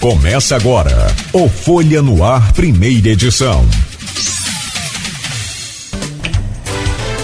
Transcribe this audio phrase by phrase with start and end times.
[0.00, 3.66] Começa agora o Folha no Ar, primeira edição.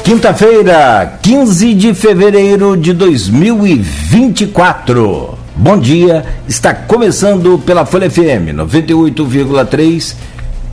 [0.02, 5.38] Quinta-feira, 15 de fevereiro de 2024.
[5.54, 10.16] Bom dia, está começando pela Folha FM 98,3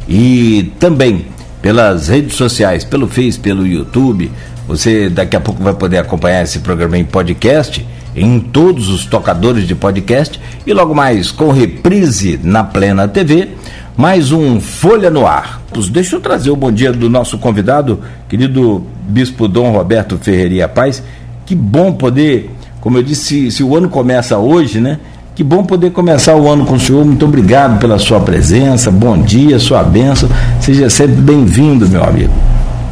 [0.09, 1.27] e também
[1.61, 4.31] pelas redes sociais, pelo Face, pelo YouTube.
[4.68, 7.86] Você daqui a pouco vai poder acompanhar esse programa em podcast
[8.16, 13.50] em todos os tocadores de podcast e logo mais com reprise na Plena TV,
[13.96, 15.61] mais um Folha no Ar.
[15.92, 21.01] Deixa eu trazer o bom dia do nosso convidado, querido Bispo Dom Roberto Ferreira Paz.
[21.46, 22.50] Que bom poder,
[22.82, 25.00] como eu disse, se, se o ano começa hoje, né?
[25.34, 27.06] Que bom poder começar o ano com o senhor.
[27.06, 28.92] Muito obrigado pela sua presença.
[28.92, 30.29] Bom dia, sua bênção.
[30.59, 32.34] Seja sempre bem-vindo, meu amigo.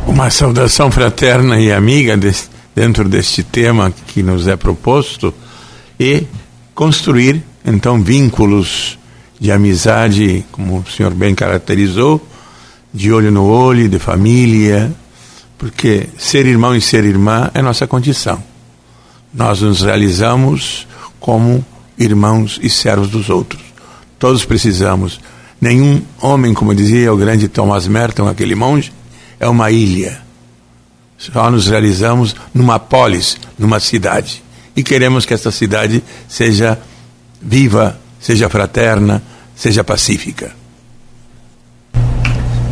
[0.08, 5.34] Uma saudação fraterna e amiga desse dentro deste tema que nos é proposto
[6.00, 6.24] e
[6.74, 8.98] construir então vínculos
[9.38, 12.26] de amizade, como o senhor bem caracterizou,
[12.94, 14.96] de olho no olho, de família,
[15.58, 18.42] porque ser irmão e ser irmã é nossa condição.
[19.34, 20.88] Nós nos realizamos
[21.20, 21.66] como
[21.98, 23.62] irmãos e servos dos outros.
[24.18, 25.20] Todos precisamos.
[25.60, 28.94] Nenhum homem, como dizia o grande Thomas Merton, aquele monge,
[29.38, 30.29] é uma ilha
[31.20, 34.42] só nos realizamos numa polis, numa cidade.
[34.76, 36.80] E queremos que essa cidade seja
[37.42, 39.22] viva, seja fraterna,
[39.54, 40.52] seja pacífica.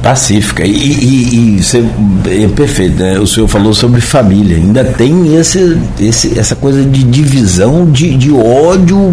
[0.01, 0.65] Pacífica.
[0.65, 3.19] E, e, e é perfeito, né?
[3.19, 4.55] O senhor falou sobre família.
[4.55, 9.11] Ainda tem esse, esse, essa coisa de divisão, de, de ódio,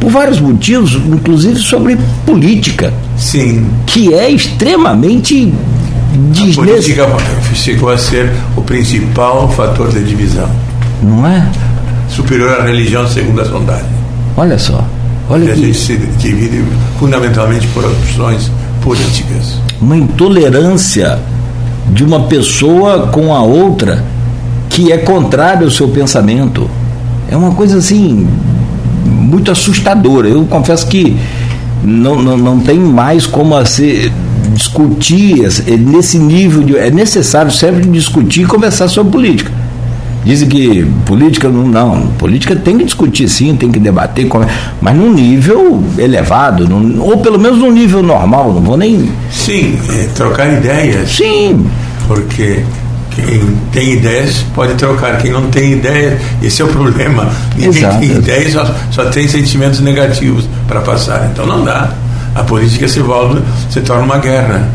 [0.00, 2.94] por vários motivos, inclusive sobre política.
[3.18, 3.66] Sim.
[3.84, 5.52] Que é extremamente
[6.12, 7.06] a política
[7.54, 10.48] chegou a ser o principal fator de divisão.
[11.02, 11.46] Não é?
[12.08, 13.86] Superior à religião, segundo a sondagem.
[14.36, 14.84] Olha só.
[15.28, 16.64] Olha a gente se divide
[16.98, 18.50] fundamentalmente por opções
[18.82, 19.60] políticas.
[19.80, 21.18] Uma intolerância
[21.90, 24.04] de uma pessoa com a outra
[24.68, 26.68] que é contrária ao seu pensamento.
[27.30, 28.26] É uma coisa assim
[29.04, 30.28] muito assustadora.
[30.28, 31.16] Eu confesso que
[31.82, 34.12] não, não, não tem mais como ser
[34.52, 39.52] discutir é nesse nível de, é necessário sempre discutir e conversar sobre política.
[40.22, 44.28] Dizem que política não, não, política tem que discutir sim, tem que debater,
[44.80, 49.10] mas num nível elevado, num, ou pelo menos num nível normal, não vou nem.
[49.30, 51.10] Sim, é, trocar ideias.
[51.10, 51.66] Sim.
[52.06, 52.62] Porque
[53.10, 57.28] quem tem ideias pode trocar, quem não tem ideias, esse é o problema.
[57.56, 61.90] Ninguém tem ideias, só, só tem sentimentos negativos para passar, então não dá
[62.34, 64.68] a política se volta, se torna uma guerra.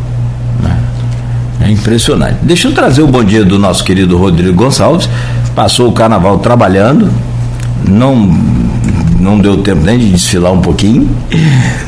[1.61, 2.37] É impressionante.
[2.43, 5.09] Deixa eu trazer o bom dia do nosso querido Rodrigo Gonçalves.
[5.55, 7.09] Passou o carnaval trabalhando,
[7.87, 8.15] não
[9.19, 11.09] não deu tempo nem de desfilar um pouquinho.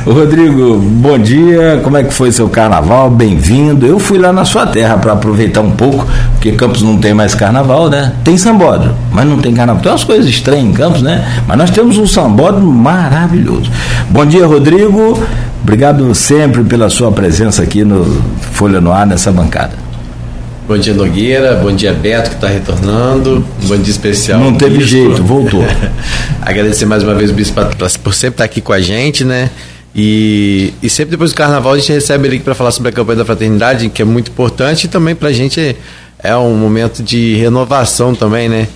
[0.05, 1.79] Rodrigo, bom dia.
[1.83, 3.09] Como é que foi seu carnaval?
[3.09, 3.85] Bem-vindo.
[3.85, 7.35] Eu fui lá na sua terra para aproveitar um pouco, porque Campos não tem mais
[7.35, 8.13] carnaval, né?
[8.23, 9.81] Tem sambódromo, mas não tem carnaval.
[9.81, 11.25] Tem umas coisas estranhas em Campos, né?
[11.47, 13.69] Mas nós temos um sambódromo maravilhoso.
[14.09, 15.21] Bom dia, Rodrigo.
[15.61, 18.21] Obrigado sempre pela sua presença aqui no
[18.53, 19.86] Folha no Ar, nessa bancada.
[20.67, 21.55] Bom dia, Nogueira.
[21.55, 23.39] Bom dia, Beto, que está retornando.
[23.63, 24.37] Bom dia especial.
[24.37, 24.89] Não teve bispo.
[24.91, 25.63] jeito, voltou.
[26.43, 27.61] Agradecer mais uma vez o Bispo
[28.03, 29.49] por sempre estar aqui com a gente, né?
[29.95, 33.19] E, e sempre depois do carnaval a gente recebe ele para falar sobre a campanha
[33.19, 35.73] da fraternidade, que é muito importante, e também para a gente é,
[36.21, 38.67] é um momento de renovação também, né?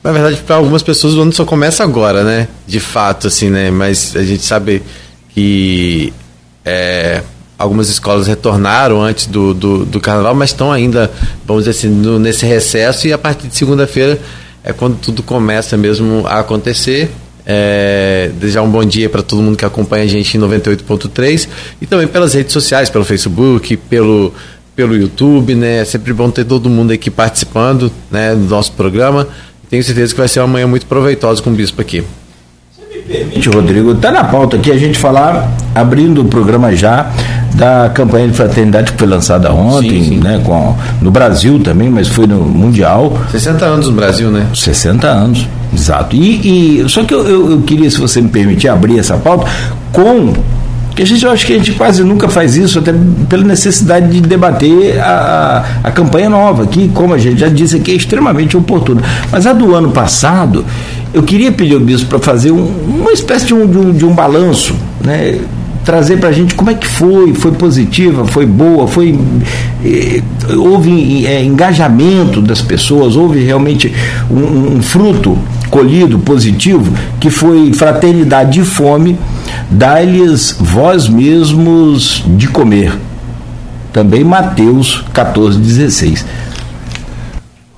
[0.00, 2.46] Na verdade, para algumas pessoas o ano só começa agora, né?
[2.68, 3.68] De fato, assim, né?
[3.68, 4.80] Mas a gente sabe
[5.34, 6.12] que
[6.64, 7.20] é,
[7.62, 11.08] algumas escolas retornaram antes do, do, do, carnaval, mas estão ainda,
[11.46, 14.20] vamos dizer assim, no, nesse recesso e a partir de segunda-feira
[14.64, 17.10] é quando tudo começa mesmo a acontecer.
[17.44, 21.48] É, desejar um bom dia para todo mundo que acompanha a gente em 98.3
[21.80, 24.32] e também pelas redes sociais, pelo Facebook, pelo,
[24.76, 25.78] pelo YouTube, né?
[25.78, 29.26] É sempre bom ter todo mundo aqui participando né, do nosso programa.
[29.68, 32.04] Tenho certeza que vai ser uma manhã muito proveitosa com o Bispo aqui.
[33.12, 37.10] Permite, Rodrigo, está na pauta aqui a gente falar, abrindo o programa já,
[37.54, 40.16] da campanha de fraternidade que foi lançada ontem, sim, sim.
[40.16, 43.18] né, com, no Brasil também, mas foi no Mundial.
[43.30, 44.46] 60 anos no Brasil, né?
[44.54, 46.16] 60 anos, exato.
[46.16, 49.46] E, e só que eu, eu, eu queria, se você me permitir, abrir essa pauta
[49.92, 50.32] com
[50.94, 52.94] que a gente, eu acho que a gente quase nunca faz isso, até
[53.28, 57.76] pela necessidade de debater a, a, a campanha nova, que, como a gente já disse
[57.76, 59.02] aqui, é extremamente oportuna.
[59.30, 60.64] Mas a do ano passado,
[61.12, 62.66] eu queria pedir ao bispo para fazer um,
[63.00, 64.74] uma espécie de um, de um, de um balanço,
[65.04, 65.40] né?
[65.84, 69.18] trazer para a gente como é que foi, foi positiva, foi boa, foi
[69.84, 70.22] eh,
[70.56, 73.92] houve eh, engajamento das pessoas, houve realmente
[74.30, 75.36] um, um fruto
[75.70, 79.18] colhido positivo que foi fraternidade de fome
[79.70, 82.96] dai-lhes vós mesmos de comer.
[83.92, 86.24] Também Mateus 14, 16.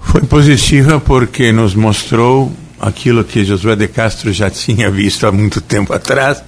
[0.01, 2.53] Foi positiva porque nos mostrou
[2.85, 6.45] aquilo que Josué de Castro já tinha visto há muito tempo atrás,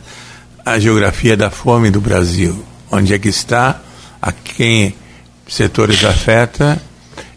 [0.65, 2.63] a geografia da fome do Brasil.
[2.91, 3.81] Onde é que está,
[4.21, 4.95] a quem
[5.49, 6.81] setores afeta,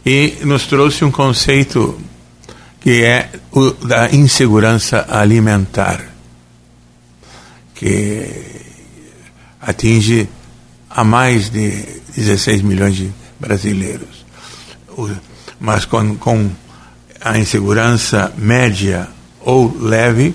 [0.05, 1.97] e nos trouxe um conceito
[2.81, 6.03] que é o da insegurança alimentar,
[7.75, 8.27] que
[9.61, 10.27] atinge
[10.89, 11.85] a mais de
[12.17, 13.09] 16 milhões de
[13.39, 14.25] brasileiros.
[15.57, 16.51] Mas com, com
[17.21, 19.07] a insegurança média
[19.41, 20.33] ou leve,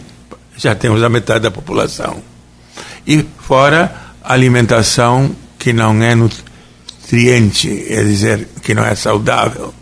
[0.56, 2.22] já temos a metade da população.
[3.06, 9.74] E fora alimentação que não é nutriente, é dizer, que não é saudável.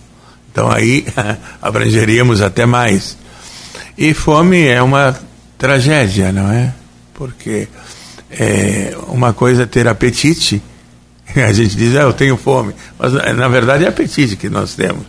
[0.51, 1.07] Então aí
[1.61, 3.17] abrangeríamos até mais.
[3.97, 5.19] E fome é uma
[5.59, 6.73] tragédia, não é?
[7.15, 7.69] Porque
[8.31, 10.63] é uma coisa é ter apetite,
[11.37, 15.05] a gente diz, ah, eu tenho fome, mas na verdade é apetite que nós temos.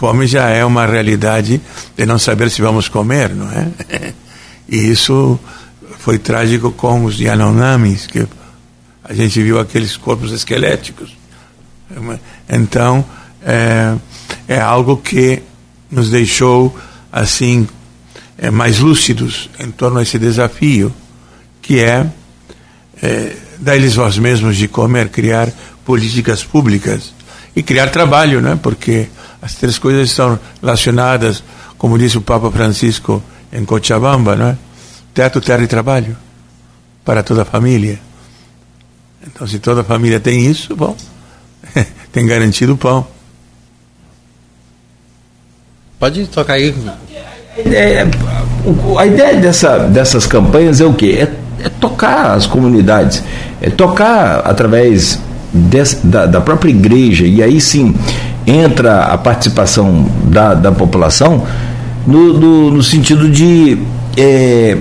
[0.00, 1.60] Fome já é uma realidade
[1.94, 4.14] de não saber se vamos comer, não é?
[4.66, 5.38] E isso
[5.98, 8.26] foi trágico com os Yanomamis, que
[9.04, 11.14] a gente viu aqueles corpos esqueléticos.
[12.48, 13.04] Então,
[13.42, 13.94] é,
[14.48, 15.42] é algo que
[15.90, 16.74] nos deixou,
[17.12, 17.68] assim,
[18.38, 20.94] é, mais lúcidos em torno a esse desafio,
[21.60, 22.06] que é,
[23.02, 25.52] é dar-lhes vós mesmos de comer, criar
[25.84, 27.12] políticas públicas
[27.54, 28.58] e criar trabalho, né?
[28.62, 29.08] porque
[29.42, 31.42] as três coisas estão relacionadas,
[31.78, 33.22] como disse o Papa Francisco
[33.52, 34.58] em Cochabamba, não é?
[35.14, 36.16] Teto, terra e trabalho
[37.04, 37.98] para toda a família.
[39.26, 40.96] Então, se toda a família tem isso, bom,
[42.12, 43.06] tem garantido o pão.
[45.98, 46.74] Pode tocar aí.
[47.58, 48.06] É,
[48.98, 51.18] a ideia dessa, dessas campanhas é o quê?
[51.18, 53.22] É, é tocar as comunidades,
[53.60, 55.18] é tocar através
[55.52, 57.94] dessa, da, da própria igreja, e aí sim
[58.46, 61.46] entra a participação da, da população
[62.06, 63.78] no, no, no sentido de
[64.16, 64.76] é,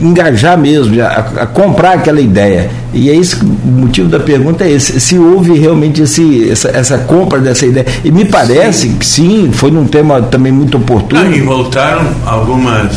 [0.00, 2.70] engajar mesmo, a, a, comprar aquela ideia.
[2.92, 6.98] E é isso, o motivo da pergunta é esse, se houve realmente esse, essa, essa
[6.98, 7.86] compra dessa ideia.
[8.04, 8.96] E me parece sim.
[8.96, 11.22] que sim, foi num tema também muito oportuno.
[11.22, 12.96] Ah, e voltaram algumas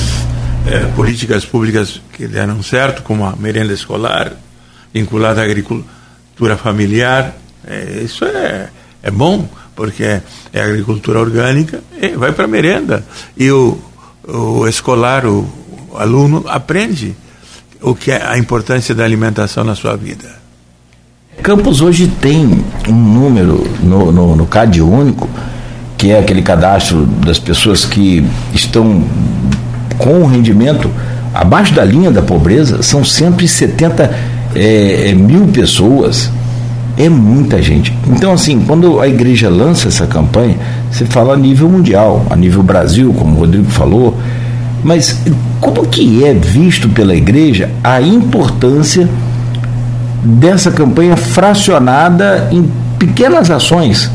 [0.68, 4.32] é, políticas públicas que deram certo, como a merenda escolar,
[4.94, 7.36] vinculada à agricultura familiar.
[7.68, 8.70] É, isso é,
[9.04, 10.22] é bom porque é,
[10.54, 11.82] agricultura orgânica,
[12.18, 13.04] vai para a merenda.
[13.38, 13.78] E o,
[14.28, 15.48] o escolar, o,
[15.90, 17.16] o, aluno, aprende
[17.82, 20.42] o que é a importância da alimentação na sua vida.
[21.42, 25.28] Campos hoje tem um número no, no, no CAD único,
[25.98, 29.04] que é aquele cadastro das pessoas que estão
[29.98, 30.92] com o rendimento
[31.34, 34.04] abaixo da linha da pobreza, são 170
[34.56, 36.30] é, é, mil pessoas
[37.06, 37.96] é muita gente.
[38.08, 40.56] Então, assim, quando a igreja lança essa campanha,
[40.92, 44.18] você fala a nível mundial, a nível Brasil, como o Rodrigo falou,
[44.84, 45.20] mas
[45.60, 49.10] como que é visto pela igreja a importância
[50.24, 52.70] dessa campanha fracionada em
[53.00, 54.12] pequenas ações?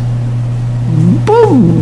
[1.25, 1.33] Pô,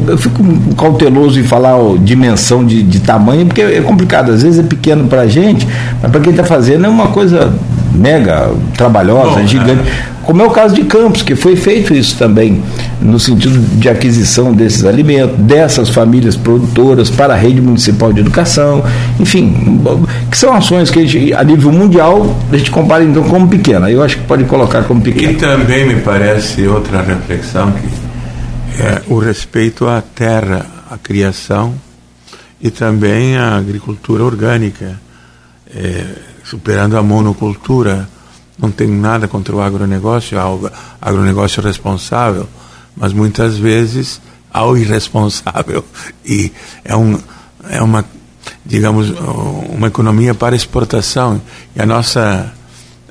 [0.09, 0.43] eu fico
[0.77, 4.33] cauteloso em falar ó, dimensão de, de tamanho, porque é complicado.
[4.33, 5.69] Às vezes é pequeno para a gente,
[6.01, 7.53] mas para quem está fazendo é uma coisa
[7.93, 9.83] mega trabalhosa, Bom, gigante.
[10.11, 12.63] É como é o caso de Campos, que foi feito isso também,
[13.01, 18.83] no sentido de aquisição desses alimentos, dessas famílias produtoras para a rede municipal de educação,
[19.21, 19.81] enfim,
[20.31, 23.91] que são ações que a, gente, a nível mundial a gente compara então como pequena.
[23.91, 25.33] Eu acho que pode colocar como pequena.
[25.33, 31.75] E também me parece outra reflexão que é o respeito à terra, à criação
[32.61, 34.99] e também à agricultura orgânica,
[35.75, 36.05] é,
[36.45, 38.09] superando a monocultura
[38.59, 40.71] não tenho nada contra o agronegócio, o
[41.01, 42.49] agronegócio responsável,
[42.97, 44.21] mas muitas vezes
[44.53, 45.85] ao irresponsável.
[46.25, 46.51] E
[46.83, 47.21] é, um,
[47.69, 48.03] é uma,
[48.65, 49.11] digamos,
[49.69, 51.43] uma economia para exportação.
[51.77, 52.51] E a nossa,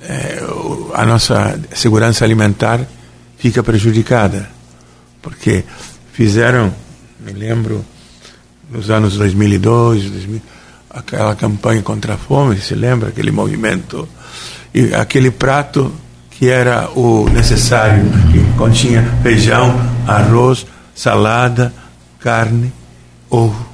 [0.01, 0.41] é,
[0.95, 2.79] a nossa segurança alimentar
[3.37, 4.49] fica prejudicada.
[5.21, 5.63] Porque
[6.11, 6.73] fizeram,
[7.19, 7.85] me lembro,
[8.71, 10.41] nos anos 2002, 2000,
[10.89, 14.07] aquela campanha contra a fome, se lembra aquele movimento?
[14.73, 15.91] E aquele prato
[16.31, 20.65] que era o necessário, que continha feijão, arroz,
[20.95, 21.71] salada,
[22.19, 22.73] carne,
[23.29, 23.73] ovo.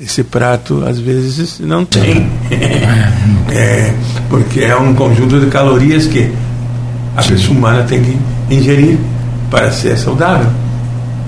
[0.00, 2.30] Esse prato às vezes não tem,
[3.50, 3.94] é,
[4.28, 6.32] porque é um conjunto de calorias que
[7.16, 8.18] a pessoa humana tem que
[8.54, 8.98] ingerir
[9.50, 10.50] para ser saudável,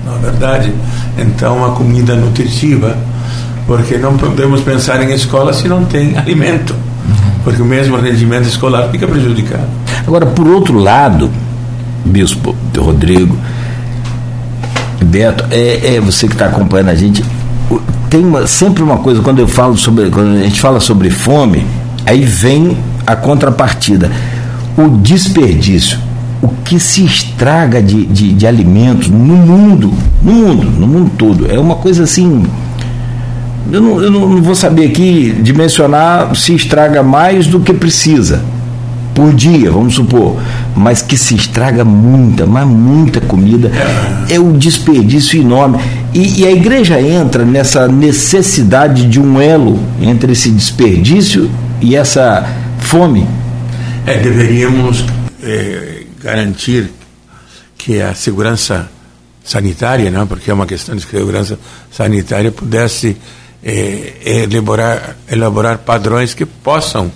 [0.05, 0.73] não é verdade?
[1.17, 2.97] Então, uma comida nutritiva,
[3.67, 6.73] porque não podemos pensar em escola se não tem alimento.
[7.43, 9.67] Porque o mesmo rendimento escolar fica prejudicado.
[10.05, 11.29] Agora, por outro lado,
[12.05, 13.37] Bispo Rodrigo,
[15.03, 17.23] Beto, é, é você que está acompanhando a gente,
[18.09, 21.65] tem uma, sempre uma coisa, quando eu falo sobre, quando a gente fala sobre fome,
[22.05, 24.11] aí vem a contrapartida.
[24.77, 25.99] O desperdício,
[26.41, 31.51] o que se estraga de, de, de alimentos no mundo, no mundo, no mundo todo,
[31.51, 32.45] é uma coisa assim
[33.71, 38.41] eu não, eu não vou saber aqui dimensionar se estraga mais do que precisa
[39.13, 40.41] por dia, vamos supor,
[40.75, 43.71] mas que se estraga muita, mas muita comida,
[44.29, 45.79] é um desperdício enorme.
[46.13, 51.49] E, e, a igreja entra nessa necessidade de um elo entre esse desperdício
[51.81, 52.47] e essa
[52.79, 53.27] fome.
[54.05, 55.05] É, deveríamos
[55.43, 56.89] é, garantir
[57.77, 58.89] que a segurança
[59.43, 61.57] sanitária, não, porque é uma questão de segurança
[61.91, 63.17] sanitária, pudesse
[63.63, 67.11] é, elaborar, elaborar padrões que possam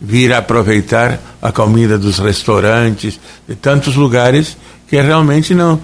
[0.00, 4.56] vir a aproveitar a comida dos restaurantes, de tantos lugares
[4.88, 5.80] que realmente não,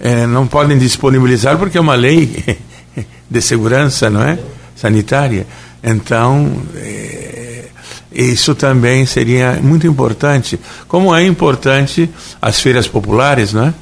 [0.00, 2.58] é, não podem disponibilizar porque é uma lei
[3.30, 4.38] de segurança, não é?
[4.74, 5.46] Sanitária.
[5.82, 7.66] Então, é,
[8.12, 10.58] isso também seria muito importante.
[10.88, 12.10] Como é importante
[12.42, 13.74] as feiras populares, não é?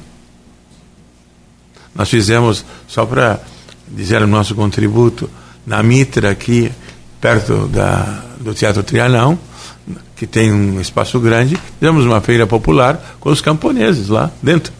[1.95, 3.39] Nós fizemos, só para
[3.87, 5.29] dizer o nosso contributo,
[5.65, 6.71] na Mitra, aqui
[7.19, 9.37] perto da, do Teatro Trianão,
[10.15, 14.71] que tem um espaço grande, fizemos uma feira popular com os camponeses lá dentro,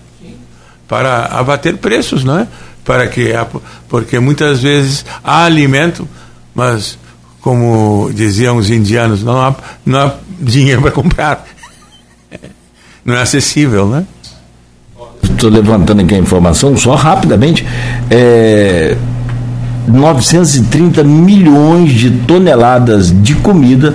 [0.87, 2.47] para abater preços, não é?
[2.83, 3.31] Para que,
[3.89, 6.07] porque muitas vezes há alimento,
[6.53, 6.97] mas
[7.41, 11.45] como diziam os indianos, não há, não há dinheiro para comprar.
[13.05, 14.03] Não é acessível, né?
[15.21, 17.63] Estou levantando aqui a informação, só rapidamente.
[18.09, 18.97] É,
[19.87, 23.93] 930 milhões de toneladas de comida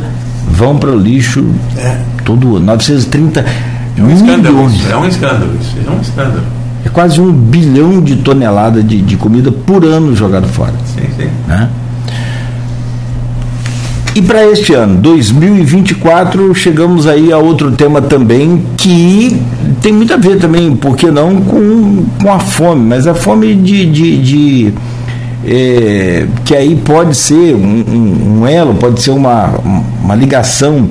[0.49, 1.45] vão para o lixo
[1.77, 1.99] é.
[2.25, 2.67] todo ano.
[2.67, 4.75] 930 é um milhões.
[4.75, 5.77] Isso, é um escândalo isso.
[5.87, 6.43] É um escândalo.
[6.85, 10.75] É quase um bilhão de toneladas de, de comida por ano jogado fora.
[10.87, 11.29] Sim, sim.
[11.47, 11.69] Né?
[14.15, 19.41] E para este ano, 2024, chegamos aí a outro tema também que
[19.81, 23.55] tem muito a ver também, por que não, com, com a fome, mas a fome
[23.55, 24.75] de, de, de
[25.47, 29.55] é, que aí pode ser um, um, elo, pode ser uma,
[30.03, 30.89] uma ligação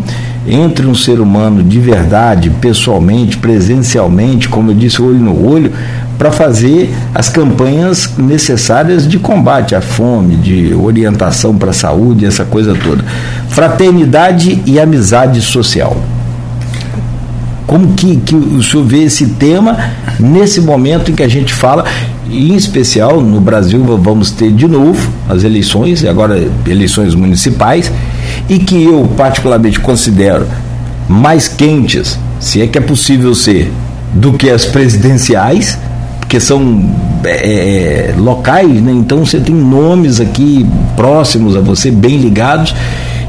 [0.47, 5.71] entre um ser humano de verdade, pessoalmente, presencialmente, como eu disse, olho no olho,
[6.17, 12.43] para fazer as campanhas necessárias de combate à fome, de orientação para a saúde, essa
[12.43, 13.05] coisa toda.
[13.49, 15.95] Fraternidade e amizade social.
[17.65, 19.77] Como que, que o senhor vê esse tema
[20.19, 21.85] nesse momento em que a gente fala,
[22.31, 27.91] em especial no Brasil vamos ter de novo as eleições, agora eleições municipais,
[28.47, 30.45] e que eu particularmente considero
[31.07, 33.71] mais quentes, se é que é possível ser,
[34.13, 35.77] do que as presidenciais,
[36.19, 36.83] porque são
[37.23, 38.91] é, é locais, né?
[38.91, 42.75] então você tem nomes aqui próximos a você, bem ligados,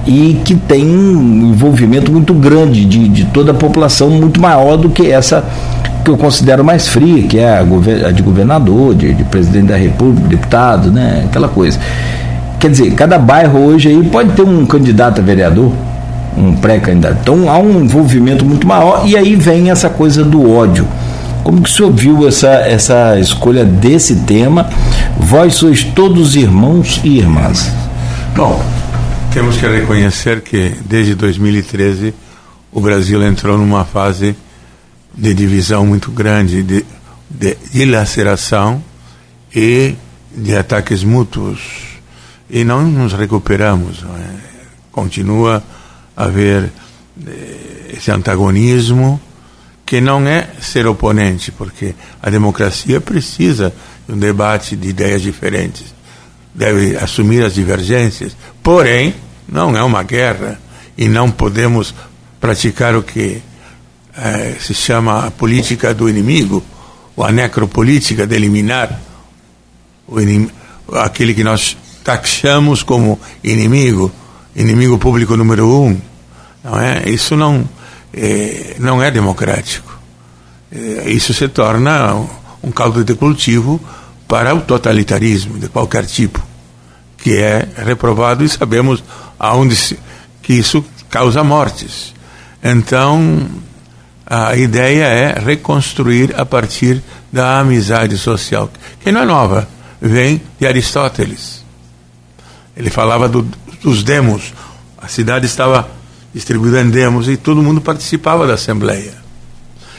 [0.06, 4.90] e que tem um envolvimento muito grande de, de toda a população, muito maior do
[4.90, 5.44] que essa
[6.10, 10.28] que eu considero mais fria, que é a, de governador, de, de, presidente da república,
[10.28, 11.24] deputado, né?
[11.26, 11.78] aquela coisa.
[12.58, 15.72] Quer dizer, cada bairro hoje aí pode ter um candidato a vereador,
[16.36, 17.18] um pré-candidato.
[17.22, 20.86] Então há um envolvimento muito maior e aí vem essa coisa do ódio.
[21.44, 24.68] Como que o senhor viu essa, essa escolha desse tema?
[25.18, 27.72] Vós sois todos irmãos e irmãs.
[28.36, 28.62] Bom,
[29.32, 32.12] temos que reconhecer que desde 2013
[32.70, 34.36] o Brasil entrou numa fase
[35.14, 36.84] de divisão muito grande, de,
[37.28, 38.82] de dilaceração
[39.54, 39.94] e
[40.34, 41.60] de ataques mútuos.
[42.48, 44.02] E não nos recuperamos.
[44.02, 44.30] Não é?
[44.90, 45.62] Continua
[46.16, 46.70] a haver
[47.26, 49.20] eh, esse antagonismo
[49.86, 53.72] que não é ser oponente, porque a democracia precisa
[54.06, 56.00] de um debate de ideias diferentes
[56.54, 59.14] deve assumir as divergências, porém,
[59.48, 60.60] não é uma guerra
[60.96, 61.94] e não podemos
[62.40, 63.42] praticar o que
[64.16, 66.62] é, se chama a política do inimigo,
[67.16, 69.00] ou a necropolítica de eliminar
[70.18, 70.50] inim,
[70.94, 74.10] aquele que nós taxamos como inimigo,
[74.56, 76.00] inimigo público número um.
[76.64, 77.08] Não é?
[77.08, 77.68] Isso não
[78.12, 79.98] é, não é democrático.
[80.72, 82.14] É, isso se torna
[82.62, 83.80] um caldo de cultivo
[84.26, 86.50] para o totalitarismo de qualquer tipo
[87.22, 89.04] que é reprovado e sabemos
[89.38, 89.98] aonde se,
[90.42, 92.14] que isso causa mortes.
[92.62, 93.46] Então,
[94.32, 98.70] a ideia é reconstruir a partir da amizade social,
[99.00, 99.68] que não é nova,
[100.00, 101.64] vem de Aristóteles.
[102.76, 103.42] Ele falava do,
[103.82, 104.54] dos demos.
[104.96, 105.90] A cidade estava
[106.32, 109.14] distribuído em demos e todo mundo participava da Assembleia.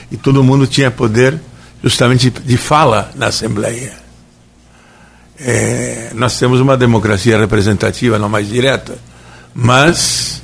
[0.10, 1.38] E todo mundo tinha poder
[1.84, 4.00] justamente de fala na Assembleia.
[5.38, 8.98] É, nós temos uma democracia representativa, não mais direta,
[9.54, 10.42] mas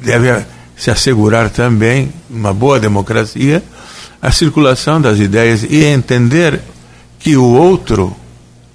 [0.00, 0.44] deve
[0.76, 3.62] se assegurar também uma boa democracia
[4.20, 6.60] a circulação das ideias e entender
[7.18, 8.16] que o outro,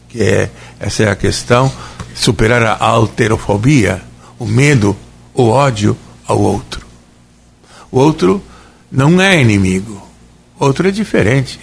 [0.08, 1.72] que é essa é a questão,
[2.14, 4.02] superar a alterofobia,
[4.38, 4.96] o medo,
[5.34, 6.86] o ódio ao outro.
[7.92, 8.44] O outro
[8.92, 10.02] não é inimigo,
[10.60, 11.60] outro é diferente,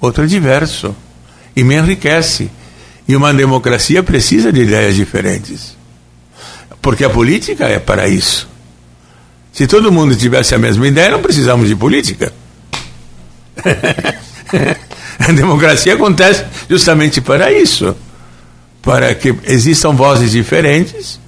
[0.00, 0.94] outro é diverso
[1.56, 2.50] e me enriquece.
[3.06, 5.76] E uma democracia precisa de ideias diferentes.
[6.80, 8.48] Porque a política é para isso.
[9.54, 12.30] Se todo mundo tivesse a mesma ideia, não precisamos de política.
[15.18, 17.96] a democracia acontece justamente para isso
[18.84, 21.18] para que existam vozes diferentes,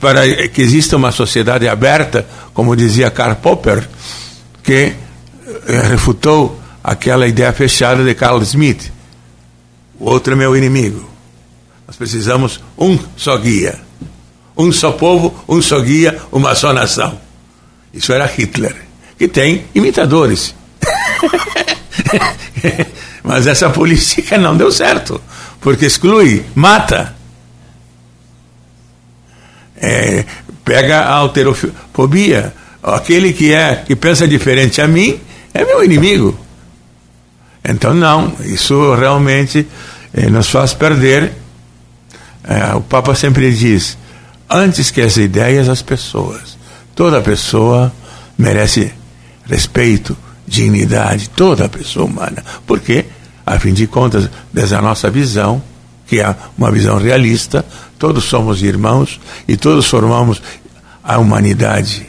[0.00, 3.88] para que exista uma sociedade aberta, como dizia Karl Popper,
[4.62, 4.94] que
[5.66, 8.92] eh, refutou aquela ideia fechada de Carl Smith.
[9.98, 11.10] O outro é meu inimigo.
[11.86, 13.80] Nós precisamos um só guia.
[14.56, 17.18] Um só povo, um só guia, uma só nação.
[17.92, 18.74] Isso era Hitler,
[19.18, 20.54] que tem imitadores.
[23.22, 25.20] Mas essa política não deu certo,
[25.60, 27.14] porque exclui, mata.
[29.76, 30.24] É,
[30.64, 32.54] pega a alterofobia.
[32.82, 35.18] Aquele que é que pensa diferente a mim
[35.54, 36.38] é meu inimigo.
[37.64, 39.66] Então não, isso realmente
[40.12, 41.32] eh, nos faz perder.
[42.46, 43.96] Eh, o Papa sempre diz:
[44.48, 46.56] antes que as ideias, as pessoas.
[46.94, 47.92] Toda pessoa
[48.38, 48.92] merece
[49.46, 52.44] respeito, dignidade, toda pessoa humana.
[52.66, 53.04] Porque,
[53.44, 55.62] a fim de contas, dessa nossa visão,
[56.06, 57.64] que é uma visão realista,
[57.98, 60.40] todos somos irmãos e todos formamos
[61.02, 62.06] a humanidade.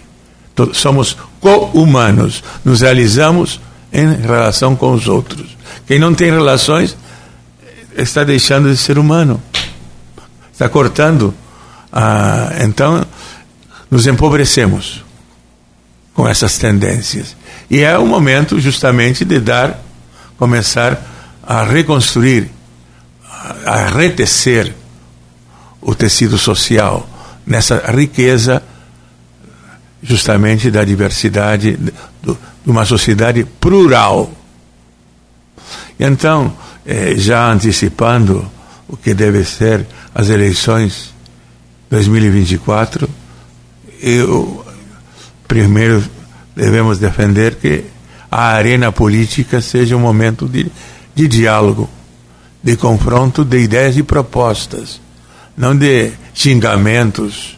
[0.53, 3.59] Todos somos co-humanos, nos realizamos
[3.91, 5.57] em relação com os outros.
[5.85, 6.97] Quem não tem relações
[7.95, 9.41] está deixando de ser humano,
[10.51, 11.33] está cortando.
[11.97, 13.07] Ah, então,
[13.89, 15.01] nos empobrecemos
[16.13, 17.37] com essas tendências.
[17.69, 19.81] E é o momento justamente de dar,
[20.37, 21.01] começar
[21.41, 22.51] a reconstruir,
[23.65, 24.73] a retecer
[25.81, 27.07] o tecido social
[27.47, 28.61] nessa riqueza
[30.03, 34.29] justamente da diversidade de uma sociedade plural.
[35.97, 36.55] Então,
[36.85, 38.51] eh, já antecipando
[38.85, 41.14] o que deve ser as eleições
[41.89, 43.09] 2024,
[44.01, 44.65] eu
[45.47, 46.03] primeiro
[46.55, 47.85] devemos defender que
[48.31, 50.71] a arena política seja um momento de,
[51.13, 51.89] de diálogo,
[52.63, 54.99] de confronto de ideias e propostas,
[55.55, 57.57] não de xingamentos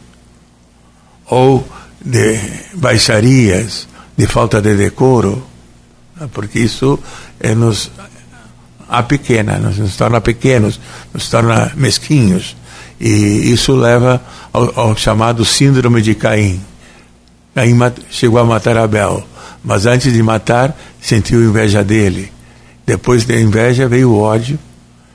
[1.25, 1.67] ou
[2.03, 2.39] de
[2.73, 3.87] baixarias,
[4.17, 5.45] de falta de decoro,
[6.19, 6.27] né?
[6.33, 6.99] porque isso
[7.39, 7.91] é, nos
[9.07, 10.79] pequena, nos, nos torna pequenos,
[11.13, 12.56] nos torna mesquinhos,
[12.99, 16.61] e isso leva ao, ao chamado síndrome de Caim
[17.57, 17.75] Caim
[18.11, 19.25] chegou a matar Abel,
[19.63, 22.31] mas antes de matar, sentiu inveja dele.
[22.85, 24.59] Depois da inveja veio o ódio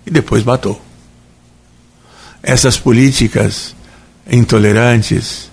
[0.05, 0.83] e depois matou.
[2.43, 3.77] Essas políticas
[4.29, 5.53] intolerantes,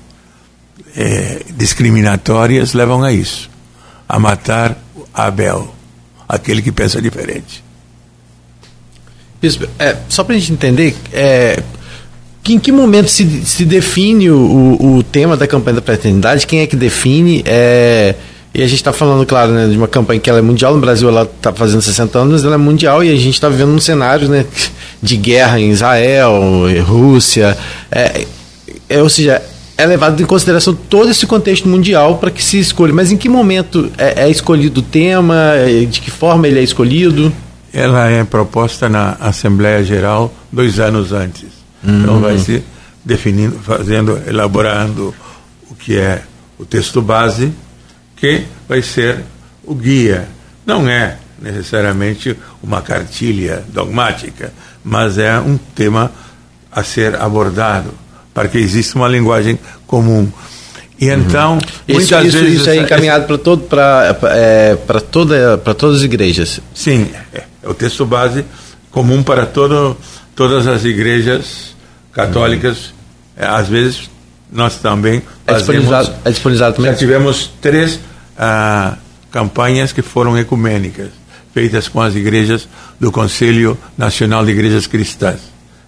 [0.96, 3.52] é, discriminatórias, levam a isso
[4.08, 4.76] a matar
[5.14, 5.76] Abel,
[6.28, 7.64] aquele que pensa diferente.
[9.40, 11.62] Bispo, é, só para a gente entender, é,
[12.44, 16.48] que, em que momento se, se define o, o, tema da campanha da fraternidade?
[16.48, 17.44] Quem é que define?
[17.46, 18.16] É,
[18.54, 20.74] e a gente está falando, claro, né, de uma campanha que ela é mundial.
[20.74, 23.48] No Brasil ela está fazendo 60 anos, mas ela é mundial e a gente está
[23.48, 24.46] vivendo um cenário né,
[25.02, 26.34] de guerra em Israel,
[26.86, 27.58] Rússia.
[27.92, 28.26] É,
[28.90, 29.42] é, ou seja,
[29.78, 32.94] é levado em consideração todo esse contexto mundial para que se escolha.
[32.94, 35.54] Mas em que momento é, é escolhido o tema?
[35.90, 37.32] De que forma ele é escolhido?
[37.72, 41.59] Ela é proposta na Assembleia Geral dois anos antes.
[41.84, 42.02] Uhum.
[42.02, 42.64] Então vai se
[43.04, 45.14] definindo, fazendo, elaborando
[45.70, 46.24] o que é
[46.58, 47.52] o texto base,
[48.16, 49.24] que vai ser
[49.64, 50.28] o guia.
[50.66, 54.52] Não é necessariamente uma cartilha dogmática,
[54.84, 56.12] mas é um tema
[56.72, 57.92] a ser abordado,
[58.34, 60.30] para que exista uma linguagem comum.
[61.00, 61.20] E uhum.
[61.20, 61.60] então, uhum.
[61.96, 66.04] muitas isso, vezes isso é encaminhado para todo para é, para toda para todas as
[66.04, 66.60] igrejas.
[66.74, 68.44] Sim, é, é o texto base
[68.92, 69.96] comum para todo,
[70.40, 71.76] todas as igrejas
[72.14, 72.94] católicas,
[73.36, 74.10] é, às vezes
[74.50, 76.92] nós também é disponibilizado, é disponibilizado também?
[76.94, 78.00] Já tivemos três
[78.38, 78.96] ah,
[79.32, 81.10] campanhas que foram ecumênicas,
[81.54, 85.42] feitas com as igrejas do Conselho Nacional de Igrejas Cristãs.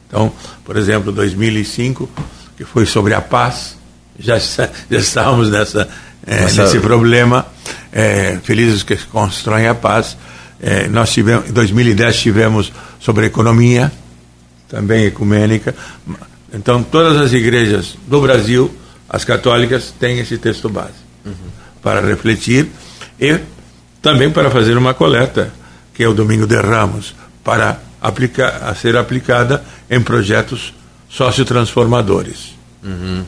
[0.10, 0.30] Então,
[0.66, 2.10] por exemplo, 2005,
[2.58, 3.78] que foi sobre a paz,
[4.20, 5.88] já, já estávamos nessa,
[6.28, 7.46] é, nesse problema.
[7.90, 10.18] É, felizes que constroem a paz.
[10.62, 13.90] É, nós tivemos, em 2010 tivemos sobre economia,
[14.72, 15.76] também ecumênica.
[16.54, 18.74] Então, todas as igrejas do Brasil,
[19.10, 20.94] as católicas, têm esse texto base
[21.26, 21.34] uhum.
[21.84, 22.70] para refletir
[23.20, 23.38] e
[24.02, 25.54] também para fazer uma coleta,
[25.94, 30.74] que é o Domingo de Ramos, para aplicar, a ser aplicada em projetos
[31.10, 32.56] sociotransformadores.
[32.82, 33.26] Uhum.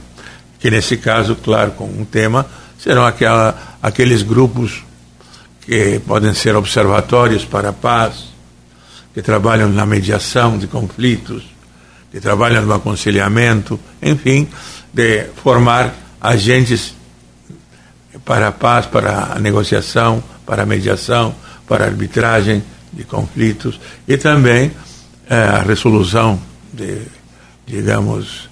[0.60, 2.46] Que nesse caso, claro, com um tema,
[2.80, 4.84] serão aquela, aqueles grupos
[5.62, 8.33] que podem ser observatórios para a paz,
[9.14, 11.44] que trabalham na mediação de conflitos,
[12.12, 14.48] que trabalham no aconselhamento, enfim,
[14.94, 16.96] de formar agentes
[18.26, 21.36] para a paz, para a negociação, para a mediação,
[21.68, 24.72] para a arbitragem de conflitos e também
[25.30, 26.40] é, a resolução
[26.72, 27.02] de,
[27.66, 28.50] digamos,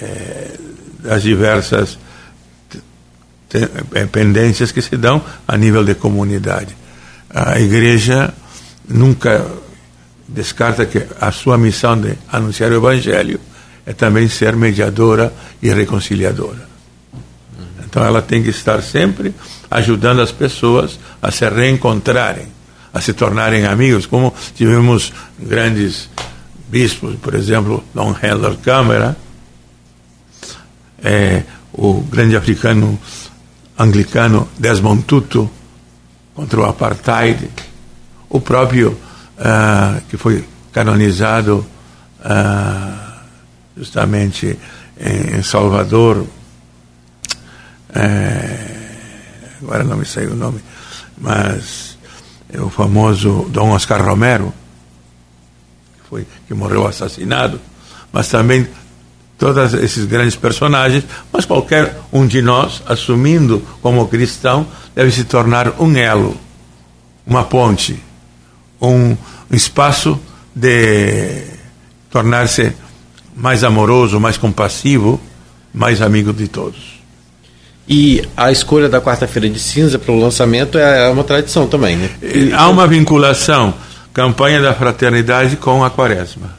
[0.00, 0.56] é,
[1.00, 1.98] das diversas
[3.52, 6.76] eh, pendências que se dão a nível de comunidade.
[7.28, 8.32] A igreja
[8.88, 9.44] nunca
[10.32, 13.40] descarta que a sua missão de anunciar o evangelho
[13.84, 16.68] é também ser mediadora e reconciliadora.
[17.84, 19.34] Então ela tem que estar sempre
[19.70, 22.46] ajudando as pessoas a se reencontrarem,
[22.94, 26.08] a se tornarem amigos, como tivemos grandes
[26.68, 29.16] bispos, por exemplo, Dom Heller Câmara,
[31.02, 32.98] é, o grande africano
[33.76, 35.50] anglicano Desmond Tutu
[36.34, 37.50] contra o apartheid,
[38.28, 38.96] o próprio
[39.40, 41.66] uh, que foi canonizado
[42.20, 43.10] uh,
[43.76, 44.58] justamente
[44.98, 46.26] em, Salvador,
[47.94, 48.66] é,
[49.62, 50.60] agora não me saiu o nome,
[51.16, 51.96] mas
[52.52, 54.52] é o famoso Dom Oscar Romero,
[55.94, 57.58] que, foi, que morreu assassinado,
[58.12, 58.68] mas também
[59.38, 65.80] todos esses grandes personagens, mas qualquer um de nós, assumindo como cristão, deve se tornar
[65.80, 66.36] um elo,
[67.26, 68.02] uma ponte,
[68.80, 69.16] um
[69.50, 70.18] espaço
[70.54, 71.44] de
[72.10, 72.72] tornar-se
[73.36, 75.20] mais amoroso, mais compassivo,
[75.72, 77.00] mais amigo de todos.
[77.88, 82.10] E a escolha da quarta-feira de cinza para o lançamento é uma tradição também, né?
[82.56, 83.74] Há uma vinculação,
[84.12, 86.58] campanha da fraternidade com a quaresma.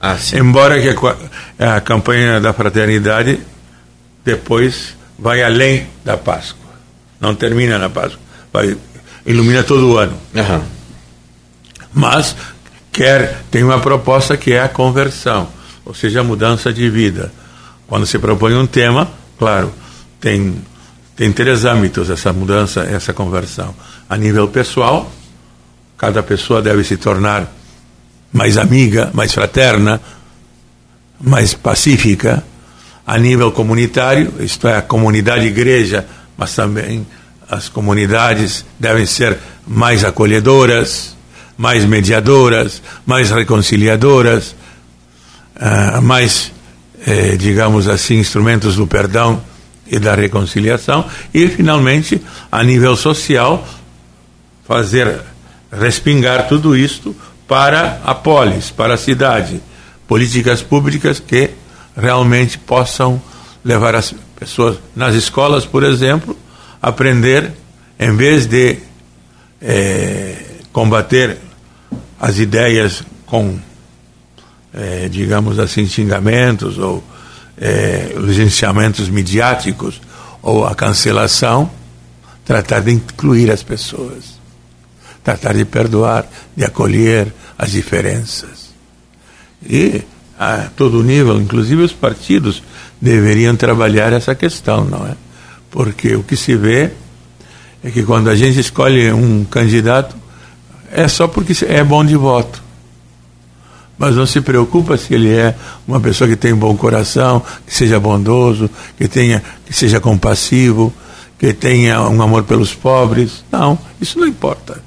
[0.00, 0.88] Ah, Embora que
[1.58, 3.40] a, a, campanha da fraternidade
[4.24, 6.70] depois vai além da Páscoa.
[7.20, 8.20] Não termina na Páscoa.
[8.52, 8.76] Vai,
[9.26, 10.14] ilumina todo o ano.
[10.34, 10.79] Uhum.
[11.92, 12.36] Mas
[12.92, 15.48] quer, tem uma proposta que é a conversão,
[15.84, 17.32] ou seja, a mudança de vida.
[17.86, 19.72] Quando se propõe um tema, claro,
[20.20, 20.62] tem,
[21.16, 23.74] tem três âmbitos essa mudança, essa conversão.
[24.08, 25.10] A nível pessoal,
[25.96, 27.52] cada pessoa deve se tornar
[28.32, 30.00] mais amiga, mais fraterna,
[31.20, 32.44] mais pacífica,
[33.06, 37.06] a nível comunitário, isto é, a comunidade igreja, mas também
[37.48, 41.16] as comunidades devem ser mais acolhedoras,
[41.60, 44.56] mais mediadoras, mais reconciliadoras,
[45.56, 46.50] uh, mais,
[47.06, 49.42] eh, digamos assim, instrumentos do perdão
[49.86, 52.18] e da reconciliação, e finalmente,
[52.50, 53.62] a nível social,
[54.66, 55.20] fazer
[55.70, 57.14] respingar tudo isto
[57.46, 59.60] para a polis, para a cidade.
[60.08, 61.50] Políticas públicas que
[61.94, 63.20] realmente possam
[63.62, 66.34] levar as pessoas nas escolas, por exemplo,
[66.80, 67.52] aprender,
[67.98, 68.78] em vez de
[69.60, 70.36] é,
[70.72, 71.49] combater
[72.20, 73.58] as ideias com,
[74.74, 77.02] é, digamos assim, xingamentos ou
[77.58, 80.00] é, licenciamentos midiáticos
[80.42, 81.70] ou a cancelação,
[82.44, 84.40] tratar de incluir as pessoas
[85.22, 88.70] tratar de perdoar, de acolher as diferenças.
[89.62, 90.02] E
[90.38, 92.62] a todo nível, inclusive os partidos,
[93.00, 95.14] deveriam trabalhar essa questão, não é?
[95.70, 96.90] Porque o que se vê
[97.84, 100.16] é que quando a gente escolhe um candidato,
[100.90, 102.62] é só porque é bom de voto.
[103.96, 105.54] Mas não se preocupa se ele é
[105.86, 110.92] uma pessoa que tem um bom coração, que seja bondoso, que tenha, que seja compassivo,
[111.38, 113.44] que tenha um amor pelos pobres.
[113.52, 114.82] Não, isso não importa.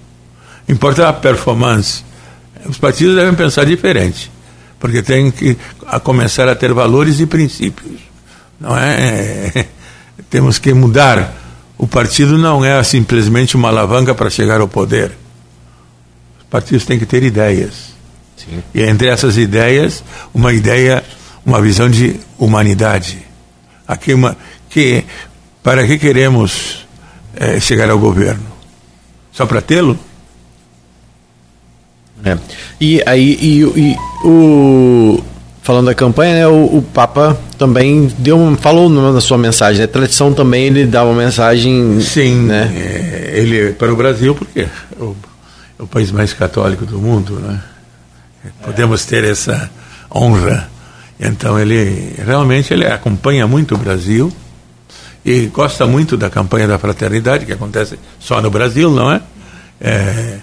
[0.67, 2.03] Importa a performance.
[2.65, 4.31] Os partidos devem pensar diferente,
[4.79, 8.01] porque tem que a começar a ter valores e princípios.
[8.59, 9.67] Não é,
[10.29, 11.35] temos que mudar.
[11.77, 15.22] O partido não é simplesmente uma alavanca para chegar ao poder.
[16.53, 17.95] Os partidos têm que ter ideias.
[18.37, 18.61] Sim.
[18.75, 21.03] E entre essas ideias, uma ideia,
[21.43, 23.17] uma visão de humanidade.
[23.87, 24.37] Aqui uma
[24.69, 25.03] que
[25.63, 26.85] para que queremos
[27.35, 28.45] é, chegar ao governo?
[29.31, 29.97] Só para tê-lo?
[32.23, 32.37] É.
[32.79, 35.23] E aí e, e, o
[35.63, 40.31] falando da campanha, né, o, o, Papa também deu, falou na sua mensagem, né, tradição
[40.31, 41.99] também ele dá uma mensagem.
[41.99, 42.71] Sim, né?
[42.75, 44.67] É, ele para o Brasil porque
[44.99, 45.15] o,
[45.83, 47.61] o país mais católico do mundo, né?
[48.63, 49.69] Podemos ter essa
[50.13, 50.69] honra.
[51.19, 54.33] Então ele realmente ele acompanha muito o Brasil
[55.23, 59.21] e gosta muito da campanha da fraternidade que acontece só no Brasil, não é?
[59.79, 60.39] É,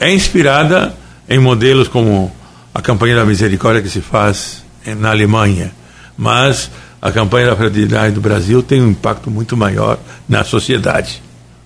[0.00, 0.94] é inspirada
[1.28, 2.34] em modelos como
[2.72, 4.64] a campanha da misericórdia que se faz
[4.98, 5.72] na Alemanha,
[6.16, 11.22] mas a campanha da fraternidade do Brasil tem um impacto muito maior na sociedade,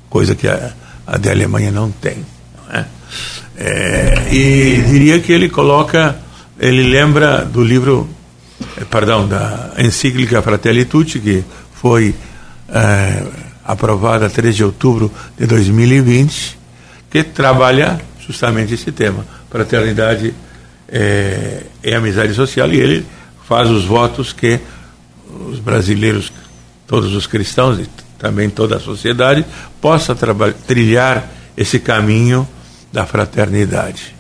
[0.09, 0.73] coisa que a,
[1.07, 2.25] a da Alemanha não tem.
[2.57, 2.98] Não é?
[3.57, 6.17] É, e diria que ele coloca,
[6.59, 8.09] ele lembra do livro,
[8.77, 11.45] eh, perdão, da encíclica Fratelli Tutti, que
[11.75, 12.15] foi
[12.69, 13.25] é,
[13.65, 16.59] aprovada 3 de outubro de 2020,
[17.11, 20.35] que trabalha justamente esse tema, fraternidade
[20.89, 23.07] é, é amizade social, e ele
[23.47, 24.61] faz os votos que
[25.49, 26.33] os brasileiros,
[26.87, 29.45] todos os cristãos e também toda a sociedade,
[29.81, 30.15] possa
[30.67, 32.47] trilhar esse caminho
[32.93, 34.15] da fraternidade,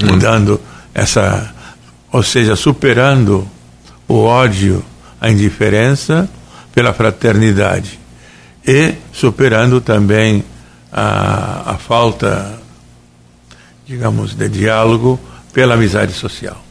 [0.00, 0.12] hum.
[0.12, 0.60] mudando
[0.94, 1.52] essa,
[2.10, 3.48] ou seja, superando
[4.08, 4.84] o ódio,
[5.20, 6.28] a indiferença
[6.72, 7.98] pela fraternidade
[8.66, 10.44] e superando também
[10.92, 12.58] a, a falta,
[13.86, 15.18] digamos, de diálogo
[15.52, 16.63] pela amizade social.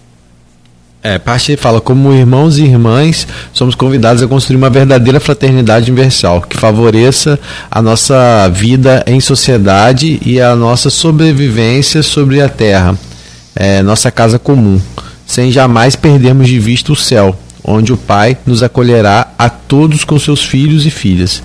[1.06, 6.42] É, parte fala, como irmãos e irmãs, somos convidados a construir uma verdadeira fraternidade universal,
[6.42, 7.38] que favoreça
[7.70, 12.98] a nossa vida em sociedade e a nossa sobrevivência sobre a terra,
[13.54, 14.80] é, nossa casa comum,
[15.28, 20.18] sem jamais perdermos de vista o céu, onde o Pai nos acolherá a todos com
[20.18, 21.44] seus filhos e filhas.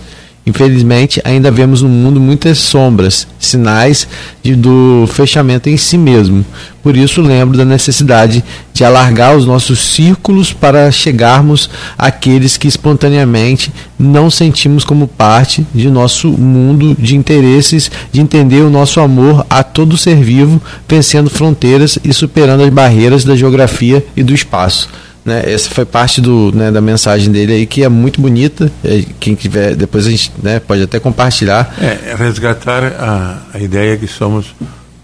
[0.48, 4.08] Infelizmente, ainda vemos no mundo muitas sombras, sinais
[4.42, 6.42] de, do fechamento em si mesmo.
[6.82, 13.70] Por isso, lembro da necessidade de alargar os nossos círculos para chegarmos àqueles que espontaneamente
[13.98, 19.62] não sentimos como parte de nosso mundo de interesses, de entender o nosso amor a
[19.62, 24.88] todo ser vivo, vencendo fronteiras e superando as barreiras da geografia e do espaço.
[25.28, 25.42] Né?
[25.44, 28.72] Essa foi parte do, né, da mensagem dele aí, que é muito bonita.
[28.82, 31.76] É, quem tiver, depois a gente né, pode até compartilhar.
[31.78, 34.54] É, é, resgatar a, a ideia que somos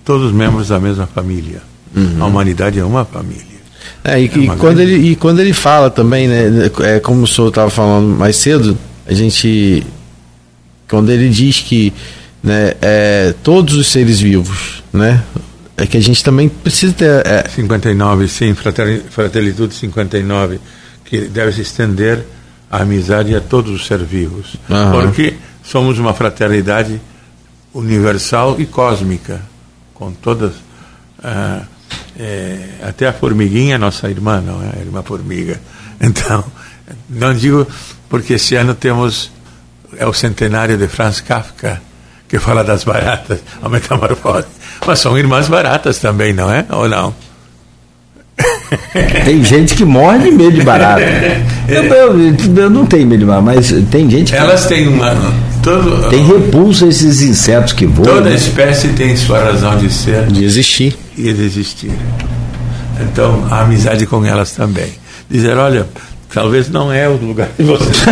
[0.03, 1.61] todos membros da mesma família.
[1.95, 2.17] Uhum.
[2.21, 3.45] A humanidade é uma família.
[4.03, 7.27] É, e, é e quando ele, e quando ele fala também, né, é, como o
[7.27, 9.87] senhor estava falando mais cedo, a gente.
[10.89, 11.93] Quando ele diz que
[12.43, 15.23] né, é, todos os seres vivos, né,
[15.77, 17.27] é que a gente também precisa ter.
[17.27, 17.49] É...
[17.49, 20.61] 59, sim, Fraternitude 59,
[21.05, 22.25] que deve se estender
[22.71, 24.57] a amizade a todos os seres vivos.
[24.69, 24.93] Uhum.
[24.93, 27.01] Porque somos uma fraternidade
[27.73, 29.43] universal e cósmica,
[29.95, 30.53] com todas.
[31.19, 31.65] Uh,
[32.17, 34.79] é, até a formiguinha é nossa irmã, não é?
[34.79, 35.61] A irmã formiga.
[36.01, 36.45] Então,
[37.09, 37.67] não digo
[38.11, 39.31] porque esse ano temos.
[39.97, 41.81] É o centenário de Franz Kafka
[42.35, 44.49] que fala das baratas, a metamorfose.
[44.87, 46.65] Mas são irmãs baratas também, não é?
[46.71, 47.15] Ou não?
[49.25, 51.03] Tem gente que morre de medo de barata.
[51.69, 54.39] Eu, eu, eu, não tenho medo de barata, mas tem gente que.
[54.39, 55.15] Elas têm uma.
[55.63, 58.17] Todo, tem repulso a esses insetos que voam.
[58.17, 58.37] Toda né?
[58.37, 60.27] espécie tem sua razão de ser.
[60.27, 60.97] De existir.
[61.17, 61.93] E de existir.
[63.01, 64.93] Então, a amizade com elas também.
[65.31, 65.87] Dizer, olha,
[66.35, 67.85] Talvez não é o lugar de você.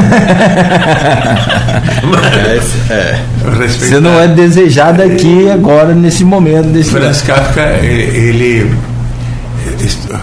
[2.09, 3.21] Mas, é,
[3.67, 6.69] você não é desejado aqui agora, nesse momento.
[6.69, 8.77] Desse Franz Kafka, ele, ele,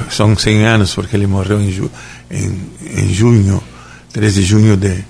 [0.09, 1.91] São 100 anos, porque ele morreu em, ju,
[2.31, 2.57] em,
[2.95, 3.61] em junho,
[4.13, 5.03] 13 de junho de.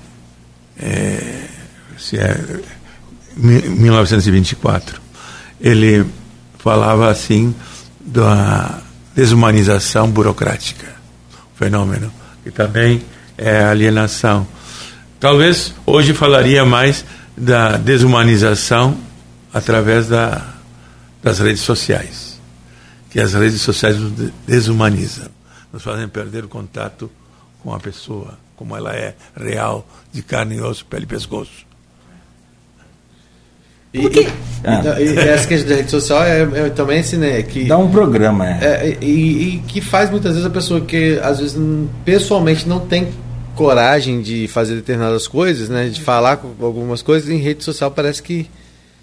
[0.81, 1.43] É,
[1.95, 2.35] se é,
[3.37, 4.99] 1924.
[5.61, 6.03] Ele
[6.57, 7.53] falava assim
[8.01, 8.79] da
[9.15, 10.87] desumanização burocrática,
[11.55, 12.18] fenômeno
[12.49, 13.03] que também
[13.37, 14.45] é alienação.
[15.19, 17.05] Talvez hoje falaria mais
[17.37, 18.97] da desumanização
[19.53, 20.55] através da,
[21.21, 22.39] das redes sociais,
[23.11, 25.29] que as redes sociais nos desumanizam,
[25.71, 27.09] nos fazem perder o contato
[27.61, 31.68] com a pessoa, como ela é real, de carne e osso, pele e pescoço.
[33.93, 34.27] E, e,
[34.63, 35.01] ah.
[35.01, 37.41] e, essa questão da rede social é, é, também assim, né?
[37.41, 38.89] Que, Dá um programa, é.
[38.89, 41.57] é e, e, que faz muitas vezes a pessoa que às vezes
[42.05, 43.07] pessoalmente não tem
[43.55, 45.89] coragem de fazer determinadas coisas, né?
[45.89, 48.47] De falar com algumas coisas, em rede social parece que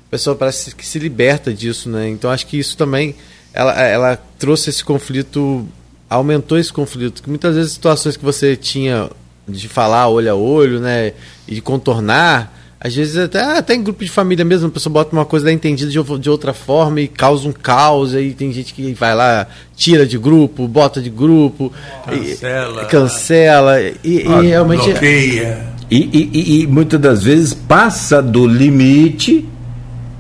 [0.07, 2.09] a pessoa parece que se liberta disso, né?
[2.09, 3.17] Então acho que isso também
[3.53, 5.67] ela, ela trouxe esse conflito,
[6.09, 9.11] aumentou esse conflito, que muitas vezes situações que você tinha
[9.49, 11.13] de falar olho a olho, né?
[11.49, 15.13] E de contornar às vezes até, até em grupo de família mesmo, a pessoa bota
[15.15, 18.75] uma coisa da entendida de, de outra forma e causa um caos, aí tem gente
[18.75, 21.73] que vai lá, tira de grupo, bota de grupo,
[22.05, 25.77] cancela, e, cancela e, ah, e realmente bloqueia.
[25.91, 29.49] E, e, e, muitas das vezes passa do limite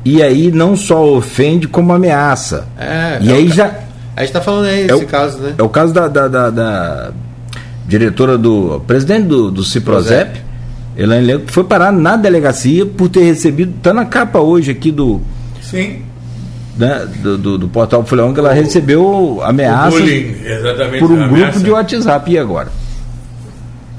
[0.04, 2.68] e aí não só ofende como ameaça.
[2.78, 3.66] É, e é aí o, já.
[4.14, 5.54] A gente está falando aí desse é caso, né?
[5.58, 7.12] É o caso da, da, da, da
[7.86, 8.80] diretora do.
[8.86, 10.40] presidente do, do Ciprozep,
[10.96, 13.74] Elaine que foi parar na delegacia por ter recebido.
[13.76, 15.20] Está na capa hoje aqui do.
[15.60, 16.02] Sim.
[16.76, 20.00] Né, do, do, do portal Folhão, que ela recebeu ameaças
[20.98, 21.52] por um ameaça.
[21.52, 22.30] grupo de WhatsApp.
[22.30, 22.70] E agora?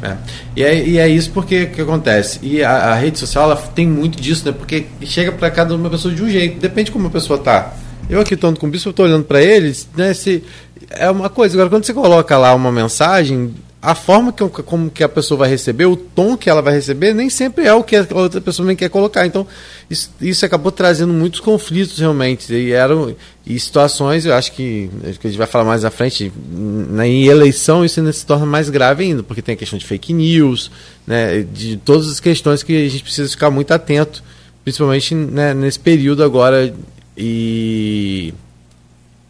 [0.01, 0.15] É.
[0.55, 2.39] E, é, e é isso porque que acontece.
[2.43, 4.51] E a, a, rede social ela tem muito disso, né?
[4.51, 6.59] Porque chega para cada uma pessoa de um jeito.
[6.59, 7.73] Depende de como a pessoa tá.
[8.09, 10.13] Eu aqui estou com o bispo, eu estou olhando para eles, né?
[10.13, 10.43] Se,
[10.91, 11.55] é uma coisa.
[11.55, 15.49] Agora, quando você coloca lá uma mensagem, a forma que, como que a pessoa vai
[15.49, 18.65] receber, o tom que ela vai receber, nem sempre é o que a outra pessoa
[18.65, 19.25] nem quer colocar.
[19.25, 19.45] Então,
[19.89, 22.51] isso, isso acabou trazendo muitos conflitos realmente.
[22.51, 26.31] E eram e situações, eu acho que, que a gente vai falar mais à frente,
[26.51, 29.85] na, em eleição isso ainda se torna mais grave ainda, porque tem a questão de
[29.85, 30.69] fake news,
[31.05, 34.23] né, de todas as questões que a gente precisa ficar muito atento,
[34.63, 36.73] principalmente né, nesse período agora.
[37.15, 38.33] E,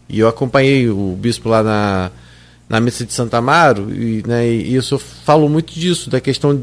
[0.09, 2.11] e eu acompanhei o bispo lá na
[2.69, 6.59] na missa de Santa Amaro, e, né, e eu só falo muito disso, da questão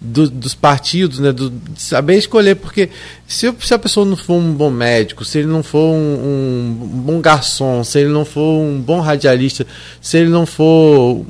[0.00, 2.88] do, dos partidos, né, do, de saber escolher, porque
[3.26, 7.02] se, se, a pessoa não for um bom médico, se ele não for um, um,
[7.04, 9.66] bom garçom, se ele não for um bom radialista,
[10.00, 11.24] se ele não for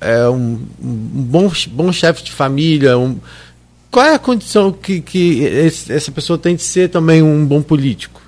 [0.00, 3.18] é, um, um, bom, bom chefe de família, um,
[3.90, 7.62] qual é a condição que, que esse, essa pessoa tem de ser também um bom
[7.62, 8.24] político?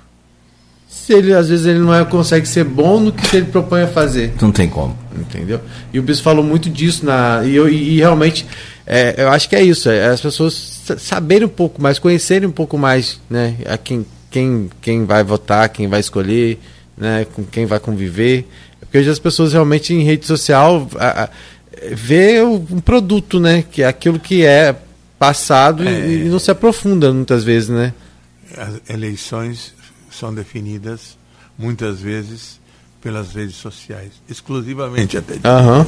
[1.07, 3.87] se ele às vezes ele não é, consegue ser bom no que ele propõe a
[3.87, 4.33] fazer.
[4.41, 4.93] Não tem como.
[5.19, 5.61] Entendeu?
[5.93, 8.45] E o Bispo falou muito disso na e, eu, e realmente
[8.85, 12.51] é, eu acho que é isso, é as pessoas saberem um pouco mais, conhecerem um
[12.51, 16.57] pouco mais, né, a quem quem quem vai votar, quem vai escolher,
[16.97, 18.47] né, com quem vai conviver,
[18.79, 21.29] porque hoje as pessoas realmente em rede social a, a,
[21.91, 24.73] vê um produto, né, que é aquilo que é
[25.19, 27.93] passado é, e, e não se aprofunda muitas vezes, né?
[28.55, 29.73] As eleições
[30.09, 31.17] são definidas
[31.57, 32.59] muitas vezes
[33.07, 35.35] pelas redes sociais, exclusivamente até.
[35.35, 35.85] Uhum.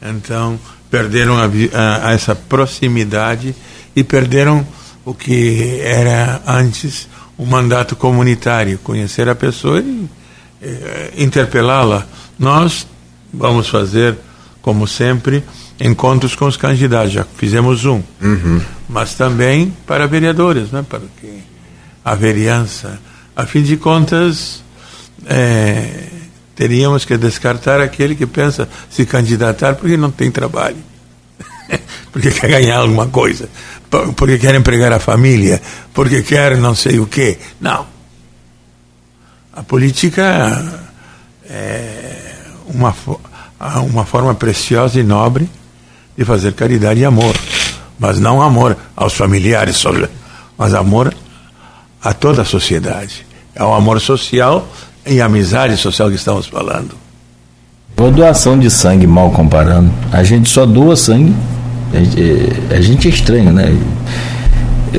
[0.00, 0.58] Então
[0.90, 3.54] perderam a, a, a essa proximidade
[3.94, 4.66] e perderam
[5.04, 10.08] o que era antes o um mandato comunitário, conhecer a pessoa e
[10.62, 12.06] eh, interpelá-la.
[12.38, 12.86] Nós
[13.30, 14.16] vamos fazer,
[14.62, 15.44] como sempre,
[15.78, 17.12] encontros com os candidatos.
[17.12, 18.62] Já fizemos um, uhum.
[18.88, 20.82] mas também para vereadores, né?
[20.88, 21.42] Para que
[22.02, 22.98] a vereança
[23.36, 24.62] a fim de contas,
[25.26, 26.15] é,
[26.56, 30.78] teríamos que descartar aquele que pensa se candidatar porque não tem trabalho,
[32.10, 33.48] porque quer ganhar alguma coisa,
[34.16, 35.60] porque quer empregar a família,
[35.92, 37.38] porque quer não sei o quê.
[37.60, 37.86] Não.
[39.52, 40.82] A política
[41.48, 42.32] é
[42.66, 42.94] uma,
[43.82, 45.48] uma forma preciosa e nobre
[46.16, 47.36] de fazer caridade e amor,
[47.98, 49.82] mas não amor aos familiares,
[50.56, 51.14] mas amor
[52.02, 53.26] a toda a sociedade.
[53.54, 54.68] É o amor social
[55.06, 56.94] e amizade social que estamos falando.
[57.96, 59.90] Uma doação de sangue, mal comparando.
[60.12, 61.34] A gente só doa sangue.
[61.94, 63.74] A gente, gente é estranho, né?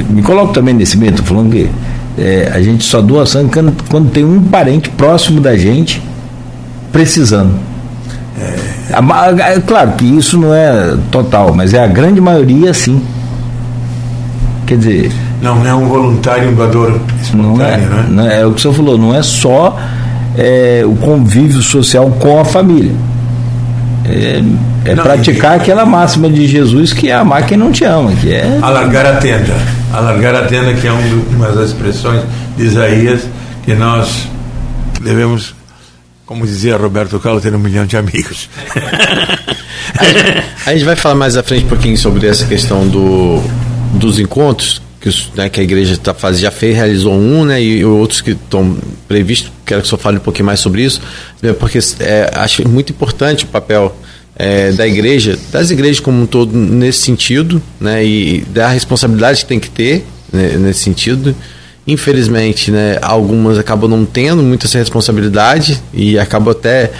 [0.09, 1.69] Me coloco também nesse meio, falando que
[2.17, 6.01] é, a gente só doa sangue quando, quando, tem um parente próximo da gente
[6.91, 7.53] precisando.
[8.39, 9.53] É.
[9.53, 13.01] é claro que isso não é total, mas é a grande maioria sim.
[14.65, 16.99] Quer dizer, não é um voluntário, um doador
[17.33, 18.05] não é, né?
[18.09, 19.77] Não é, é o que o senhor falou, não é só
[20.35, 22.95] é, o convívio social com a família.
[24.05, 24.41] É,
[24.85, 28.11] é não, praticar e, aquela máxima de Jesus que é amar quem não te ama,
[28.13, 29.53] que é alargar a tenda,
[29.91, 32.21] alargar a tenda que é um, uma das expressões
[32.55, 33.27] de Isaías
[33.63, 34.27] que nós
[35.01, 35.53] devemos,
[36.25, 38.49] como dizia Roberto Carlos, ter um milhão de amigos.
[40.65, 43.43] a gente vai falar mais à frente um pouquinho sobre essa questão do,
[43.93, 47.83] dos encontros que, né, que a igreja tá, faz, já fez, realizou um, né, e
[47.85, 51.01] outros que estão previstos, quero que o senhor fale um pouquinho mais sobre isso,
[51.41, 53.95] né, porque é, acho muito importante o papel
[54.35, 59.45] é, da igreja, das igrejas como um todo nesse sentido, né, e da responsabilidade que
[59.45, 61.35] tem que ter né, nesse sentido.
[61.87, 66.91] Infelizmente, né, algumas acabam não tendo muita essa responsabilidade e acabam até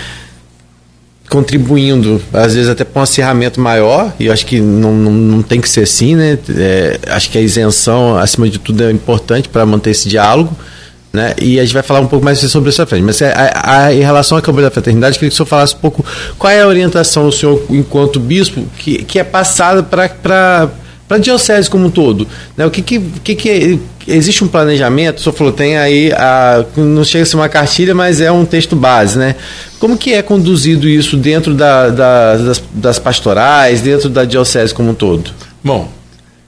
[1.30, 5.42] contribuindo, às vezes até para um acirramento maior, e eu acho que não, não, não
[5.42, 6.38] tem que ser assim, né?
[6.56, 10.56] É, acho que a isenção, acima de tudo, é importante para manter esse diálogo.
[11.12, 11.34] Né?
[11.42, 13.04] E a gente vai falar um pouco mais sobre à frente.
[13.04, 15.76] Mas é, a, a, em relação à Câmara da Fraternidade, queria que o senhor falasse
[15.76, 16.06] um pouco
[16.38, 20.70] qual é a orientação do senhor, enquanto bispo, que, que é passada para
[21.08, 22.28] para a diocese como um todo.
[22.56, 22.66] Né?
[22.66, 25.20] O que que, que que, existe um planejamento?
[25.20, 28.46] O senhor falou, tem aí, a, não chega a ser uma cartilha, mas é um
[28.46, 29.36] texto base, né?
[29.80, 34.92] Como que é conduzido isso dentro da, da, das, das, pastorais, dentro da diocese como
[34.92, 35.32] um todo?
[35.64, 35.90] Bom,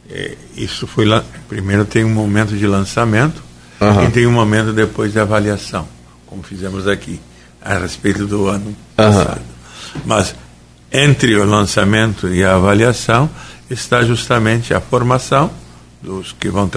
[0.10, 3.42] é, isso foi lá, primeiro tem um momento de lançamento
[3.80, 4.06] uhum.
[4.06, 5.88] e tem um momento depois de avaliação,
[6.26, 7.20] como fizemos aqui,
[7.62, 9.42] a respeito do ano passado.
[9.96, 10.02] Uhum.
[10.06, 10.36] Mas
[10.92, 13.30] entre o lançamento e a avaliação
[13.70, 15.52] está justamente a formação
[16.02, 16.70] dos que vão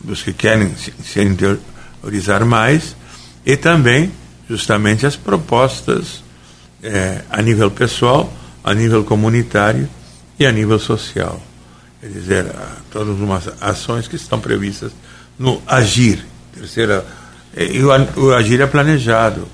[0.00, 2.96] dos que querem se, interiorizar mais
[3.44, 4.12] e também
[4.48, 6.22] justamente as propostas
[6.82, 8.32] é, a nível pessoal,
[8.62, 9.88] a nível comunitário
[10.38, 11.40] e a nível social.
[12.00, 12.46] Quer dizer,
[12.90, 14.92] todas umas ações que estão previstas
[15.38, 16.24] no agir.
[16.54, 17.04] Terceira,
[17.56, 17.88] e o,
[18.20, 19.48] o agir é planejado.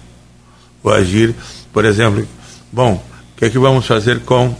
[0.83, 1.35] O agir,
[1.73, 2.27] por exemplo,
[2.71, 4.55] bom, o que é que vamos fazer com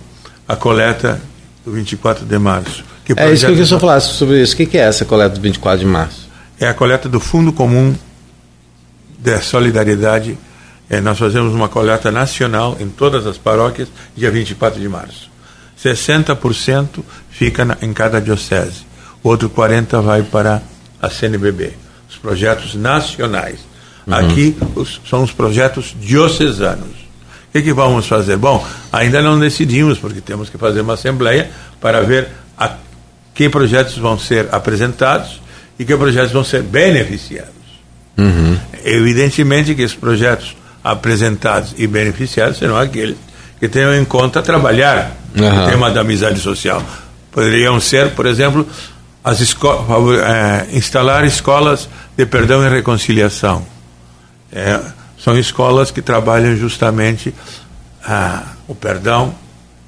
[0.47, 1.21] a coleta
[1.65, 2.85] do 24 de março.
[3.05, 4.55] Que é isso que eu queria só falar sobre isso.
[4.55, 6.29] O que é essa coleta do 24 de março?
[6.59, 7.95] É a coleta do Fundo Comum
[9.19, 10.39] de Solidariedade.
[10.89, 15.31] É, nós fazemos uma coleta nacional em todas as paróquias, dia 24 de março.
[15.83, 18.87] 60% fica na, em cada diocese.
[19.23, 20.63] O outro 40% vai para
[21.01, 21.73] a CNBB.
[22.09, 23.61] Os projetos nacionais.
[24.07, 24.15] Uhum.
[24.15, 27.02] Aqui os, são os projetos diocesanos.
[27.53, 28.39] O que, que vamos fazer?
[28.39, 32.77] Bom, ainda não decidimos, porque temos que fazer uma assembleia para ver a
[33.35, 35.39] que projetos vão ser apresentados
[35.79, 37.53] e que projetos vão ser beneficiados.
[38.17, 38.59] Uhum.
[38.83, 43.19] Evidentemente que esses projetos apresentados e beneficiados serão aqueles
[43.61, 45.67] que tenham em conta trabalhar uhum.
[45.67, 46.83] o tema da amizade social.
[47.31, 48.67] Poderiam ser, por exemplo,
[49.23, 49.69] as esco
[50.25, 51.87] é, instalar escolas
[52.17, 53.63] de perdão e reconciliação.
[54.51, 54.81] É,
[55.23, 57.33] são escolas que trabalham justamente
[58.05, 59.35] ah, o perdão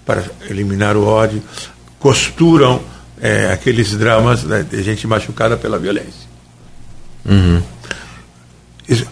[0.06, 1.42] para eliminar o ódio,
[1.98, 2.80] costuram
[3.20, 6.28] é, aqueles dramas né, de gente machucada pela violência.
[7.24, 7.62] Uhum.
[8.88, 9.06] Isso,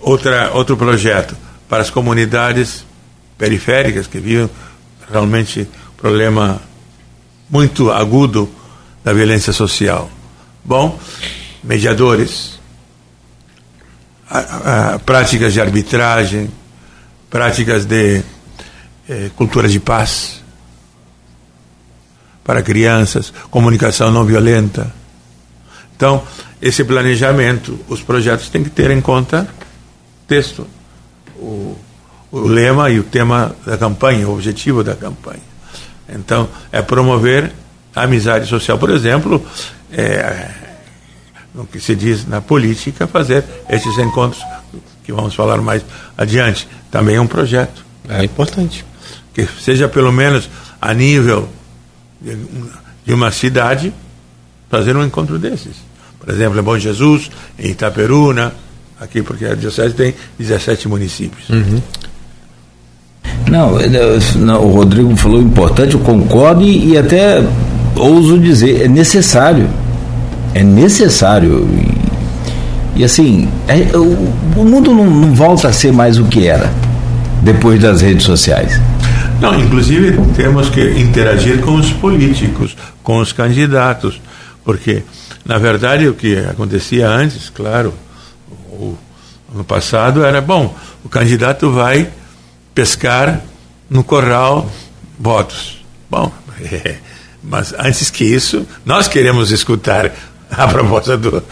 [0.00, 1.36] outra, outro projeto
[1.68, 2.84] para as comunidades
[3.36, 4.50] periféricas que vivem
[5.10, 6.60] realmente problema
[7.48, 8.48] muito agudo
[9.02, 10.10] da violência social.
[10.64, 10.98] Bom,
[11.64, 12.57] mediadores,
[14.30, 16.50] a, a, práticas de arbitragem,
[17.30, 18.22] práticas de
[19.08, 20.42] eh, cultura de paz
[22.44, 24.92] para crianças, comunicação não violenta.
[25.96, 26.22] Então,
[26.60, 29.48] esse planejamento, os projetos têm que ter em conta
[30.26, 30.66] texto,
[31.36, 31.76] o,
[32.30, 35.42] o lema e o tema da campanha, o objetivo da campanha.
[36.08, 37.52] Então, é promover
[37.94, 38.78] a amizade social.
[38.78, 39.44] Por exemplo,
[39.90, 40.50] é,
[41.58, 44.40] no que se diz na política, fazer esses encontros
[45.02, 45.84] que vamos falar mais
[46.16, 46.68] adiante.
[46.88, 47.84] Também é um projeto.
[48.08, 48.84] É importante.
[49.34, 50.48] Que seja pelo menos
[50.80, 51.48] a nível
[53.04, 53.92] de, uma cidade,
[54.70, 55.74] fazer um encontro desses.
[56.20, 57.28] Por exemplo, em Bom Jesus,
[57.58, 58.54] em Itaperuna,
[59.00, 61.48] aqui, porque a Diocese tem 17 municípios.
[61.48, 61.82] Uhum.
[63.50, 63.72] Não,
[64.36, 67.42] não, o Rodrigo falou importante, eu concordo e, e até
[67.96, 69.68] ouso dizer, é necessário
[70.54, 71.68] é necessário.
[72.94, 76.46] E, e assim, é, o, o, mundo não, não volta a ser mais o que
[76.46, 76.72] era
[77.42, 78.80] depois das redes sociais.
[79.40, 84.20] Não, inclusive temos que interagir com os políticos, com os candidatos,
[84.64, 85.02] porque
[85.44, 87.94] na verdade o que acontecia antes, claro,
[89.54, 90.74] no passado era bom,
[91.04, 92.08] o candidato vai
[92.74, 93.40] pescar
[93.88, 94.70] no corral
[95.18, 95.84] votos.
[96.10, 96.96] Bom, é,
[97.42, 100.12] mas antes que isso, nós queremos escutar
[100.56, 101.42] a proposta do.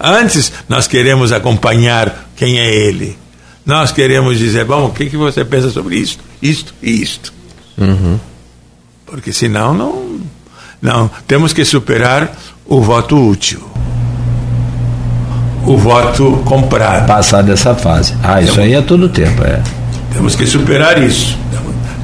[0.00, 3.16] Antes, nós queremos acompanhar quem é ele.
[3.64, 7.32] Nós queremos dizer, bom, o que, que você pensa sobre isto, isto e isto.
[7.78, 8.18] Uhum.
[9.06, 10.20] Porque senão não.
[10.80, 12.36] Não, temos que superar
[12.66, 13.62] o voto útil.
[15.64, 17.06] O voto comprado.
[17.06, 18.16] Passar dessa fase.
[18.20, 19.62] Ah, isso temos, aí é todo tempo, é.
[20.12, 21.38] Temos que superar isso.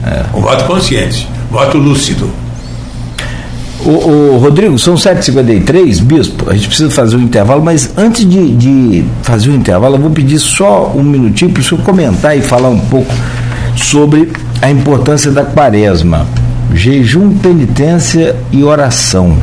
[0.05, 0.24] É.
[0.32, 2.32] O voto consciente, voto lúcido.
[3.85, 8.55] O, o, Rodrigo, são 7h53, Bispo, a gente precisa fazer um intervalo, mas antes de,
[8.57, 12.37] de fazer o um intervalo, eu vou pedir só um minutinho para o senhor comentar
[12.37, 13.14] e falar um pouco
[13.76, 16.26] sobre a importância da quaresma.
[16.74, 19.39] Jejum, penitência e oração.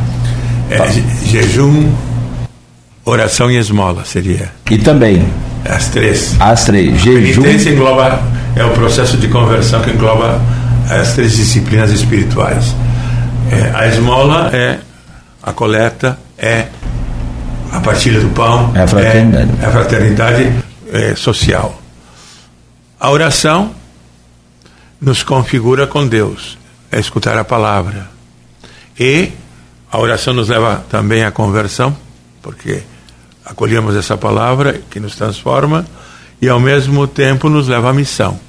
[0.70, 0.86] É,
[1.26, 1.88] jejum,
[3.04, 4.50] oração e esmola seria.
[4.70, 5.24] E também.
[5.64, 6.36] As três.
[6.38, 7.00] As três.
[7.00, 7.42] Jejum.
[7.42, 8.20] Penitência engloba,
[8.54, 10.40] é o processo de conversão que engloba
[10.90, 12.74] as três disciplinas espirituais
[13.50, 14.80] é, a esmola é
[15.42, 16.68] a coleta, é
[17.70, 21.80] a partilha do pão, é a fraternidade, é a fraternidade é, social.
[22.98, 23.74] A oração
[25.00, 26.58] nos configura com Deus,
[26.90, 28.08] é escutar a palavra.
[28.98, 29.30] E
[29.90, 31.96] a oração nos leva também à conversão,
[32.42, 32.82] porque
[33.44, 35.86] acolhemos essa palavra que nos transforma
[36.40, 38.40] e ao mesmo tempo nos leva à missão.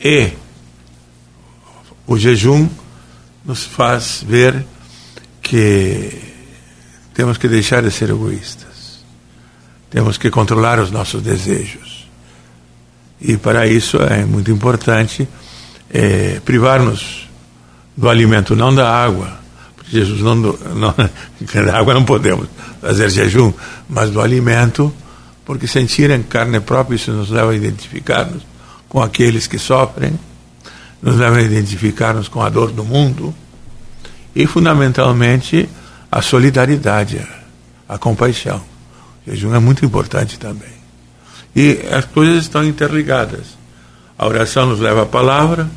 [0.00, 0.32] E
[2.06, 2.68] o jejum
[3.48, 4.62] nos faz ver
[5.40, 6.10] que
[7.14, 9.02] temos que deixar de ser egoístas.
[9.88, 12.06] Temos que controlar os nossos desejos.
[13.18, 15.26] E para isso é muito importante
[15.88, 17.26] é, privar-nos
[17.96, 19.40] do alimento, não da água.
[19.74, 20.94] Porque Jesus não, não
[21.64, 22.48] da água não podemos
[22.82, 23.50] fazer jejum,
[23.88, 24.92] mas do alimento,
[25.46, 28.42] porque sentir em carne própria isso nos leva a identificar-nos
[28.90, 30.18] com aqueles que sofrem,
[31.02, 33.34] nos leva a identificar-nos com a dor do mundo
[34.34, 35.68] e, fundamentalmente,
[36.10, 37.26] a solidariedade,
[37.88, 38.60] a compaixão.
[39.26, 40.78] O jejum é muito importante também.
[41.54, 43.58] E as coisas estão interligadas.
[44.18, 45.68] A oração nos leva à palavra,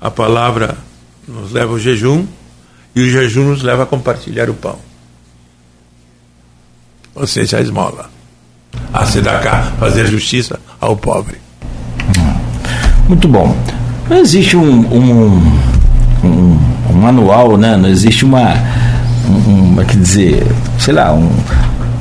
[0.00, 0.76] a palavra
[1.26, 2.26] nos leva ao jejum,
[2.94, 4.78] e o jejum nos leva a compartilhar o pão.
[7.14, 8.10] Ou seja, a esmola.
[8.92, 11.40] A sedacar, fazer justiça ao pobre.
[13.08, 13.56] Muito bom.
[14.12, 15.42] Não existe um, um,
[16.22, 16.58] um,
[16.90, 17.78] um manual, né?
[17.78, 18.54] não existe uma,
[19.26, 20.46] um, um, quer dizer,
[20.78, 21.30] sei lá, um,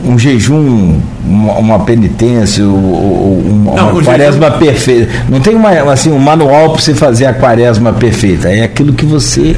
[0.04, 4.60] um jejum, uma, uma penitência, uma, não, uma quaresma jejum...
[4.60, 5.14] perfeita.
[5.30, 8.50] Não tem uma, assim, um manual para você fazer a quaresma perfeita.
[8.50, 9.56] É aquilo que você.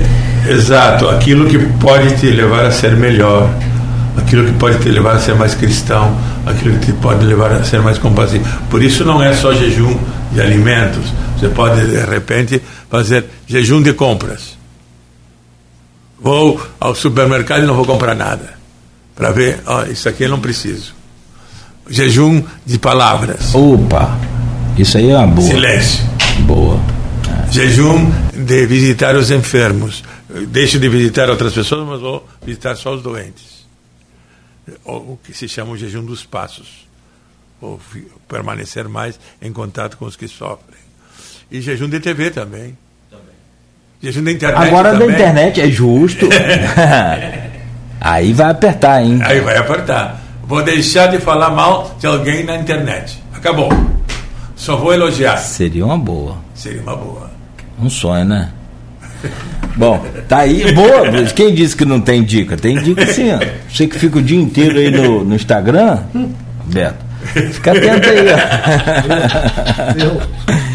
[0.47, 3.49] Exato, aquilo que pode te levar a ser melhor,
[4.15, 7.63] aquilo que pode te levar a ser mais cristão, aquilo que te pode levar a
[7.63, 8.45] ser mais compassivo.
[8.69, 9.97] Por isso não é só jejum
[10.31, 11.22] de alimentos.
[11.37, 14.57] Você pode, de repente, fazer jejum de compras.
[16.19, 18.63] Vou ao supermercado e não vou comprar nada
[19.15, 20.95] para ver, ó, isso aqui eu não preciso.
[21.89, 23.53] Jejum de palavras.
[23.53, 24.17] Opa,
[24.77, 25.47] isso aí é uma boa.
[25.47, 26.03] Silêncio.
[26.45, 26.79] Boa.
[27.51, 30.03] Jejum de visitar os enfermos.
[30.47, 33.67] Deixo de visitar outras pessoas, mas vou visitar só os doentes.
[34.83, 36.87] O que se chama o jejum dos passos.
[37.61, 37.79] Ou
[38.27, 40.79] permanecer mais em contato com os que sofrem.
[41.53, 42.75] E jejum de TV também.
[43.11, 43.35] também.
[44.01, 44.67] Jejum da internet.
[44.67, 45.07] Agora também.
[45.09, 46.27] da internet é justo.
[48.01, 49.19] Aí vai apertar, hein?
[49.23, 50.19] Aí vai apertar.
[50.47, 53.21] Vou deixar de falar mal de alguém na internet.
[53.35, 53.69] Acabou.
[54.55, 55.37] Só vou elogiar.
[55.37, 56.37] Seria uma boa.
[56.55, 57.29] Seria uma boa.
[57.79, 58.49] Um sonho, né?
[59.77, 60.73] Bom, tá aí.
[60.73, 61.23] Boa.
[61.35, 62.57] Quem disse que não tem dica?
[62.57, 63.31] Tem dica sim.
[63.31, 63.39] Ó.
[63.69, 65.99] Você que fica o dia inteiro aí no, no Instagram,
[66.65, 67.05] Beto,
[67.51, 68.25] fica atento aí.
[70.01, 70.72] Ó.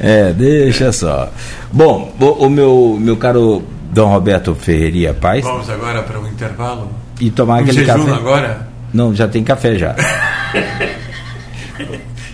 [0.00, 1.30] É, deixa só.
[1.72, 5.44] Bom, o, o meu, meu caro Dom Roberto Ferreria Paz.
[5.44, 6.90] Vamos agora para o um intervalo?
[7.20, 8.12] E tomar um aquele jejum café.
[8.12, 8.68] agora?
[8.92, 9.94] Não, já tem café já.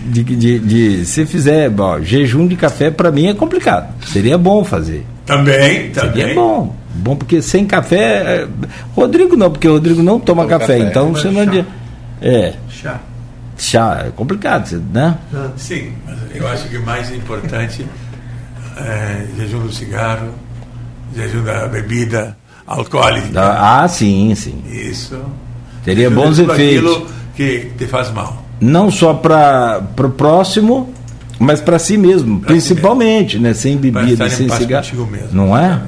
[0.05, 3.93] de, de, de, se fizer bom, jejum de café, para mim é complicado.
[4.05, 5.05] Seria bom fazer.
[5.25, 6.13] Também, também.
[6.13, 6.75] Seria bom.
[6.93, 7.97] Bom, porque sem café.
[7.97, 8.47] É,
[8.95, 11.69] Rodrigo não, porque o Rodrigo não toma café, café, então você não adianta.
[12.21, 12.53] É.
[12.69, 12.99] Chá.
[13.57, 15.17] Chá, é complicado, né?
[15.57, 17.85] Sim, mas eu acho que o mais importante
[18.77, 20.29] é jejum do cigarro
[21.15, 22.37] jejum da bebida
[22.67, 23.29] alcoólica.
[23.41, 24.61] Ah, sim, sim.
[24.69, 25.17] Isso.
[25.83, 26.91] Teria bons efeitos.
[26.91, 28.43] Aquilo que te faz mal.
[28.59, 30.93] Não só para o próximo,
[31.39, 33.47] mas para si mesmo, pra principalmente, si mesmo.
[33.47, 33.53] né?
[33.53, 35.07] Sem bebida, sem cigarro.
[35.11, 35.81] Mesmo, não é?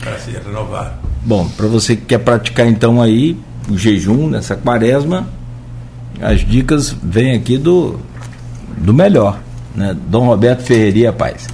[0.00, 0.98] Para se renovar.
[1.24, 3.36] Bom, para você que quer praticar então aí
[3.68, 5.26] o jejum nessa quaresma,
[6.22, 7.98] as dicas vêm aqui do,
[8.78, 9.40] do melhor,
[9.74, 9.94] né?
[10.06, 11.48] Dom Roberto Ferreira Paz.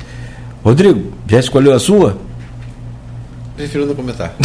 [0.63, 2.19] Rodrigo, já escolheu a sua?
[3.57, 4.35] Prefiro não comentar.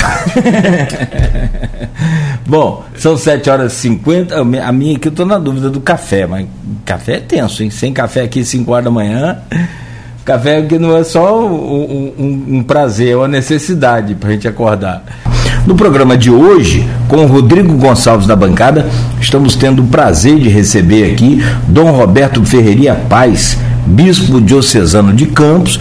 [2.47, 4.36] Bom, são 7 horas e 50.
[4.36, 6.47] A minha aqui eu estou na dúvida do café, mas
[6.84, 7.69] café é tenso, hein?
[7.69, 9.38] Sem café aqui 5 horas da manhã.
[10.26, 14.47] Café aqui não é só um, um, um prazer, é uma necessidade para a gente
[14.47, 15.03] acordar.
[15.66, 18.89] No programa de hoje, com o Rodrigo Gonçalves da bancada,
[19.22, 25.80] estamos tendo o prazer de receber aqui Dom Roberto Ferreira Paz, bispo diocesano de Campos.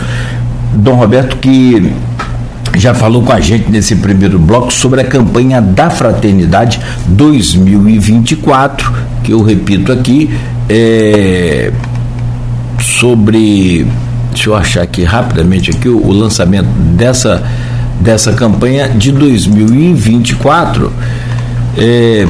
[0.73, 1.93] Dom Roberto que
[2.77, 8.93] já falou com a gente nesse primeiro bloco sobre a campanha da Fraternidade 2024,
[9.25, 10.31] que eu repito aqui,
[10.69, 11.73] é
[12.81, 13.87] sobre.
[14.31, 17.43] Deixa eu achar aqui rapidamente aqui o, o lançamento dessa,
[18.03, 20.93] dessa campanha de 2024
[21.79, 22.27] é,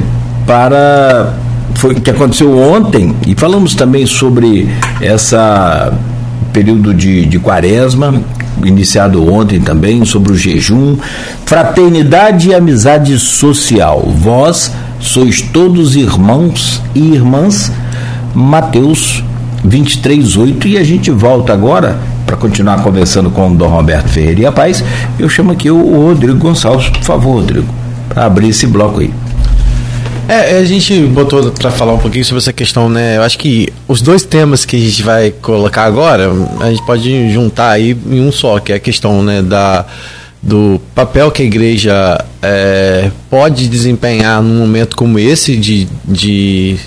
[0.46, 1.34] para
[1.74, 4.68] foi que aconteceu ontem e falamos também sobre
[5.00, 5.92] essa
[6.52, 8.22] período de, de quaresma
[8.62, 10.96] iniciado ontem também, sobre o jejum.
[11.46, 14.02] Fraternidade e amizade social.
[14.16, 14.70] Vós
[15.00, 17.72] sois todos irmãos e irmãs.
[18.34, 19.24] Mateus
[19.64, 20.68] 23, 8.
[20.68, 21.98] E a gente volta agora
[22.32, 24.82] para continuar conversando com o Dom Roberto Ferreira Paz,
[25.18, 26.88] eu chamo aqui o Rodrigo Gonçalves.
[26.88, 27.66] Por favor, Rodrigo,
[28.08, 29.12] para abrir esse bloco aí.
[30.26, 33.18] É, a gente botou para falar um pouquinho sobre essa questão, né?
[33.18, 36.30] Eu acho que os dois temas que a gente vai colocar agora,
[36.60, 39.84] a gente pode juntar aí em um só, que é a questão, né, da
[40.42, 46.78] do papel que a igreja é, pode desempenhar num momento como esse de, de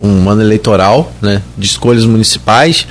[0.00, 2.88] um ano eleitoral, né, de escolhas municipais,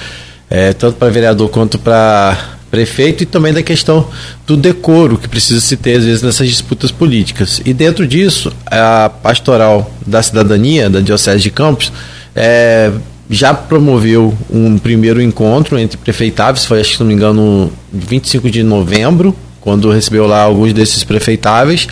[0.52, 2.38] é, tanto para vereador quanto para
[2.70, 4.08] prefeito, e também da questão
[4.46, 7.62] do decoro que precisa se ter, às vezes, nessas disputas políticas.
[7.66, 11.92] E dentro disso, a pastoral da cidadania, da Diocese de Campos,
[12.36, 12.92] é,
[13.30, 18.62] já promoveu um primeiro encontro entre prefeitáveis, foi, acho que não me engano, 25 de
[18.62, 21.88] novembro, quando recebeu lá alguns desses prefeitáveis,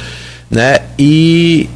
[0.51, 0.80] né?
[0.97, 1.70] E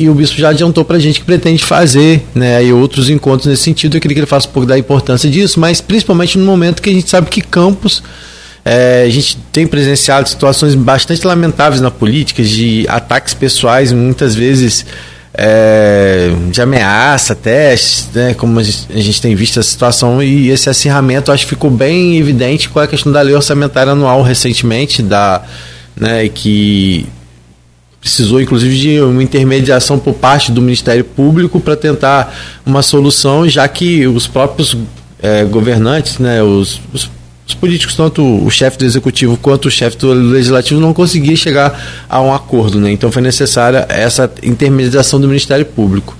[0.00, 3.46] e o bispo já adiantou para a gente que pretende fazer né, aí outros encontros
[3.46, 3.98] nesse sentido.
[3.98, 6.88] Eu queria que ele faça um pouco da importância disso, mas principalmente no momento que
[6.88, 8.02] a gente sabe que Campos,
[8.64, 14.86] é, a gente tem presenciado situações bastante lamentáveis na política, de ataques pessoais, muitas vezes
[15.34, 20.48] é, de ameaça, testes, né, como a gente, a gente, tem visto a situação, e
[20.48, 25.02] esse acirramento acho que ficou bem evidente com a questão da lei orçamentária anual recentemente,
[25.02, 25.42] da,
[25.94, 27.06] né, que
[28.00, 32.34] precisou inclusive de uma intermediação por parte do Ministério Público para tentar
[32.64, 34.76] uma solução, já que os próprios
[35.22, 37.10] é, governantes, né, os, os,
[37.46, 42.06] os, políticos, tanto o chefe do executivo quanto o chefe do legislativo, não conseguiam chegar
[42.08, 42.80] a um acordo.
[42.80, 42.90] Né?
[42.90, 46.16] Então foi necessária essa intermediação do Ministério Público.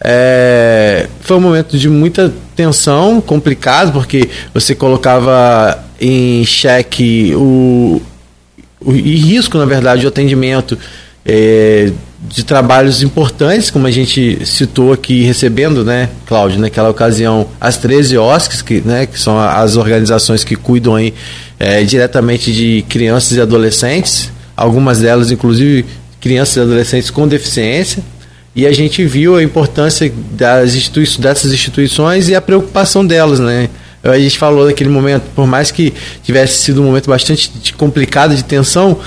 [0.00, 8.00] É, foi um momento de muita tensão, complicado, porque você colocava em xeque o,
[8.80, 10.78] o e risco, na verdade, de atendimento
[11.28, 17.76] é, de trabalhos importantes, como a gente citou aqui, recebendo, né, Cláudio, naquela ocasião, as
[17.76, 21.12] 13 OSCs, que, né, que são as organizações que cuidam aí,
[21.58, 25.84] é, diretamente de crianças e adolescentes, algumas delas, inclusive,
[26.18, 28.02] crianças e adolescentes com deficiência,
[28.56, 33.68] e a gente viu a importância das institui dessas instituições e a preocupação delas, né?
[34.02, 35.92] A gente falou naquele momento, por mais que
[36.24, 38.98] tivesse sido um momento bastante complicado de tensão,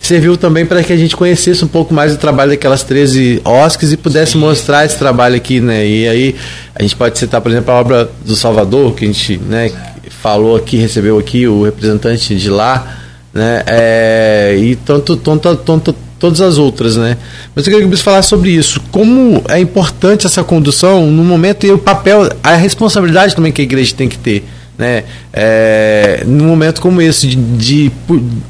[0.00, 3.92] serviu também para que a gente conhecesse um pouco mais o trabalho daquelas 13 OSCs
[3.92, 4.38] e pudesse Sim.
[4.38, 5.86] mostrar esse trabalho aqui, né?
[5.86, 6.36] E aí
[6.74, 9.70] a gente pode citar, por exemplo, a obra do Salvador, que a gente né,
[10.08, 12.98] falou aqui, recebeu aqui o representante de lá,
[13.32, 13.62] né?
[13.66, 17.16] É, e tanto, tanto, tanto, todas as outras, né?
[17.54, 18.80] Mas eu queria que você falasse sobre isso.
[18.90, 23.64] Como é importante essa condução no momento e o papel, a responsabilidade também que a
[23.64, 24.44] igreja tem que ter
[24.80, 27.92] né, é, num momento como esse de, de,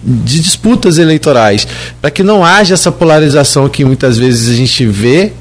[0.02, 1.66] de disputas eleitorais,
[2.00, 5.32] para que não haja essa polarização que muitas vezes a gente vê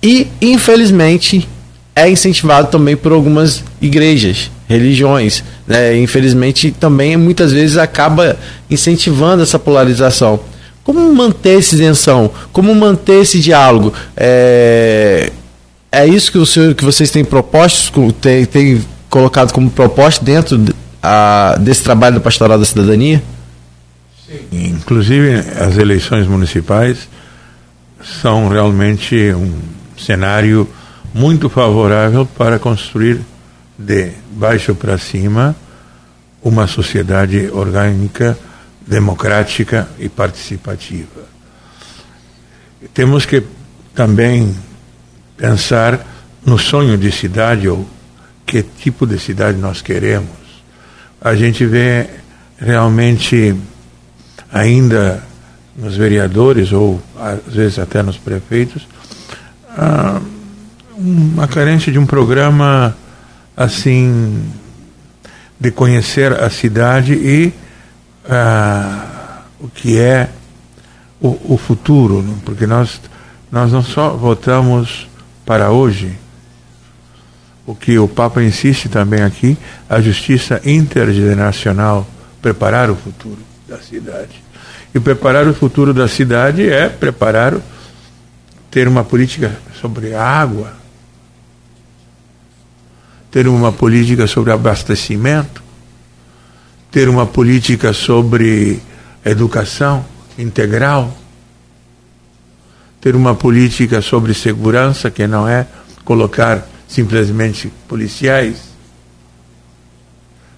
[0.00, 1.48] e, infelizmente,
[1.94, 5.42] é incentivado também por algumas igrejas, religiões.
[5.66, 5.98] Né?
[5.98, 8.36] Infelizmente, também muitas vezes acaba
[8.70, 10.38] incentivando essa polarização.
[10.84, 12.30] Como manter essa isenção?
[12.52, 13.92] Como manter esse diálogo?
[14.16, 15.32] É,
[15.90, 20.62] é isso que, o senhor, que vocês têm propostos, tem, tem colocado como proposta dentro
[21.02, 23.22] a, desse trabalho do Pastoral da Cidadania?
[24.26, 24.68] Sim.
[24.70, 27.08] Inclusive, as eleições municipais
[28.20, 29.58] são realmente um
[29.98, 30.68] cenário
[31.14, 33.20] muito favorável para construir
[33.78, 35.56] de baixo para cima
[36.42, 38.38] uma sociedade orgânica,
[38.86, 41.26] democrática e participativa.
[42.94, 43.42] Temos que
[43.94, 44.54] também
[45.36, 46.06] pensar
[46.44, 47.86] no sonho de cidade ou
[48.48, 50.30] que tipo de cidade nós queremos.
[51.20, 52.08] A gente vê
[52.58, 53.54] realmente
[54.50, 55.22] ainda
[55.76, 58.88] nos vereadores ou às vezes até nos prefeitos
[59.76, 60.20] ah,
[60.96, 62.96] uma carência de um programa
[63.54, 64.42] assim
[65.60, 67.52] de conhecer a cidade e
[68.28, 70.30] ah, o que é
[71.20, 72.98] o, o futuro, porque nós
[73.52, 75.06] nós não só votamos
[75.44, 76.18] para hoje,
[77.68, 79.54] o que o Papa insiste também aqui,
[79.90, 82.08] a justiça intergeneracional,
[82.40, 84.42] preparar o futuro da cidade.
[84.94, 87.60] E preparar o futuro da cidade é preparar,
[88.70, 90.72] ter uma política sobre água,
[93.30, 95.62] ter uma política sobre abastecimento,
[96.90, 98.80] ter uma política sobre
[99.22, 100.06] educação
[100.38, 101.14] integral,
[102.98, 105.66] ter uma política sobre segurança, que não é
[106.02, 108.56] colocar simplesmente policiais.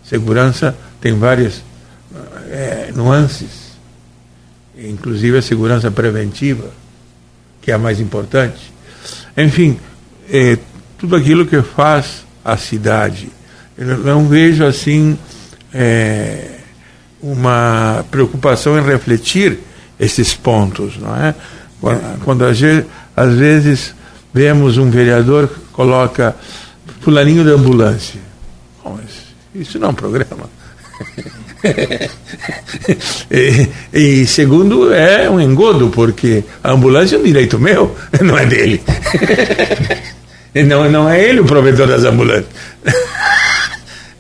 [0.04, 1.62] Segurança tem várias
[2.50, 3.72] é, nuances,
[4.78, 6.70] inclusive a segurança preventiva,
[7.60, 8.72] que é a mais importante.
[9.36, 9.78] Enfim,
[10.28, 10.56] é,
[10.96, 13.30] tudo aquilo que faz a cidade.
[13.76, 15.18] Eu não vejo assim
[15.72, 16.58] é,
[17.22, 19.58] uma preocupação em refletir
[19.98, 21.34] esses pontos, não é?
[22.24, 22.84] Quando às vezes,
[23.16, 23.94] às vezes
[24.32, 26.36] vemos um vereador coloca
[27.00, 28.20] fulaninho da ambulância.
[28.84, 28.98] Bom,
[29.54, 30.48] isso não é um programa.
[33.30, 38.44] e, e, segundo é um engodo, porque a ambulância é um direito meu, não é
[38.46, 38.82] dele.
[40.66, 42.48] não, não é ele o provedor das ambulâncias.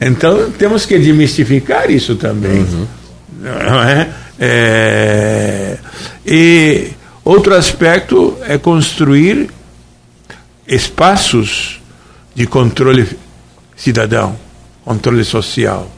[0.00, 2.60] então temos que demistificar isso também.
[2.60, 2.86] Uhum.
[3.40, 4.08] Não é?
[4.38, 5.78] é?
[6.26, 6.88] E
[7.24, 9.48] outro aspecto é construir
[10.70, 11.80] espaços
[12.32, 13.18] de controle
[13.76, 14.38] cidadão,
[14.84, 15.90] controle social.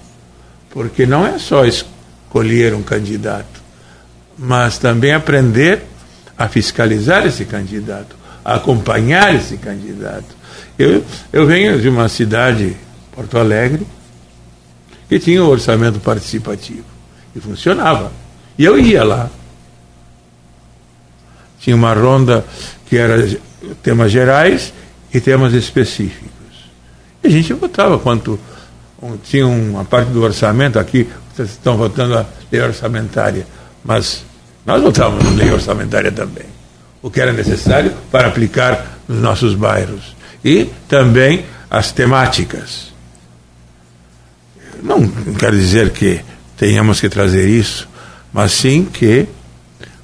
[0.70, 3.62] Porque não é só escolher um candidato,
[4.39, 5.83] mas também aprender
[6.39, 10.35] a fiscalizar esse candidato, a acompanhar esse candidato.
[10.79, 12.75] Eu, eu venho de uma cidade,
[13.14, 13.87] Porto Alegre,
[15.07, 16.87] que tinha um orçamento participativo
[17.37, 18.11] e funcionava.
[18.59, 19.29] E eu ia lá.
[21.61, 22.45] Tinha uma ronda
[22.87, 23.29] que era
[23.82, 24.72] temas gerais
[25.12, 26.30] e temas específicos.
[27.22, 28.38] E a gente votava quanto
[29.02, 33.46] um, tinha uma parte do orçamento aqui, vocês estão votando a lei orçamentária,
[33.84, 34.24] mas
[34.64, 36.46] nós votávamos na lei orçamentária também,
[37.02, 40.14] o que era necessário para aplicar nos nossos bairros.
[40.44, 42.92] E também as temáticas.
[44.82, 45.06] Não
[45.38, 46.20] quero dizer que
[46.56, 47.88] tenhamos que trazer isso,
[48.32, 49.26] mas sim que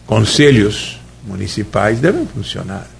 [0.06, 2.97] conselhos municipais devem funcionar.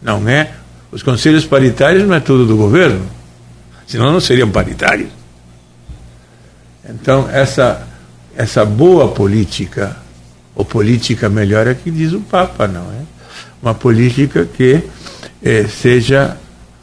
[0.00, 0.52] Não é?
[0.90, 3.04] Os conselhos paritários não é tudo do governo,
[3.86, 5.10] senão não seriam paritários.
[6.88, 7.86] Então, essa,
[8.34, 9.96] essa boa política,
[10.54, 13.02] ou política melhor é que diz o Papa, não é?
[13.60, 14.82] Uma política que
[15.42, 16.36] eh, seja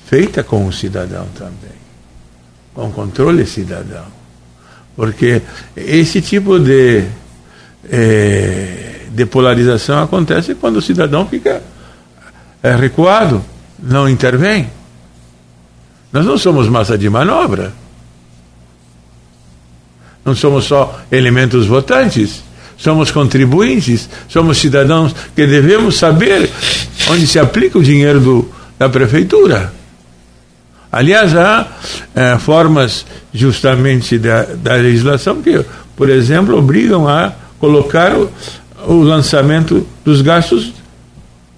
[0.05, 1.75] feita com o cidadão também,
[2.73, 4.05] com controle cidadão.
[4.95, 5.41] Porque
[5.75, 7.05] esse tipo de,
[7.89, 11.61] eh, de polarização acontece quando o cidadão fica
[12.61, 13.43] é recuado,
[13.79, 14.69] não intervém.
[16.11, 17.73] Nós não somos massa de manobra.
[20.23, 22.41] Não somos só elementos votantes,
[22.77, 26.49] somos contribuintes, somos cidadãos que devemos saber
[27.09, 28.49] onde se aplica o dinheiro do,
[28.79, 29.71] da prefeitura.
[30.91, 31.67] Aliás, há
[32.15, 35.63] é, formas justamente da, da legislação que,
[35.95, 38.31] por exemplo, obrigam a colocar o,
[38.87, 40.73] o lançamento dos gastos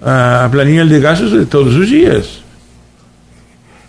[0.01, 2.43] a planilha de gastos de todos os dias.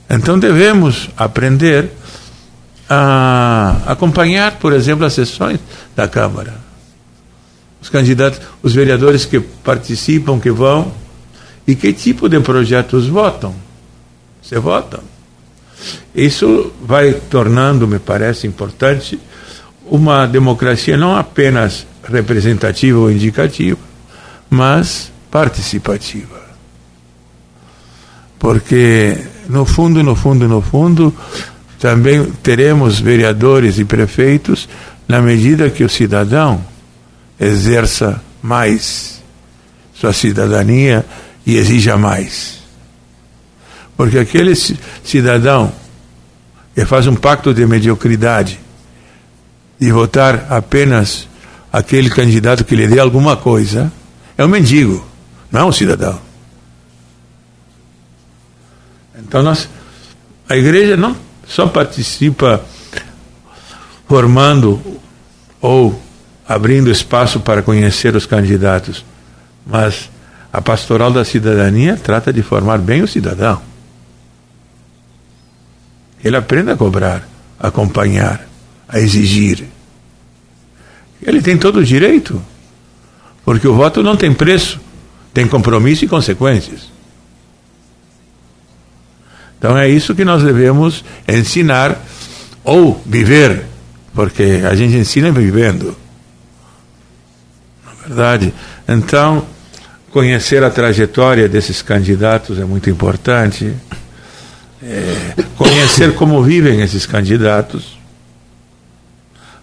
[0.09, 1.91] Então devemos aprender
[2.89, 5.61] a acompanhar, por exemplo, as sessões
[5.95, 6.55] da Câmara.
[7.81, 10.93] Os candidatos, os vereadores que participam, que vão,
[11.67, 13.55] e que tipo de projetos votam.
[14.43, 15.01] Você vota.
[16.15, 19.21] Isso vai tornando, me parece importante,
[19.85, 23.79] uma democracia não apenas representativa ou indicativa,
[24.49, 26.49] mas participativa.
[28.39, 29.19] Porque,
[29.49, 31.15] no fundo, no fundo, no fundo,
[31.79, 34.69] também teremos vereadores e prefeitos
[35.07, 36.65] na medida que o cidadão
[37.39, 39.23] exerça mais
[39.95, 41.05] sua cidadania
[41.45, 42.59] e exija mais.
[43.97, 44.55] Porque aquele
[45.03, 45.73] cidadão
[46.75, 48.61] que faz um pacto de mediocridade
[49.81, 51.29] e votar apenas
[51.73, 53.93] aquele candidato que lhe dê alguma coisa,
[54.37, 55.08] é um mendigo
[55.51, 56.21] não é um cidadão.
[59.19, 59.69] Então nós,
[60.49, 62.63] a igreja não só participa
[64.07, 64.81] formando
[65.61, 66.01] ou
[66.47, 69.05] abrindo espaço para conhecer os candidatos,
[69.67, 70.11] mas
[70.53, 73.61] a pastoral da cidadania trata de formar bem o cidadão.
[76.25, 77.29] Ele aprende a cobrar,
[77.61, 78.47] a acompanhar,
[78.89, 79.65] a exigir.
[81.21, 82.43] Ele tem todo o direito,
[83.45, 84.81] porque o voto não tem preço
[85.39, 86.91] tem compromisso e consequências.
[89.57, 91.97] Então é isso que nós devemos ensinar
[92.65, 93.65] ou viver,
[94.13, 95.97] porque a gente ensina vivendo.
[97.87, 98.53] Na verdade.
[98.89, 99.47] Então,
[100.11, 103.73] conhecer a trajetória desses candidatos é muito importante.
[104.83, 107.97] É, conhecer como vivem esses candidatos.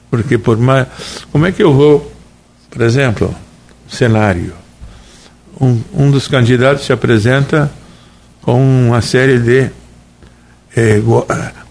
[0.09, 0.87] Porque por mais.
[1.33, 2.13] Como é que eu vou,
[2.69, 3.35] por exemplo,
[3.89, 4.63] cenário?
[5.59, 7.71] Um, um dos candidatos se apresenta
[8.41, 9.69] com uma série de
[10.75, 11.01] eh,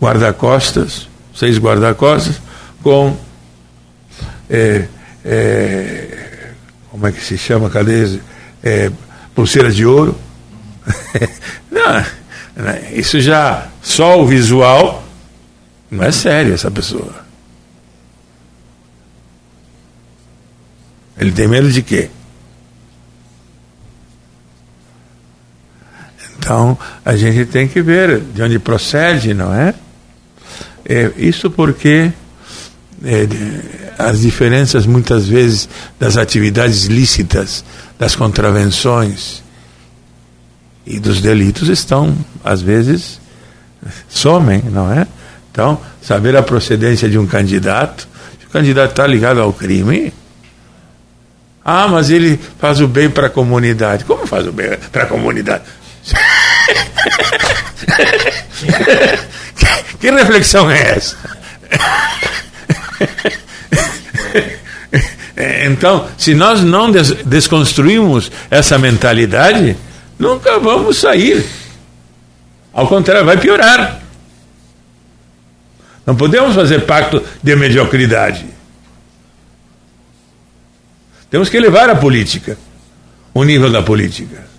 [0.00, 2.40] guarda-costas, seis guarda-costas,
[2.82, 3.16] com
[4.48, 4.86] eh,
[5.24, 6.52] eh,
[6.90, 8.18] como é que se chama, cadê?
[8.62, 8.90] Eh,
[9.34, 10.18] pulseiras de ouro.
[11.70, 12.04] Não,
[12.56, 15.02] né, isso já, só o visual
[15.90, 17.24] Não é sério essa pessoa.
[21.16, 22.10] Ele tem medo de quê?
[26.44, 29.72] Então, a gente tem que ver de onde procede, não é?
[30.84, 32.12] é isso porque
[33.02, 33.26] é,
[33.98, 35.66] as diferenças, muitas vezes,
[35.98, 37.64] das atividades lícitas,
[37.98, 39.42] das contravenções
[40.86, 42.14] e dos delitos estão,
[42.44, 43.18] às vezes,
[44.06, 45.06] somem, não é?
[45.50, 48.06] Então, saber a procedência de um candidato,
[48.38, 50.12] se o candidato está ligado ao crime,
[51.64, 54.04] ah, mas ele faz o bem para a comunidade.
[54.04, 55.64] Como faz o bem para a comunidade?
[60.00, 61.16] que reflexão é essa?
[65.66, 69.76] Então, se nós não des desconstruirmos essa mentalidade,
[70.18, 71.44] nunca vamos sair.
[72.72, 74.00] Ao contrário, vai piorar.
[76.06, 78.46] Não podemos fazer pacto de mediocridade.
[81.30, 82.56] Temos que elevar a política,
[83.32, 84.53] o nível da política.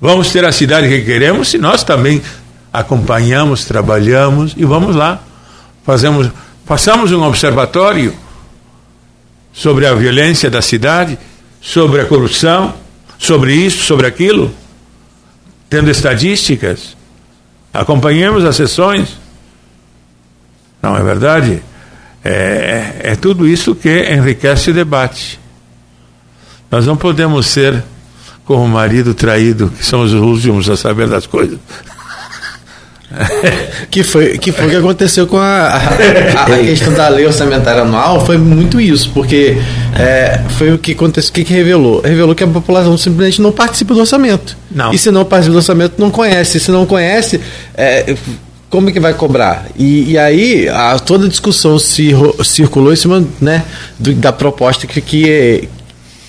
[0.00, 2.22] Vamos ter a cidade que queremos se nós também
[2.72, 5.22] acompanhamos, trabalhamos e vamos lá.
[5.84, 6.30] Fazemos,
[6.66, 8.14] façamos um observatório
[9.52, 11.18] sobre a violência da cidade,
[11.60, 12.74] sobre a corrupção,
[13.18, 14.52] sobre isso, sobre aquilo,
[15.70, 16.94] tendo estatísticas.
[17.72, 19.18] Acompanhemos as sessões.
[20.82, 21.62] Não é verdade?
[22.22, 25.40] É, é tudo isso que enriquece o debate.
[26.70, 27.82] Nós não podemos ser
[28.46, 31.58] como o marido traído, que somos os últimos a saber das coisas.
[33.90, 37.82] que foi que foi o que aconteceu com a, a, a, questão da lei orçamentária
[37.82, 39.56] anual foi muito isso porque
[39.96, 43.52] é, foi o que aconteceu o que, que, revelou revelou que a população simplesmente não
[43.52, 44.92] participa do orçamento não.
[44.92, 47.40] e se não participa do orçamento não conhece se não conhece
[47.74, 48.16] é,
[48.68, 49.66] como é que vai cobrar?
[49.76, 52.10] E, e aí a, toda a discussão se,
[52.44, 53.64] circulou em cima né,
[53.98, 55.68] do, da proposta que, que,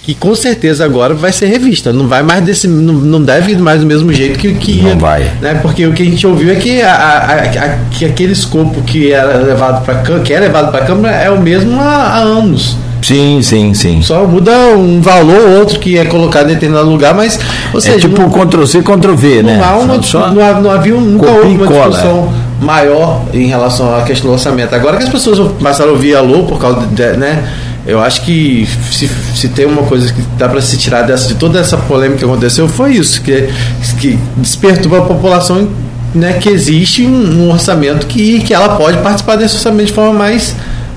[0.08, 1.92] que com certeza agora vai ser revista.
[1.92, 2.66] Não vai mais desse.
[2.66, 5.30] Não, não deve ir mais do mesmo jeito que, que Não vai.
[5.42, 8.82] Né, porque o que a gente ouviu é que, a, a, a, que aquele escopo
[8.84, 12.20] que era levado para que é levado para a Câmara é o mesmo há, há
[12.20, 12.78] anos.
[13.02, 14.02] Sim, sim, sim.
[14.02, 17.38] Só muda um valor ou outro que é colocado em determinado lugar, mas.
[17.74, 19.62] Ou é seja, é tipo não, Ctrl-C, Ctrl-V, né?
[19.62, 22.66] Há uma, só, não, não havia nunca houve uma discussão é.
[22.66, 24.74] maior em relação à questão do orçamento.
[24.74, 27.44] Agora que as pessoas passaram a ouvir alô por causa de, né?
[27.88, 31.36] Eu acho que se, se tem uma coisa que dá para se tirar dessa, de
[31.36, 33.50] toda essa polêmica que aconteceu, foi isso, que,
[33.98, 35.70] que despertou a população
[36.14, 40.14] né, que existe um, um, orçamento que, que ela pode participar desse orçamento de forma
[40.14, 40.54] mais.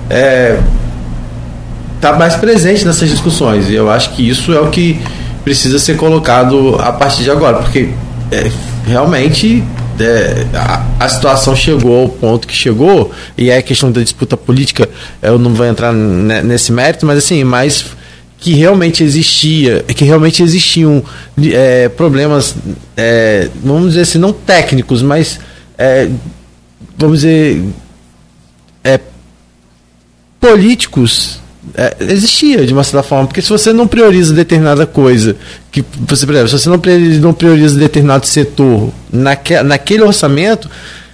[0.09, 0.59] É,
[2.01, 3.69] tá mais presente nessas discussões.
[3.69, 5.01] E eu acho que isso é o que
[5.45, 7.91] precisa ser colocado a partir de agora, porque
[8.33, 8.51] é,
[8.85, 9.63] realmente
[10.01, 14.89] é, a, a, situação chegou ao ponto que chegou, e é questão da disputa política,
[15.23, 17.87] eu não vou entrar nesse mérito, mas assim, mas
[18.39, 21.03] que realmente existia, que realmente existiam
[21.53, 22.55] é, problemas,
[22.97, 25.39] é, vamos dizer assim, não técnicos, mas
[25.77, 26.09] é,
[26.97, 27.63] vamos dizer
[28.83, 28.99] é,
[30.41, 31.40] políticos
[31.75, 35.37] é, existia de uma certa forma, porque se você não prioriza determinada coisa,
[35.71, 40.71] que você, por exemplo, se você não prioriza, não prioriza determinado setor naque, naquele orçamento,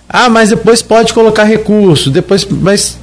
[0.09, 2.97] ah, mas depois pode colocar recurso, depois, mas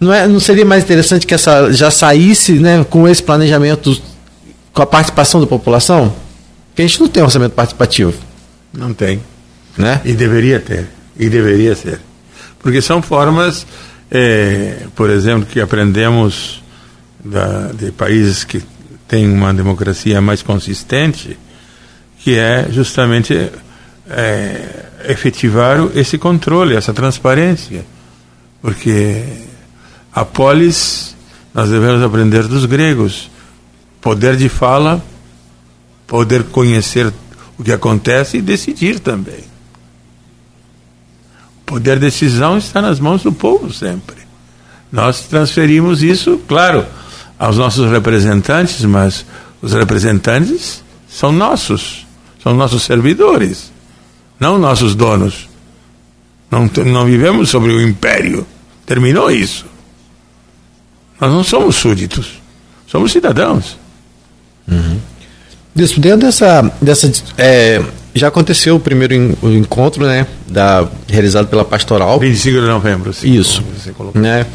[0.00, 4.00] não, é, não seria mais interessante que essa já saísse né, com esse planejamento
[4.72, 6.14] com a participação da população?
[6.68, 8.14] Porque a gente não tem orçamento participativo.
[8.72, 9.20] Não tem.
[9.76, 10.00] Né?
[10.04, 10.88] E deveria ter.
[11.18, 12.00] E deveria ser.
[12.58, 13.66] Porque são formas,
[14.10, 16.61] é, por exemplo, que aprendemos
[17.24, 18.62] da, de países que
[19.06, 21.38] têm uma democracia mais consistente,
[22.18, 23.50] que é justamente
[24.08, 27.84] é, efetivar esse controle, essa transparência.
[28.60, 29.24] Porque
[30.12, 31.16] a polis,
[31.52, 33.30] nós devemos aprender dos gregos.
[34.00, 35.02] Poder de fala,
[36.06, 37.12] poder conhecer
[37.58, 39.44] o que acontece e decidir também.
[41.64, 44.16] Poder de decisão está nas mãos do povo sempre.
[44.90, 46.84] Nós transferimos isso, claro,
[47.38, 49.24] aos nossos representantes, mas
[49.60, 52.06] os representantes são nossos,
[52.42, 53.72] são nossos servidores,
[54.38, 55.48] não nossos donos.
[56.50, 58.46] Não, não vivemos sobre o império.
[58.84, 59.64] Terminou isso.
[61.18, 62.42] Nós não somos súditos,
[62.86, 63.78] somos cidadãos.
[64.68, 64.98] Uhum.
[65.74, 66.70] Dentro dessa.
[66.80, 67.82] dessa é,
[68.14, 70.26] já aconteceu o primeiro encontro, né?
[70.46, 72.18] Da, realizado pela Pastoral.
[72.18, 73.64] 25 de novembro, sim, Isso.
[74.14, 74.46] Né?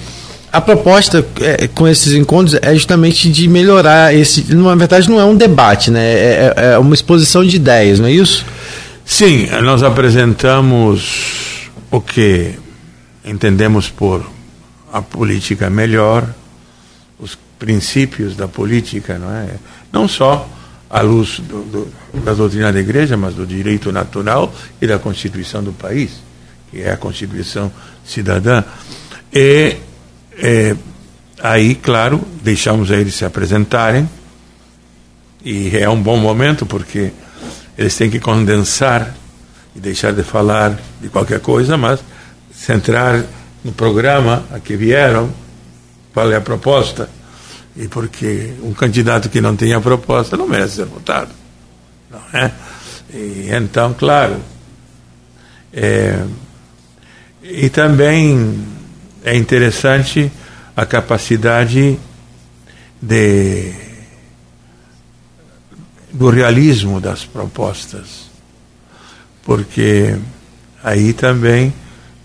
[0.51, 4.53] A proposta é, com esses encontros é justamente de melhorar esse.
[4.53, 6.01] Na verdade, não é um debate, né?
[6.01, 8.45] É, é, é uma exposição de ideias, não é isso?
[9.05, 12.53] Sim, nós apresentamos o que
[13.25, 14.25] entendemos por
[14.91, 16.27] a política melhor,
[17.19, 19.55] os princípios da política, não é?
[19.91, 20.47] Não só
[20.89, 21.93] à luz do, do,
[22.23, 26.11] da doutrina da igreja, mas do direito natural e da Constituição do país,
[26.71, 27.71] que é a Constituição
[28.05, 28.63] cidadã.
[29.33, 29.75] E
[30.37, 30.75] é,
[31.41, 34.09] aí, claro, deixamos eles se apresentarem,
[35.43, 37.11] e é um bom momento porque
[37.77, 39.15] eles têm que condensar
[39.75, 41.99] e deixar de falar de qualquer coisa, mas
[42.51, 43.23] centrar
[43.63, 45.31] no programa a que vieram,
[46.13, 47.09] qual é a proposta.
[47.75, 51.29] E porque um candidato que não tem a proposta não merece ser votado.
[52.09, 52.51] Não é?
[53.13, 54.37] E, então, claro.
[55.71, 56.19] É,
[57.43, 58.65] e também
[59.23, 60.31] é interessante
[60.75, 61.97] a capacidade
[63.01, 63.73] de,
[66.11, 68.29] do realismo das propostas,
[69.43, 70.15] porque
[70.83, 71.73] aí também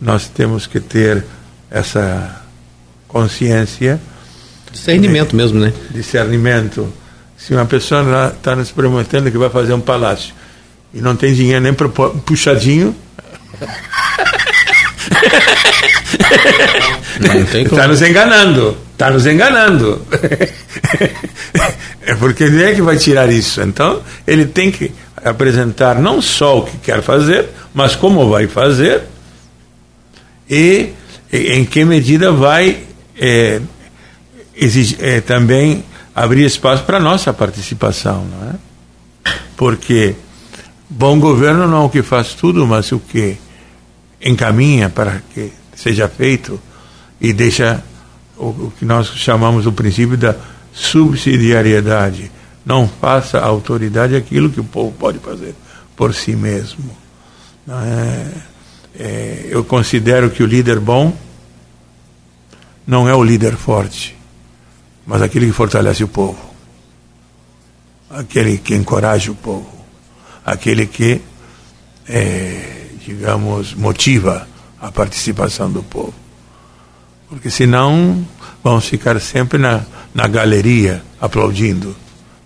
[0.01, 1.25] nós temos que ter
[1.71, 2.43] essa
[3.09, 4.01] consciência.
[4.71, 5.73] Discernimento mesmo, né?
[5.91, 6.93] Discernimento.
[7.37, 10.35] Se uma pessoa está nos prometendo que vai fazer um palácio
[10.93, 12.95] e não tem dinheiro nem para puxadinho.
[17.65, 18.77] Está nos enganando.
[18.93, 20.07] Está nos enganando.
[22.03, 23.61] é porque ele é que vai tirar isso.
[23.63, 24.93] Então, ele tem que
[25.25, 29.03] apresentar não só o que quer fazer, mas como vai fazer
[30.49, 30.91] e
[31.33, 32.85] em que medida vai
[33.19, 33.61] é,
[34.55, 35.85] exigir, é, também
[36.15, 38.55] abrir espaço para nossa participação, não é?
[39.57, 40.15] Porque
[40.89, 43.37] bom governo não é o que faz tudo, mas o que
[44.21, 45.53] encaminha para que
[45.83, 46.61] seja feito
[47.21, 47.83] e deixa
[48.37, 50.37] o, o que nós chamamos o princípio da
[50.73, 52.31] subsidiariedade.
[52.65, 55.55] Não faça a autoridade aquilo que o povo pode fazer
[55.97, 56.97] por si mesmo.
[57.69, 58.27] É,
[58.99, 61.17] é, eu considero que o líder bom
[62.87, 64.17] não é o líder forte,
[65.07, 66.39] mas aquele que fortalece o povo,
[68.11, 69.73] aquele que encoraja o povo,
[70.45, 71.21] aquele que,
[72.09, 74.47] é, digamos, motiva
[74.83, 76.13] a participação do povo.
[77.29, 78.27] Porque senão
[78.63, 81.95] vamos ficar sempre na, na galeria aplaudindo.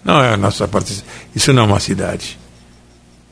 [0.05, 1.11] Não é a nossa participação.
[1.35, 2.39] Isso não é uma cidade.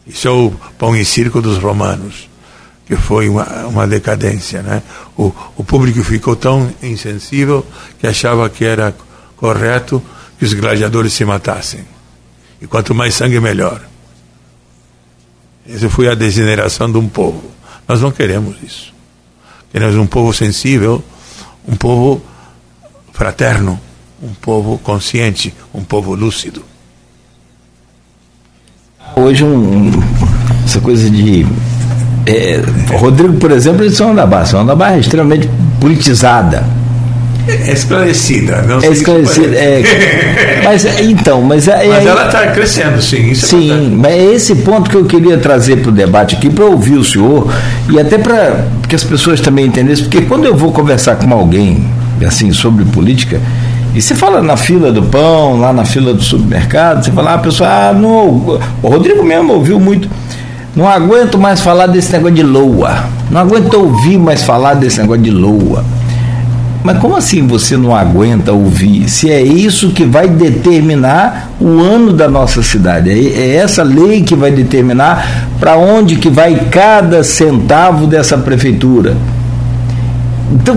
[0.07, 2.28] Isso é o pão e circo dos romanos,
[2.86, 4.62] que foi uma, uma decadência.
[4.62, 4.82] Né?
[5.16, 7.64] O, o público ficou tão insensível
[8.00, 8.94] que achava que era
[9.36, 10.02] correto
[10.38, 11.84] que os gladiadores se matassem.
[12.61, 13.82] E quanto mais sangue, melhor.
[15.68, 17.50] Essa foi a degeneração de um povo.
[17.86, 18.93] Nós não queremos isso.
[19.75, 21.03] Queremos um povo sensível,
[21.66, 22.22] um povo
[23.12, 23.77] fraterno,
[24.22, 26.62] um povo consciente, um povo lúcido.
[29.16, 29.91] Hoje, um,
[30.64, 31.45] essa coisa de.
[32.25, 32.62] É,
[32.97, 34.47] Rodrigo, por exemplo, eles são da Barra.
[34.47, 35.51] São da Barra é extremamente
[35.81, 36.64] politizada.
[37.47, 39.82] É esclarecida, não É esclarecida, é,
[40.64, 43.30] mas então, mas, é, mas ela está crescendo, sim.
[43.30, 46.49] É sim, é mas é esse ponto que eu queria trazer para o debate aqui,
[46.49, 47.53] para ouvir o senhor
[47.90, 51.86] e até para que as pessoas também entendessem, porque quando eu vou conversar com alguém
[52.26, 53.40] assim sobre política,
[53.95, 57.34] e você fala na fila do pão, lá na fila do supermercado, você fala, ah,
[57.34, 60.09] a pessoa, ah, não, o Rodrigo mesmo ouviu muito.
[60.74, 63.05] Não aguento mais falar desse negócio de loa.
[63.30, 65.84] Não aguento ouvir mais falar desse negócio de loa.
[66.85, 69.09] Mas como assim você não aguenta ouvir?
[69.09, 74.22] Se é isso que vai determinar o ano da nossa cidade, é, é essa lei
[74.22, 79.16] que vai determinar para onde que vai cada centavo dessa prefeitura.
[80.53, 80.76] Então,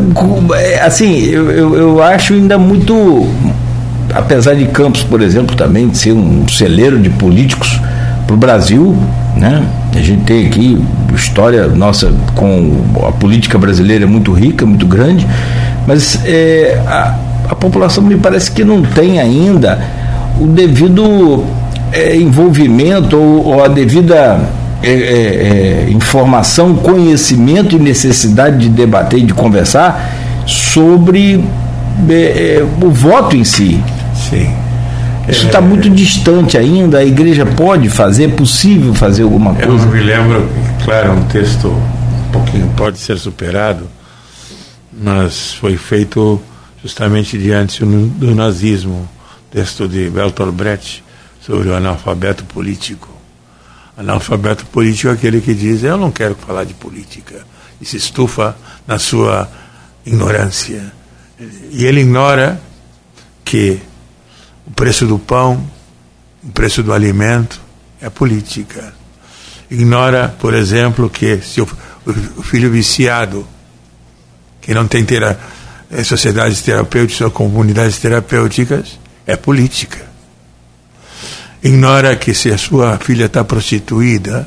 [0.55, 3.27] é, assim, eu, eu, eu acho ainda muito,
[4.15, 7.81] apesar de Campos, por exemplo, também ser um celeiro de políticos
[8.25, 8.95] para o Brasil,
[9.35, 9.61] né?
[9.93, 10.81] A gente tem aqui
[11.15, 15.27] história nossa com a política brasileira é muito rica, muito grande,
[15.87, 17.15] mas é, a,
[17.49, 19.79] a, população me parece que não tem ainda
[20.39, 21.45] o devido
[21.93, 24.37] é, envolvimento ou, ou, a devida
[24.83, 30.13] é, é, é informação, conhecimento e necessidade de debater e de conversar
[30.45, 31.41] sobre
[32.09, 33.81] é, o voto em si.
[34.29, 34.51] Sim.
[35.29, 36.99] Isso está muito distante ainda.
[36.99, 39.85] A igreja pode fazer, é possível fazer alguma coisa?
[39.85, 40.47] Eu me lembro,
[40.85, 43.83] claro, um texto um pouquinho pode ser superado,
[44.97, 46.41] mas foi feito
[46.81, 49.07] justamente diante do nazismo,
[49.51, 51.03] texto de Bertolt Brecht
[51.39, 53.07] sobre o analfabeto político.
[53.95, 57.45] Analfabeto político é aquele que diz: Eu não quero falar de política,
[57.79, 58.55] e se estufa
[58.87, 59.49] na sua
[60.05, 60.91] ignorância.
[61.71, 62.59] E ele ignora
[63.45, 63.79] que
[64.65, 65.65] o preço do pão,
[66.43, 67.61] o preço do alimento
[68.01, 68.93] é política.
[69.69, 71.67] Ignora, por exemplo, que se o
[72.43, 73.47] filho viciado
[74.67, 75.39] que não tem tera,
[75.89, 80.05] eh, sociedades terapêuticas ou comunidades terapêuticas, é política.
[81.63, 84.45] Ignora que se a sua filha está prostituída,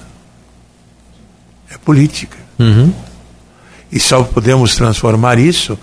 [1.71, 2.37] é política.
[2.59, 2.93] Uhum.
[3.91, 5.79] E só podemos transformar isso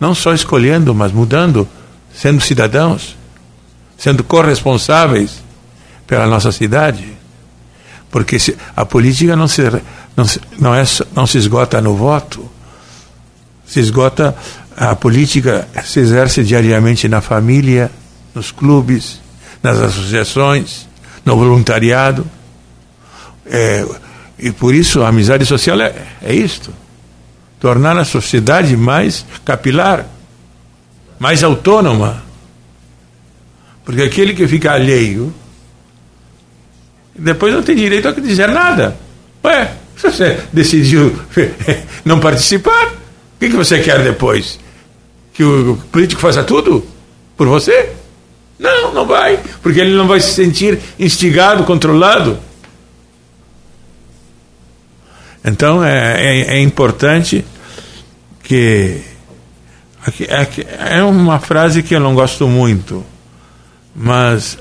[0.00, 1.68] não só escolhendo, mas mudando,
[2.12, 3.16] sendo cidadãos,
[3.96, 5.44] sendo corresponsáveis
[6.08, 7.06] pela nossa cidade.
[8.10, 9.62] Porque se, a política não se,
[10.16, 10.82] não, se, não, é,
[11.14, 12.50] não se esgota no voto,
[13.74, 14.36] se esgota,
[14.76, 17.90] a política se exerce diariamente na família,
[18.32, 19.20] nos clubes,
[19.60, 20.88] nas associações,
[21.24, 22.24] no voluntariado.
[23.44, 23.84] É,
[24.38, 26.72] e por isso a amizade social é, é isto
[27.58, 30.06] tornar a sociedade mais capilar,
[31.18, 32.22] mais autônoma.
[33.84, 35.34] Porque aquele que fica alheio,
[37.18, 38.96] depois não tem direito a dizer nada.
[39.42, 41.18] Ué, você decidiu
[42.04, 43.03] não participar,
[43.44, 44.58] que, que você quer depois?
[45.32, 46.84] Que o político faça tudo
[47.36, 47.90] por você?
[48.58, 52.38] Não, não vai, porque ele não vai se sentir instigado, controlado.
[55.44, 57.44] Então é, é, é importante
[58.42, 59.02] que
[60.78, 63.04] é uma frase que eu não gosto muito,
[63.94, 64.56] mas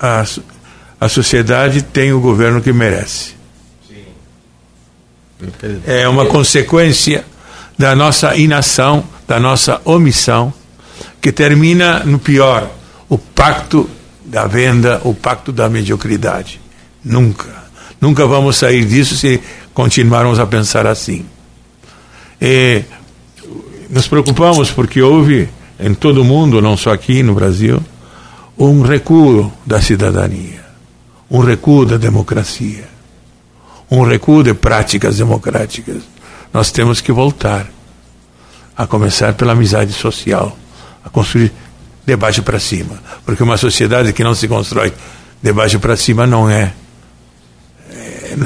[0.00, 0.24] a,
[1.00, 3.34] a sociedade tem o governo que merece.
[5.86, 7.24] É uma consequência
[7.78, 10.52] da nossa inação, da nossa omissão,
[11.20, 12.70] que termina no pior,
[13.08, 13.88] o pacto
[14.24, 16.60] da venda, o pacto da mediocridade.
[17.04, 17.64] Nunca.
[18.00, 19.40] Nunca vamos sair disso se
[19.72, 21.24] continuarmos a pensar assim.
[22.40, 22.82] E
[23.88, 25.48] nos preocupamos porque houve
[25.78, 27.82] em todo o mundo, não só aqui no Brasil,
[28.58, 30.64] um recuo da cidadania,
[31.30, 32.84] um recuo da democracia,
[33.90, 36.02] um recuo de práticas democráticas.
[36.54, 37.66] Nós temos que voltar,
[38.76, 40.56] a começar pela amizade social,
[41.04, 41.52] a construir
[42.06, 42.96] de baixo para cima,
[43.26, 44.92] porque uma sociedade que não se constrói
[45.42, 46.72] de baixo para cima não é,
[47.90, 48.36] é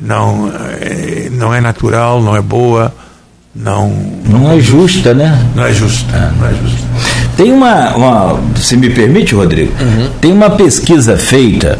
[0.00, 0.50] não,
[0.80, 2.94] é, não é natural, não é boa
[3.54, 3.88] não.
[4.24, 5.44] Não, não é justa, né?
[5.54, 6.16] Não é justa.
[6.16, 6.38] É.
[6.38, 6.86] Não é justa.
[7.36, 8.40] Tem uma, uma.
[8.56, 10.08] Se me permite, Rodrigo, uhum.
[10.20, 11.78] tem uma pesquisa feita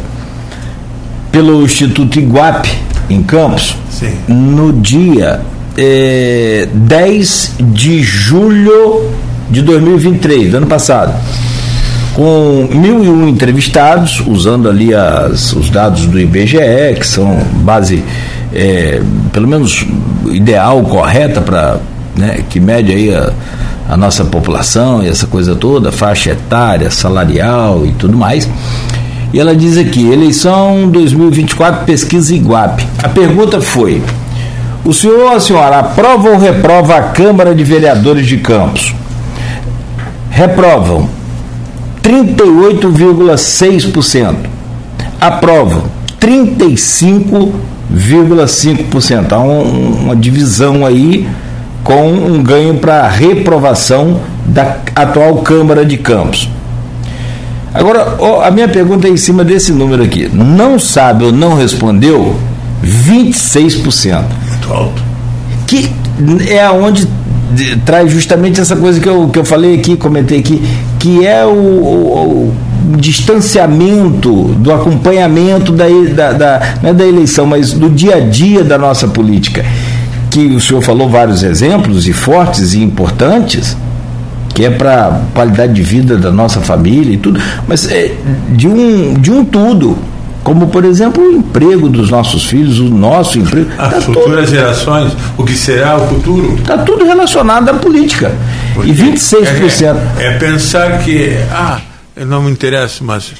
[1.31, 2.69] pelo Instituto Iguape,
[3.09, 4.17] em Campos, Sim.
[4.27, 5.41] no dia
[5.77, 9.09] é, 10 de julho
[9.49, 11.13] de 2023, do ano passado.
[12.13, 18.03] Com mil e um entrevistados, usando ali as, os dados do IBGE, que são base
[18.53, 19.01] é,
[19.31, 19.85] pelo menos
[20.29, 21.77] ideal, correta para
[22.17, 23.31] né, que mede aí a,
[23.89, 28.49] a nossa população e essa coisa toda, faixa etária, salarial e tudo mais.
[29.33, 32.85] E ela diz aqui, eleição 2024, pesquisa Iguape.
[33.01, 34.01] A pergunta foi:
[34.83, 38.93] o senhor ou a senhora aprova ou reprova a Câmara de Vereadores de Campos?
[40.29, 41.09] Reprovam
[42.03, 44.35] 38,6%.
[45.19, 45.83] Aprovam
[46.19, 49.33] 35 0,5%.
[49.33, 51.27] Há um, uma divisão aí
[51.83, 56.49] com um ganho para reprovação da atual Câmara de Campos.
[57.73, 60.29] Agora, a minha pergunta é em cima desse número aqui.
[60.31, 62.35] Não sabe ou não respondeu
[62.83, 64.23] 26%.
[64.61, 65.03] Muito alto.
[65.65, 65.89] Que
[66.47, 67.07] é aonde
[67.85, 70.61] traz justamente essa coisa que eu, que eu falei aqui, comentei aqui,
[70.99, 72.53] que é o, o,
[72.93, 78.19] o distanciamento, do acompanhamento da, da, da, não é da eleição, mas do dia a
[78.19, 79.65] dia da nossa política.
[80.29, 83.75] Que o senhor falou vários exemplos, e fortes e importantes,
[84.53, 88.13] que é para qualidade de vida da nossa família e tudo, mas é
[88.49, 89.97] de um, de um tudo
[90.43, 93.69] como por exemplo o emprego dos nossos filhos, o nosso emprego.
[93.77, 96.55] As tá futuras gerações, o que será o futuro?
[96.55, 98.31] Está tudo relacionado à política.
[98.73, 99.97] Porque e 26%.
[100.17, 101.81] É, é pensar que, ah,
[102.15, 103.33] eu não me interesso, mas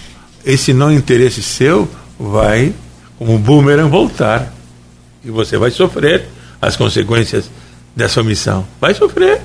[0.46, 2.74] esse não interesse seu vai,
[3.18, 4.54] como um boomerang, voltar.
[5.24, 6.28] E você vai sofrer
[6.62, 7.50] as consequências
[7.96, 8.66] dessa omissão.
[8.80, 9.42] Vai sofrer.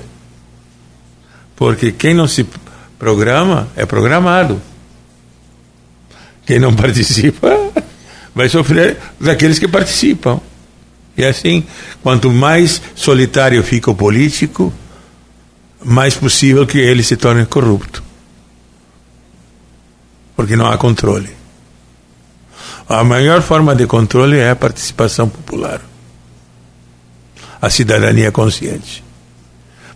[1.55, 2.45] Porque quem não se
[2.99, 4.61] programa é programado.
[6.47, 7.55] Quem não participa
[8.33, 10.39] vai sofrer daqueles que participam.
[11.17, 11.65] E assim,
[12.01, 14.73] quanto mais solitário fica o político,
[15.83, 18.01] mais possível que ele se torne corrupto.
[20.35, 21.29] Porque não há controle.
[22.87, 25.81] A maior forma de controle é a participação popular.
[27.61, 29.03] A cidadania consciente.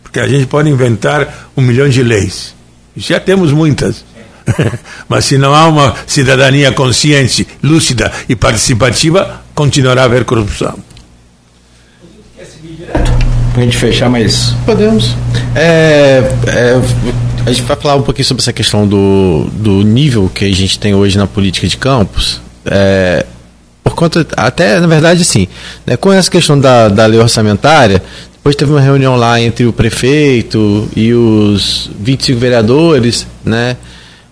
[0.04, 2.54] Porque a gente pode inventar um milhão de leis.
[2.98, 4.04] Já temos muitas.
[5.08, 10.78] Mas se não há uma cidadania consciente, lúcida e participativa, continuará a haver corrupção.
[13.54, 14.56] Pra gente fechar mais.
[14.66, 15.16] Podemos.
[15.54, 16.82] É, é,
[17.46, 20.80] a gente vai falar um pouquinho sobre essa questão do, do nível que a gente
[20.80, 22.42] tem hoje na política de campos.
[22.66, 23.26] É,
[23.84, 25.48] por conta, até na verdade, sim,
[25.86, 28.02] né, com essa questão da, da lei orçamentária,
[28.42, 33.76] depois teve uma reunião lá entre o prefeito e os 25 vereadores, né?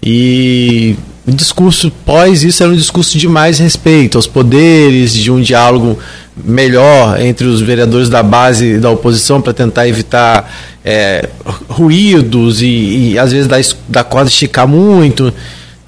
[0.01, 0.95] E
[1.27, 5.97] o discurso pós isso era um discurso de mais respeito aos poderes, de um diálogo
[6.43, 10.49] melhor entre os vereadores da base e da oposição para tentar evitar
[10.83, 11.27] é,
[11.67, 13.57] ruídos e, e, às vezes da,
[13.87, 15.33] da corda esticar muito.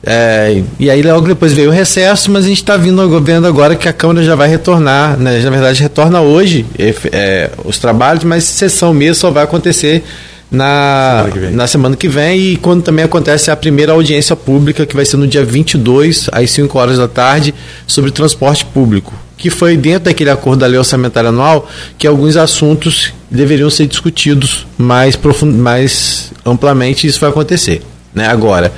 [0.04, 3.88] É, e aí logo depois veio o recesso, mas a gente está vendo agora que
[3.88, 5.40] a Câmara já vai retornar, né?
[5.40, 6.66] na verdade retorna hoje
[7.12, 10.04] é, os trabalhos, mas sessão mesmo só vai acontecer
[10.52, 14.95] na semana, na semana que vem e quando também acontece a primeira audiência pública, que
[14.95, 17.56] vai ser no dia 22, às 5 horas da tarde,
[17.88, 23.14] sobre transporte público, que foi dentro daquele acordo da lei orçamentária anual que alguns assuntos
[23.30, 25.56] deveriam ser discutidos mais, profund...
[25.56, 27.82] mais amplamente e isso vai acontecer.
[28.14, 28.28] Né?
[28.28, 28.73] Agora,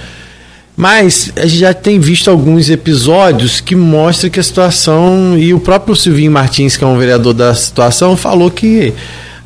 [0.77, 5.59] mas a gente já tem visto alguns episódios que mostram que a situação, e o
[5.59, 8.93] próprio Silvinho Martins, que é um vereador da situação, falou que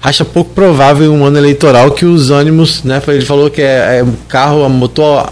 [0.02, 3.02] acha pouco provável um ano eleitoral que os ânimos, né?
[3.08, 5.32] Ele falou que é, é carro a motor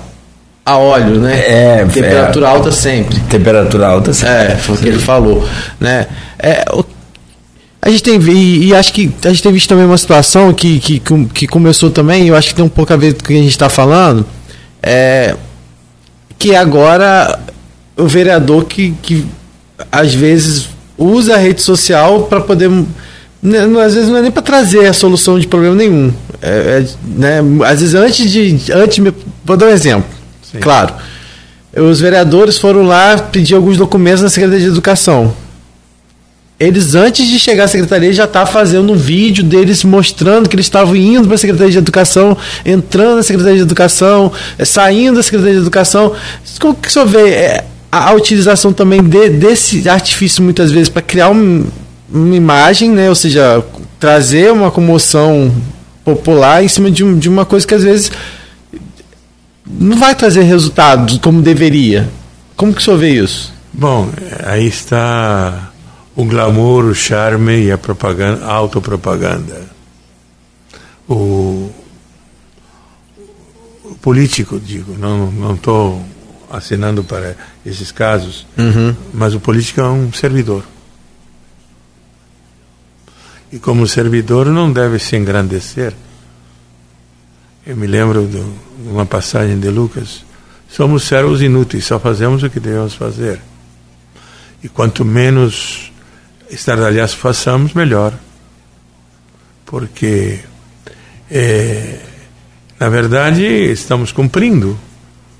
[0.65, 1.37] a óleo, né?
[1.47, 3.19] É, temperatura é, alta sempre.
[3.21, 4.53] Temperatura alta sempre.
[4.53, 5.47] É, foi o que ele falou,
[5.79, 6.07] né?
[6.39, 6.83] É, o,
[7.85, 10.79] a gente tem e, e, acho que a gente tem visto também uma situação que,
[10.79, 10.99] que,
[11.31, 13.37] que começou também, eu acho que tem um pouco a ver com o que a
[13.37, 14.25] gente está falando,
[14.81, 15.35] é,
[16.39, 17.39] que agora
[17.95, 19.27] o vereador que, que
[19.91, 20.67] às vezes
[20.97, 22.71] usa a rede social para poder
[23.45, 26.11] né, às vezes não é nem para trazer a solução de problema nenhum.
[26.41, 28.71] É, é, né, às vezes antes de.
[28.73, 29.13] Antes,
[29.43, 30.09] vou dar um exemplo.
[30.51, 30.59] Sim.
[30.59, 30.93] Claro.
[31.75, 35.33] Os vereadores foram lá pedir alguns documentos na Secretaria de Educação.
[36.57, 40.67] Eles, antes de chegar à secretaria, já estavam fazendo um vídeo deles mostrando que eles
[40.67, 45.23] estavam indo para a Secretaria de Educação, entrando na Secretaria de Educação, é, saindo da
[45.23, 46.13] Secretaria de Educação.
[46.59, 50.87] Como que o senhor vê é, a, a utilização também de, desse artifício, muitas vezes,
[50.87, 51.65] para criar um,
[52.15, 53.09] uma imagem, né?
[53.09, 53.63] Ou seja,
[53.99, 55.53] trazer uma comoção
[56.03, 58.11] popular em cima de, um, de uma coisa que às vezes
[59.65, 62.09] não vai trazer resultados como deveria.
[62.55, 63.53] Como que o senhor vê isso?
[63.73, 64.09] Bom,
[64.45, 65.71] aí está
[66.15, 69.63] o glamour, o charme e a propaganda, a autopropaganda.
[71.07, 71.69] O,
[73.83, 76.01] o político, digo, não estou
[76.49, 77.35] assinando para
[77.65, 78.95] esses casos, uhum.
[79.13, 80.63] mas o político é um servidor.
[83.51, 85.93] E como servidor não deve se engrandecer.
[87.65, 88.43] Eu me lembro de
[88.87, 90.23] uma passagem de Lucas:
[90.69, 93.39] somos servos inúteis, só fazemos o que devemos fazer.
[94.63, 95.91] E quanto menos
[96.49, 98.13] estardalhaço façamos, melhor.
[99.65, 100.39] Porque,
[101.29, 101.99] é,
[102.79, 104.77] na verdade, estamos cumprindo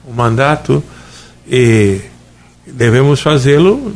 [0.03, 0.83] o mandato
[1.47, 2.01] e
[2.65, 3.93] devemos fazê-lo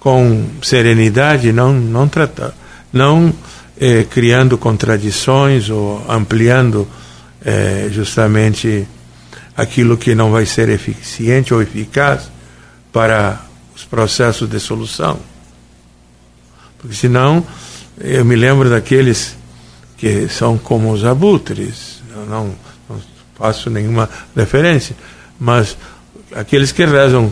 [0.00, 2.54] com serenidade, não, não tratar
[2.92, 3.32] não
[3.78, 6.88] eh, criando contradições ou ampliando
[7.44, 8.86] eh, justamente
[9.56, 12.30] aquilo que não vai ser eficiente ou eficaz
[12.92, 13.40] para
[13.74, 15.18] os processos de solução.
[16.78, 17.46] Porque senão,
[17.98, 19.36] eu me lembro daqueles
[19.96, 22.54] que são como os abutres, eu não,
[22.88, 23.00] não
[23.36, 24.96] faço nenhuma referência,
[25.38, 25.76] mas
[26.34, 27.30] aqueles que rezam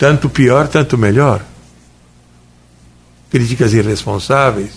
[0.00, 1.44] tanto pior, tanto melhor
[3.30, 4.72] críticas irresponsáveis,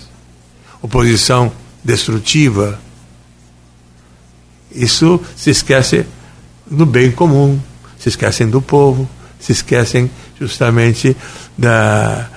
[0.82, 1.50] oposição
[1.82, 2.78] destrutiva.
[4.70, 6.06] Isso se esquece
[6.70, 7.58] do bem comum,
[7.98, 9.10] se esquecem do povo,
[9.40, 11.16] se esquecem justamente
[11.58, 12.30] da,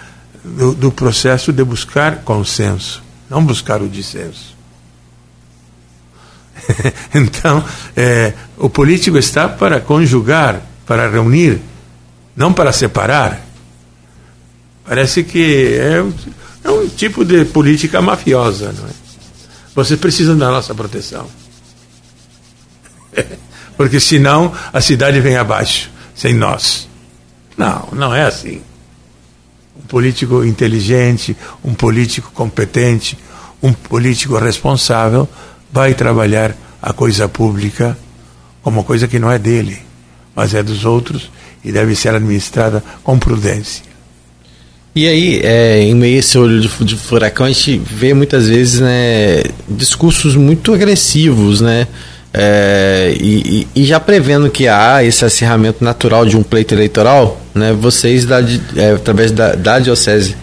[0.45, 4.57] do, do processo de buscar consenso, não buscar o dissenso.
[7.13, 7.65] então,
[7.97, 11.61] é, o político está para conjugar, para reunir,
[12.37, 13.41] não para separar.
[14.85, 16.05] Parece que é,
[16.63, 18.73] é um tipo de política mafiosa.
[18.73, 18.93] Não é?
[19.75, 21.27] Vocês precisam da nossa proteção.
[23.77, 26.89] Porque senão a cidade vem abaixo, sem nós.
[27.57, 28.61] Não, não é assim.
[29.77, 33.19] Um político inteligente, um político competente,
[33.63, 35.29] um político responsável
[35.73, 37.97] vai trabalhar a coisa pública
[38.63, 39.81] como coisa que não é dele,
[40.35, 41.31] mas é dos outros
[41.67, 43.85] e deve ser administrada com prudência.
[44.95, 48.49] E aí, é, em meio a esse olho de, de, furacão, a gente vê muitas
[48.49, 51.87] vezes né, discursos muito agressivos, né?
[52.33, 57.73] É, e, e, já prevendo que há esse acirramento natural de um pleito eleitoral, né,
[57.73, 58.41] vocês, da,
[58.77, 60.37] é, através da, da Diocese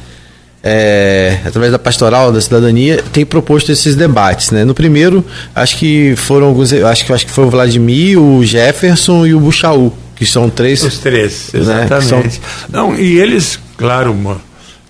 [0.63, 4.49] é, através da pastoral da cidadania, tem proposto esses debates.
[4.49, 4.63] Né?
[4.63, 5.23] No primeiro,
[5.53, 6.71] acho que foram alguns.
[6.71, 9.91] Acho que, acho que foi o Vladimir, o Jefferson e o Buchaú,
[10.25, 10.83] que são três.
[10.83, 12.35] Os três, né, exatamente.
[12.35, 12.69] São...
[12.69, 14.41] Não, e eles, claro, uma,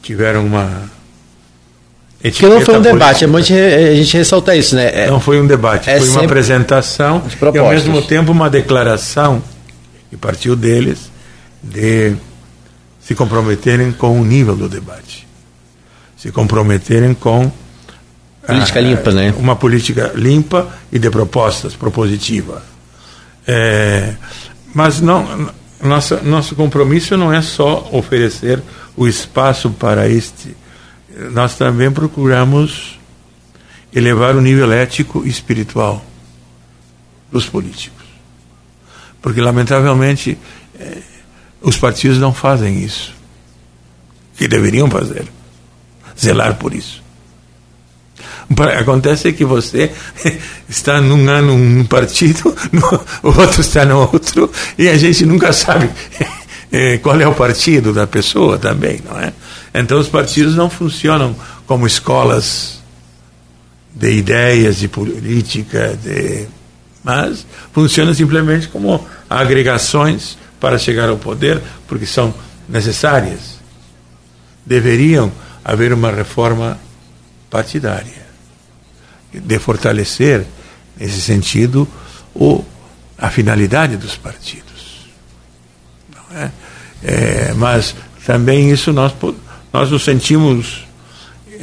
[0.01, 0.91] tiveram uma.
[2.21, 4.89] Que não foi um debate, é a gente ressaltar isso, né?
[4.93, 7.21] É, não foi um debate, é foi uma apresentação
[7.53, 9.43] e ao mesmo tempo uma declaração
[10.09, 11.11] que partiu deles
[11.61, 12.15] de
[13.01, 15.23] se comprometerem com o nível do debate
[16.23, 17.51] se comprometerem com
[18.47, 19.33] política a, limpa, né?
[19.37, 22.63] Uma política limpa e de propostas propositiva.
[23.45, 24.13] É,
[24.73, 25.51] mas não,
[25.81, 28.61] nossa, nosso compromisso não é só oferecer
[28.95, 30.55] o espaço para este.
[31.31, 32.99] Nós também procuramos
[33.93, 36.03] elevar o nível ético e espiritual
[37.31, 38.03] dos políticos.
[39.21, 40.37] Porque, lamentavelmente,
[40.79, 40.97] é,
[41.61, 43.13] os partidos não fazem isso,
[44.35, 45.27] que deveriam fazer
[46.19, 47.02] zelar por isso.
[48.79, 49.91] Acontece que você
[50.69, 52.55] está num ano num partido,
[53.23, 55.89] o outro está no outro, e a gente nunca sabe
[56.71, 59.33] eh, qual é o partido da pessoa também, não é?
[59.73, 62.81] Então os partidos não funcionam como escolas
[63.93, 66.47] de ideias, de política, de...
[67.03, 72.33] mas funcionam simplesmente como agregações para chegar ao poder, porque são
[72.67, 73.59] necessárias.
[74.65, 75.31] Deveriam
[75.63, 76.79] haver uma reforma
[77.49, 78.22] partidária,
[79.33, 80.45] de fortalecer,
[80.97, 81.87] nesse sentido,
[82.33, 82.63] o,
[83.17, 85.07] a finalidade dos partidos.
[86.31, 86.49] É?
[87.03, 87.95] é mas
[88.25, 89.13] também isso nós,
[89.71, 90.85] nós nos sentimos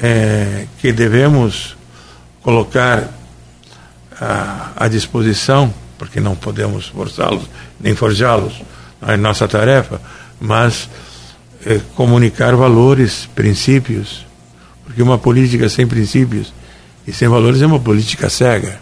[0.03, 1.77] é, que devemos
[2.43, 3.09] colocar
[4.21, 7.45] à, à disposição, porque não podemos forçá-los,
[7.79, 8.55] nem forjá-los,
[9.01, 10.01] não é nossa tarefa,
[10.41, 10.89] mas
[11.67, 14.25] é, comunicar valores, princípios,
[14.85, 16.53] porque uma política sem princípios
[17.11, 18.81] e sem valores é uma política cega.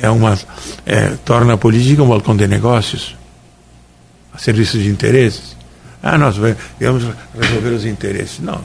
[0.00, 0.38] É uma,
[0.86, 3.14] é, torna a política um balcão de negócios,
[4.32, 5.54] a serviço de interesses.
[6.02, 8.38] Ah, nós vamos resolver os interesses.
[8.38, 8.64] Não,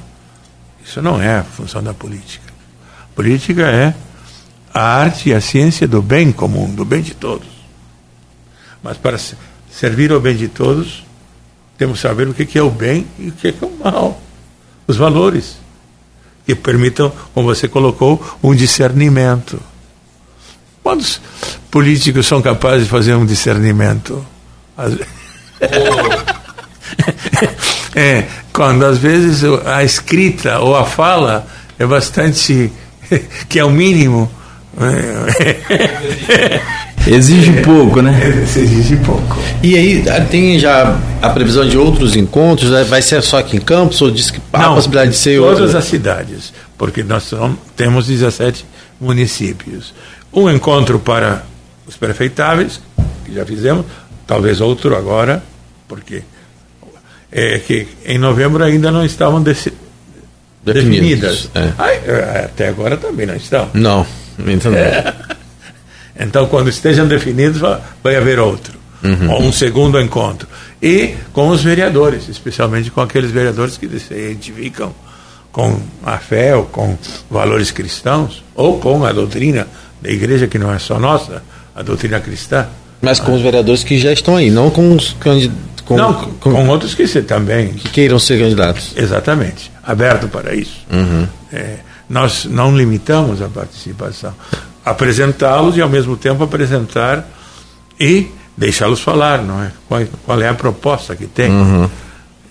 [0.85, 2.45] isso não é a função da política.
[3.11, 3.93] A política é
[4.73, 7.49] a arte e a ciência do bem comum, do bem de todos.
[8.81, 9.19] Mas para
[9.69, 11.03] servir ao bem de todos,
[11.77, 14.21] temos que saber o que é o bem e o que é o mal.
[14.87, 15.62] Os valores.
[16.45, 19.59] Que permitam, como você colocou, um discernimento.
[20.81, 21.21] Quantos
[21.71, 24.25] políticos são capazes de fazer um discernimento?
[27.95, 31.47] é, quando às vezes a escrita ou a fala
[31.79, 32.71] é bastante.
[33.47, 34.29] que é o mínimo.
[37.05, 38.17] Exige pouco, né?
[38.43, 39.37] Exige pouco.
[39.61, 42.71] E aí, tem já a previsão de outros encontros?
[42.71, 42.83] Né?
[42.83, 45.75] Vai ser só aqui em Campos ou diz que há a possibilidade de ser todas
[45.75, 47.31] as cidades, porque nós
[47.75, 48.65] temos 17
[48.99, 49.93] municípios.
[50.31, 51.43] Um encontro para
[51.85, 52.79] os prefeitáveis,
[53.25, 53.85] que já fizemos,
[54.25, 55.43] talvez outro agora,
[55.87, 56.23] porque
[57.31, 59.79] é que em novembro ainda não estavam definidas.
[60.63, 61.49] definidas.
[61.53, 61.73] É.
[61.77, 61.99] Ai,
[62.45, 63.69] até agora também não estão.
[63.73, 64.05] Não,
[64.47, 64.77] então não.
[64.77, 65.13] É.
[66.19, 67.59] Então, quando estejam definidos,
[68.03, 69.31] vai haver outro, uhum.
[69.31, 70.47] ou um segundo encontro.
[70.81, 74.93] E com os vereadores, especialmente com aqueles vereadores que se identificam
[75.51, 76.97] com a fé ou com
[77.29, 79.67] valores cristãos, ou com a doutrina
[80.01, 81.43] da igreja, que não é só nossa,
[81.75, 82.67] a doutrina cristã.
[83.01, 85.63] Mas com os vereadores que já estão aí, não com os candidatos.
[85.85, 87.73] Com, não, com, com, outros que se, também.
[87.73, 88.93] Que queiram ser candidatos.
[88.95, 89.69] Exatamente.
[89.83, 90.79] Aberto para isso.
[90.91, 91.27] Uhum.
[91.51, 91.79] É,
[92.09, 94.33] nós não limitamos a participação
[94.83, 97.27] apresentá-los e ao mesmo tempo apresentar
[97.99, 99.71] e deixá-los falar, não é?
[99.87, 101.51] Qual, qual, é a proposta que tem?
[101.51, 101.89] Uhum.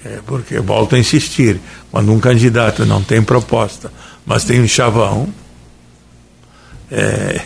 [0.04, 1.60] É, porque volto a insistir,
[1.90, 3.92] quando um candidato não tem proposta,
[4.26, 5.32] mas tem um chavão,
[6.90, 7.40] é,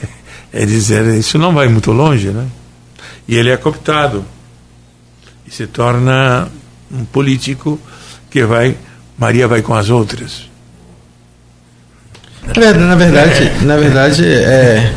[0.52, 2.46] é dizer isso não vai muito longe, né?
[3.28, 4.24] E ele é cooptado
[5.46, 6.48] e se torna
[6.90, 7.78] um político
[8.30, 8.76] que vai
[9.18, 10.48] Maria vai com as outras.
[12.54, 14.92] Na verdade, na verdade, é,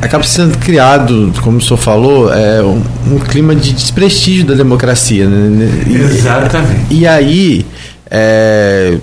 [0.00, 5.28] acaba sendo criado, como o senhor falou, é, um, um clima de desprestígio da democracia.
[5.28, 5.84] Né?
[5.86, 6.94] E, Exatamente.
[6.94, 7.66] E, aí,
[8.10, 8.98] é,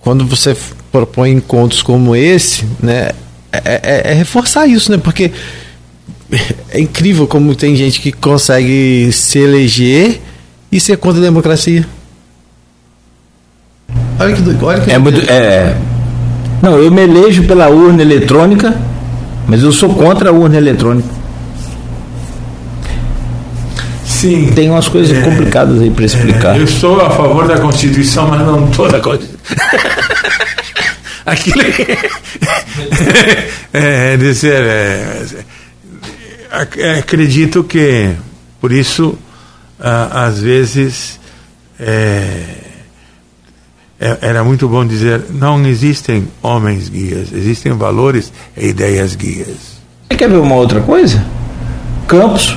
[0.00, 0.56] quando você
[0.90, 3.10] propõe encontros como esse, né,
[3.52, 4.98] é, é, é, reforçar isso, né?
[4.98, 5.30] Porque
[6.70, 10.20] é incrível como tem gente que consegue se eleger
[10.70, 11.86] e ser contra a democracia.
[14.18, 15.76] Olha que, olha que é muito, é,
[16.62, 18.74] Não, eu me elejo pela urna eletrônica,
[19.46, 21.08] mas eu sou contra a urna eletrônica.
[24.04, 24.50] Sim.
[24.54, 25.20] tem umas coisas É.
[25.20, 26.56] complicadas aí para explicar.
[26.56, 29.36] É, eu sou a favor da Constituição, mas não toda a Constituição.
[31.26, 31.60] Aquilo
[33.72, 35.22] é, é dizer, é,
[36.52, 38.10] ac- acredito que
[38.60, 39.18] por isso
[39.78, 41.18] às vezes
[41.78, 42.65] é, é-
[43.98, 49.76] era muito bom dizer não existem homens guias, existem valores e ideias guias.
[50.10, 51.24] Você quer ver uma outra coisa?
[52.06, 52.56] Campos.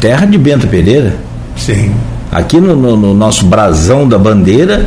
[0.00, 1.16] Terra de Bento Pereira.
[1.56, 1.92] Sim.
[2.30, 4.86] Aqui no, no- no nosso brasão da bandeira,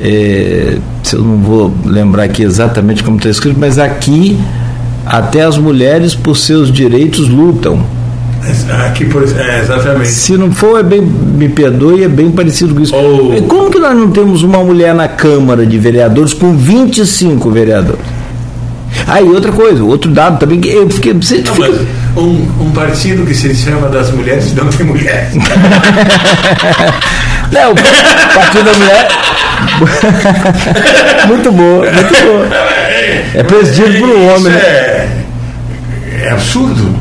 [0.00, 4.38] é, se eu não vou lembrar aqui exatamente como está escrito, mas aqui
[5.04, 7.84] até as mulheres por seus direitos lutam.
[8.86, 10.08] Aqui por é, exatamente.
[10.08, 12.94] Se não for, é bem, me perdoe, é bem parecido com isso.
[12.94, 13.42] Oh.
[13.42, 18.00] Como que nós não temos uma mulher na Câmara de Vereadores com 25 vereadores?
[19.06, 21.12] Ah, e outra coisa, outro dado também que eu fiquei.
[21.14, 21.86] Você Não, fica-
[22.16, 25.34] um, um partido que se chama das mulheres não tem mulheres.
[27.52, 27.74] Não, o
[28.34, 29.08] Partido da Mulher.
[31.28, 32.46] muito boa, muito boa.
[33.34, 34.58] É presidido por um homem, Isso né?
[34.58, 35.08] É,
[36.24, 36.96] é absurdo.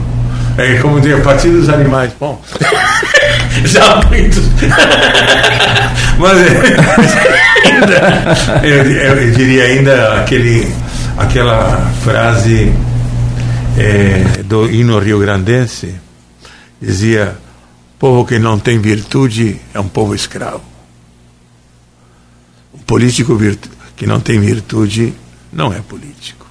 [0.57, 2.13] É como dizer, Partido dos Animais.
[2.19, 2.41] Bom,
[3.65, 4.43] já muitos.
[6.17, 6.51] Mas é,
[7.67, 10.73] ainda, eu, eu diria ainda aquele,
[11.17, 12.73] aquela frase
[13.77, 15.95] é, do hino rio-grandense,
[16.81, 17.35] dizia,
[17.99, 20.61] povo que não tem virtude é um povo escravo.
[22.73, 23.37] Um político
[23.95, 25.13] que não tem virtude
[25.51, 26.44] não é político.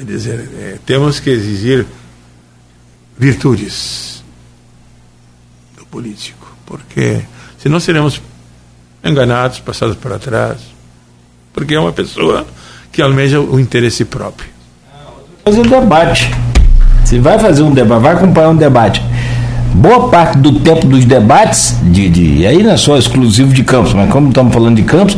[0.00, 1.86] É dizer, é, temos que exigir
[3.16, 4.24] virtudes
[5.76, 7.20] do político, porque
[7.58, 8.20] senão seremos
[9.04, 10.58] enganados, passados para trás,
[11.52, 12.46] porque é uma pessoa
[12.90, 14.48] que almeja o interesse próprio.
[15.44, 16.30] Fazer um debate.
[17.04, 19.02] Se vai fazer um debate, vai acompanhar um debate.
[19.74, 23.92] Boa parte do tempo dos debates, de, de, aí não é só exclusivo de Campos,
[23.92, 25.16] mas como estamos falando de Campos,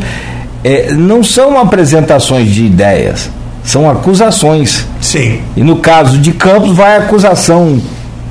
[0.63, 3.29] é, não são apresentações de ideias,
[3.67, 4.87] são acusações.
[5.01, 5.41] Sim.
[5.55, 7.81] E no caso de Campos, vai a acusação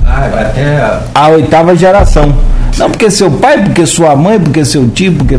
[0.05, 0.99] Ah, vai até.
[1.13, 2.35] à oitava geração.
[2.77, 5.37] Não porque seu pai, porque sua mãe, porque seu tio, porque.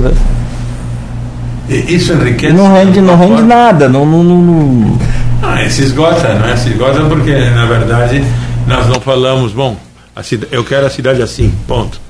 [1.68, 2.52] E Isso enriquece.
[2.54, 3.88] Não rende, não rende nada.
[3.88, 4.98] Não, não, não, não-
[5.42, 6.56] Ah, é, se esgota, não é?
[6.56, 8.24] Se esgota porque, na verdade,
[8.66, 9.76] nós não falamos, bom,
[10.16, 12.00] a cida- eu quero a cidade assim, ponto.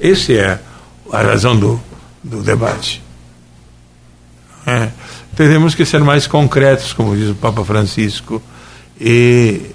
[0.00, 0.58] Essa é
[1.12, 1.80] a razão do,
[2.24, 3.02] do debate.
[4.66, 4.88] É,
[5.36, 8.42] teremos que ser mais concretos, como diz o Papa Francisco.
[9.00, 9.70] E,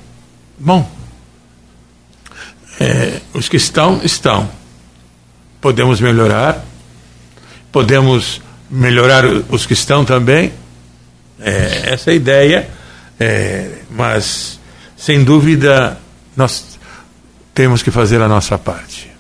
[0.58, 0.90] bom,
[2.80, 4.50] é, os que estão, estão.
[5.60, 6.64] Podemos melhorar,
[7.72, 10.54] podemos melhorar os que estão também.
[11.40, 12.70] É, essa é a ideia,
[13.20, 14.60] é, mas
[14.96, 15.98] sem dúvida
[16.36, 16.80] nós
[17.54, 19.12] temos que fazer a nossa parte.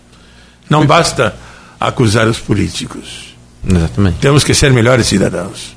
[0.69, 1.35] Não basta
[1.79, 3.35] acusar os políticos.
[3.67, 4.19] Exatamente.
[4.19, 5.76] Temos que ser melhores cidadãos.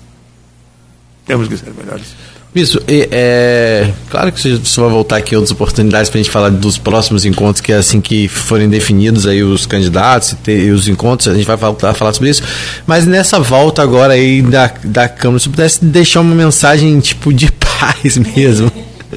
[1.31, 2.17] Temos que ser melhores.
[2.53, 6.49] Isso, e, é, claro que você vai voltar aqui outras oportunidades para a gente falar
[6.49, 11.29] dos próximos encontros, que é assim que forem definidos aí os candidatos e, os encontros,
[11.29, 12.43] a gente vai voltar a falar sobre isso.
[12.85, 17.49] Mas nessa volta agora aí da, da Câmara, se pudesse deixar uma mensagem tipo de
[17.55, 18.73] paz mesmo,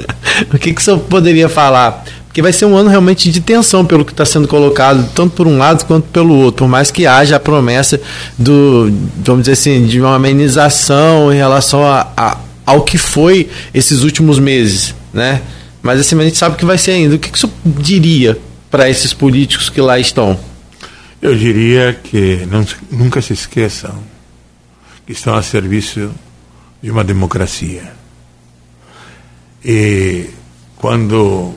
[0.54, 2.06] o que, que o senhor poderia falar?
[2.34, 5.46] Porque vai ser um ano realmente de tensão pelo que está sendo colocado, tanto por
[5.46, 8.02] um lado quanto pelo outro, por mais que haja a promessa
[8.36, 8.92] do,
[9.24, 14.40] vamos dizer assim, de uma amenização em relação a, a- ao que foi esses últimos
[14.40, 15.44] meses, né?
[15.84, 17.14] Mas assim, a gente sabe que vai ser ainda.
[17.14, 18.36] O que, que senhor diria
[18.72, 20.36] para esses políticos que lá estão?
[21.22, 23.94] Eu diria que não nunca se esqueçam
[25.06, 26.10] que estão a serviço
[26.82, 27.94] de uma democracia.
[29.64, 30.32] E
[30.78, 31.54] quando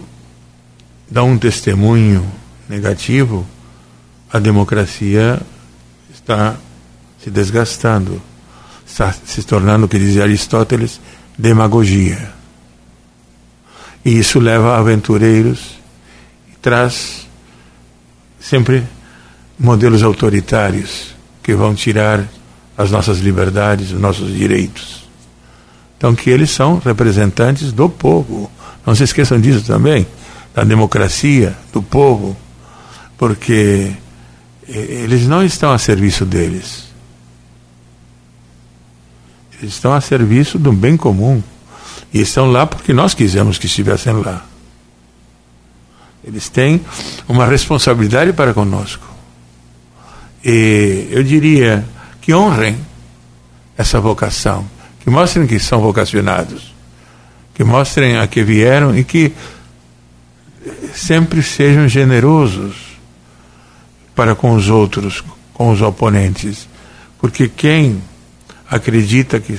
[1.10, 2.26] dão um testemunho
[2.68, 3.46] negativo,
[4.32, 5.40] a democracia
[6.12, 6.56] está
[7.22, 8.20] se desgastando,
[8.86, 11.00] está se tornando, o que dizia Aristóteles,
[11.38, 12.32] demagogia.
[14.04, 15.78] E isso leva a aventureiros
[16.52, 17.26] e traz
[18.38, 18.84] sempre
[19.58, 22.24] modelos autoritários que vão tirar
[22.76, 25.08] as nossas liberdades, os nossos direitos.
[25.96, 28.50] Então, que eles são representantes do povo.
[28.84, 30.06] Não se esqueçam disso também,
[30.56, 32.34] da democracia, do povo,
[33.18, 33.92] porque
[34.66, 36.86] eh, eles não estão a serviço deles.
[39.58, 41.42] Eles estão a serviço do bem comum.
[42.10, 44.46] E estão lá porque nós quisemos que estivessem lá.
[46.24, 46.80] Eles têm
[47.28, 49.06] uma responsabilidade para conosco.
[50.42, 51.86] E eu diria
[52.22, 52.78] que honrem
[53.76, 54.66] essa vocação,
[55.00, 56.74] que mostrem que são vocacionados,
[57.52, 59.34] que mostrem a que vieram e que
[60.94, 62.98] sempre sejam generosos
[64.14, 65.22] para com os outros,
[65.52, 66.68] com os oponentes.
[67.18, 68.02] Porque quem
[68.68, 69.59] acredita que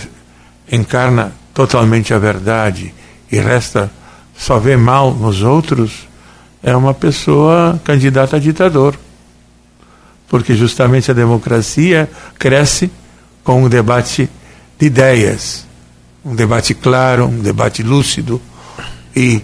[0.72, 2.94] encarna totalmente a verdade
[3.32, 3.92] e resta
[4.36, 6.08] só vê mal nos outros,
[6.62, 8.96] é uma pessoa candidata a ditador.
[10.28, 12.92] Porque justamente a democracia cresce
[13.44, 14.30] com um debate
[14.78, 15.66] de ideias,
[16.24, 18.42] um debate claro, um debate lúcido.
[19.16, 19.42] E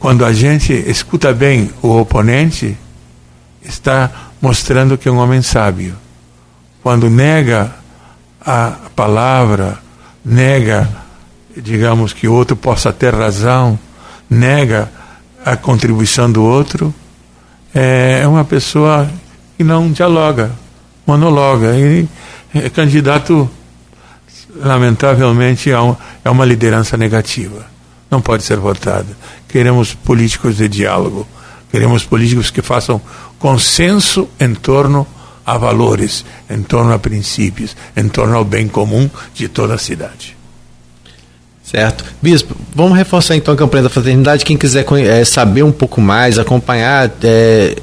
[0.00, 2.76] quando a gente escuta bem o oponente,
[3.62, 4.10] está
[4.40, 5.94] mostrando que é um homem sábio.
[6.82, 7.70] Quando nega
[8.40, 9.78] a palavra,
[10.24, 10.88] nega,
[11.54, 13.78] digamos, que o outro possa ter razão,
[14.28, 14.90] nega
[15.44, 16.94] a contribuição do outro,
[17.74, 19.06] é uma pessoa
[19.58, 20.50] que não dialoga,
[21.06, 21.76] monologa.
[21.76, 22.08] E
[22.54, 23.48] é candidato,
[24.56, 25.78] lamentavelmente, a,
[26.24, 27.66] a uma liderança negativa.
[28.10, 29.06] Não pode ser votada.
[29.50, 31.26] Queremos políticos de diálogo.
[31.70, 33.00] Queremos políticos que façam
[33.38, 35.06] consenso em torno
[35.44, 40.36] a valores, em torno a princípios, em torno ao bem comum de toda a cidade.
[41.64, 42.04] Certo.
[42.20, 44.44] Bispo, vamos reforçar então a campanha da fraternidade.
[44.44, 47.76] Quem quiser é, saber um pouco mais, acompanhar, é,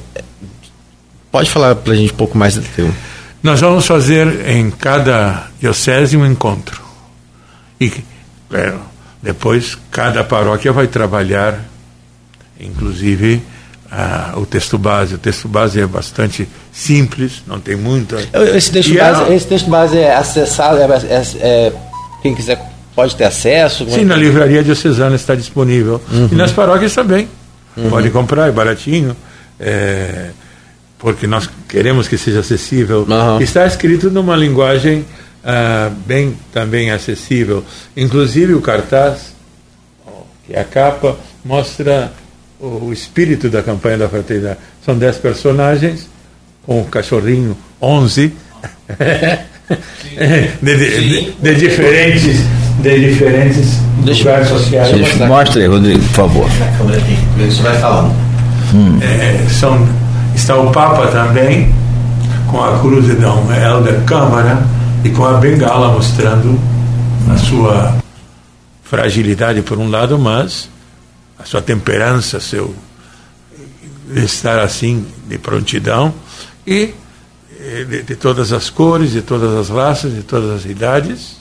[1.31, 2.93] pode falar para a gente um pouco mais do teu.
[3.41, 6.81] Nós vamos fazer em cada diocese um encontro.
[7.79, 7.93] E
[8.51, 8.73] é,
[9.21, 11.59] depois cada paróquia vai trabalhar,
[12.59, 13.41] inclusive
[13.91, 15.15] ah, o texto base.
[15.15, 18.15] O texto base é bastante simples, não tem muito.
[18.55, 19.35] Esse texto, base, é...
[19.35, 21.73] esse texto base é acessado, é, é, é,
[22.21, 22.61] quem quiser
[22.95, 23.89] pode ter acesso?
[23.89, 26.01] Sim, na livraria diocesana está disponível.
[26.11, 26.29] Uhum.
[26.31, 27.27] E nas paróquias também.
[27.75, 27.89] Uhum.
[27.89, 29.15] Pode comprar, é baratinho.
[29.59, 30.29] É,
[30.97, 33.05] porque nós queremos que seja acessível.
[33.07, 33.39] Uhum.
[33.39, 35.05] Está escrito numa linguagem
[35.49, 37.63] ah, bem também acessível.
[37.95, 39.33] Inclusive o cartaz,
[40.45, 41.15] que é a capa,
[41.45, 42.11] mostra
[42.59, 44.57] o, espírito da campanha da fraternidade.
[44.83, 46.09] São dez personagens,
[46.65, 48.33] com o cachorrinho, onze,
[50.61, 52.39] de, de, de, diferentes,
[52.81, 54.91] de diferentes deixa, lugares sociais.
[54.91, 56.49] Deixa, mostra aí, Rodrigo, por favor.
[57.47, 58.13] Isso vai falando.
[58.73, 58.99] Hum.
[59.01, 59.87] É, são,
[60.35, 61.73] está o Papa também,
[62.47, 66.59] com a cruz de Dom Helder Câmara e com a bengala mostrando
[67.31, 67.97] a sua
[68.83, 70.69] fragilidade por um lado, mas
[71.37, 72.73] a sua temperança, seu
[74.15, 76.13] estar assim de prontidão
[76.65, 76.93] e
[77.59, 81.37] eh, de, de, todas as cores, de todas as raças, de todas as idades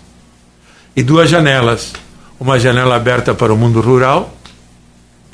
[0.97, 1.93] e duas janelas,
[2.41, 4.35] uma janela aberta para o mundo rural,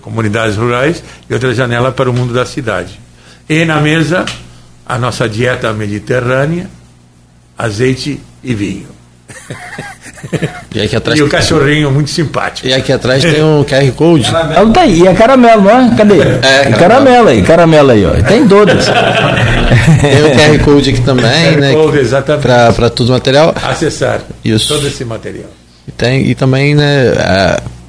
[0.00, 3.00] comunidades rurais, e outra janela para o mundo da cidade.
[3.48, 4.26] E na mesa
[4.84, 6.68] a nossa dieta mediterrânea,
[7.56, 8.88] azeite e vinho.
[10.74, 12.66] E, aqui atrás e o cachorrinho muito simpático.
[12.66, 14.26] E aqui atrás tem um QR Code.
[14.26, 15.94] Ela tá aí, e é caramelo, não é?
[15.96, 16.20] Cadê?
[16.20, 18.10] É, é caramelo aí, caramelo aí, ó.
[18.22, 18.86] Tem todas.
[18.86, 21.72] tem o QR Code aqui também, QR né?
[21.72, 22.42] Code, exatamente.
[22.42, 23.54] Para todo o material.
[23.62, 24.68] Acessar Isso.
[24.68, 25.50] todo esse material.
[25.86, 27.12] E, tem, e também, né,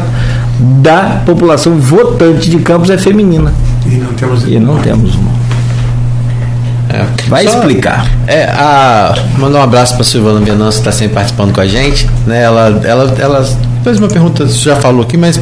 [0.59, 3.53] da população votante de Campos é feminina.
[3.85, 5.31] E não temos, e não temos uma.
[6.89, 7.05] É.
[7.27, 8.09] Vai Só, explicar.
[8.27, 11.67] É, a, mandar um abraço para a Silvana Venâncio, que está sempre participando com a
[11.67, 12.09] gente.
[12.25, 12.43] Né?
[12.43, 13.49] Ela, ela, ela
[13.83, 15.39] fez uma pergunta, você já falou aqui, mas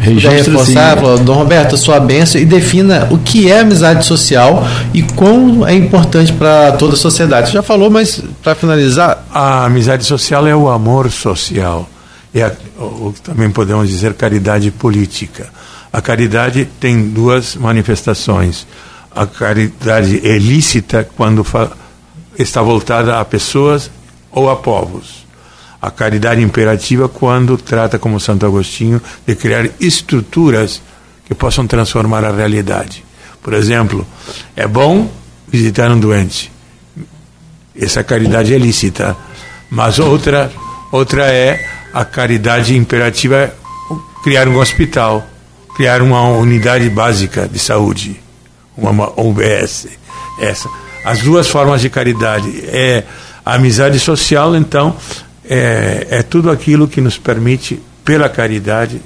[0.00, 5.02] Registro reforçar, falou, Dom Roberto, sua benção e defina o que é amizade social e
[5.02, 7.48] quão é importante para toda a sociedade.
[7.48, 9.26] Você já falou, mas para finalizar.
[9.32, 11.88] A amizade social é o amor social.
[12.34, 12.46] É
[12.78, 15.48] o que também podemos dizer caridade política.
[15.92, 18.66] A caridade tem duas manifestações.
[19.10, 21.44] A caridade é lícita quando
[22.38, 23.90] está voltada a pessoas
[24.30, 25.26] ou a povos.
[25.80, 30.82] a caridade imperativa quando trata, como Santo Agostinho, de criar estruturas
[31.24, 33.02] que possam transformar a realidade.
[33.42, 34.06] Por exemplo,
[34.54, 35.10] é bom
[35.48, 36.52] visitar um doente.
[37.74, 39.16] Essa caridade é lícita.
[39.70, 40.52] Mas outra,
[40.92, 43.52] outra é a caridade imperativa é
[44.22, 45.26] criar um hospital,
[45.76, 48.20] criar uma unidade básica de saúde,
[48.76, 49.88] uma UBS.
[50.40, 50.68] Essa.
[51.04, 53.04] As duas formas de caridade é
[53.44, 54.96] a amizade social, então,
[55.44, 59.00] é, é tudo aquilo que nos permite, pela caridade,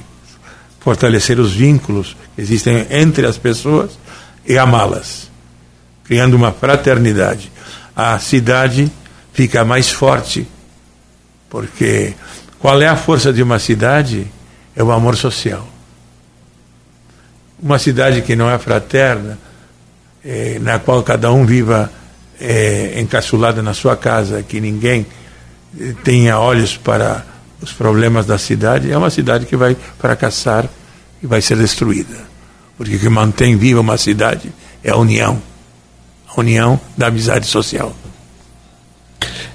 [0.80, 3.98] fortalecer os vínculos que existem entre as pessoas
[4.46, 5.30] e amá-las,
[6.04, 7.50] criando uma fraternidade.
[7.96, 8.90] A cidade
[9.32, 10.46] fica mais forte,
[11.48, 12.14] porque
[12.64, 14.26] qual é a força de uma cidade?
[14.74, 15.68] É o amor social.
[17.62, 19.38] Uma cidade que não é fraterna,
[20.24, 21.92] é, na qual cada um viva
[22.40, 25.04] é, encaçulado na sua casa, que ninguém
[26.02, 27.26] tenha olhos para
[27.60, 30.66] os problemas da cidade, é uma cidade que vai fracassar
[31.22, 32.16] e vai ser destruída.
[32.78, 34.50] Porque o que mantém viva uma cidade
[34.82, 35.38] é a união
[36.26, 37.94] a união da amizade social.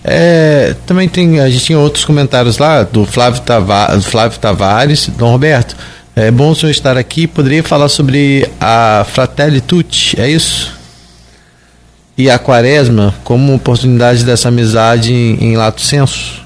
[0.04, 5.32] É, também tem, a gente tinha outros comentários lá do Flávio, Tava, Flávio Tavares, Dom
[5.32, 5.76] Roberto.
[6.16, 7.28] É bom o senhor estar aqui.
[7.28, 10.78] Poderia falar sobre a Fratelli Tutti, é isso?
[12.18, 16.46] E a Quaresma como oportunidade dessa amizade em, em lato senso?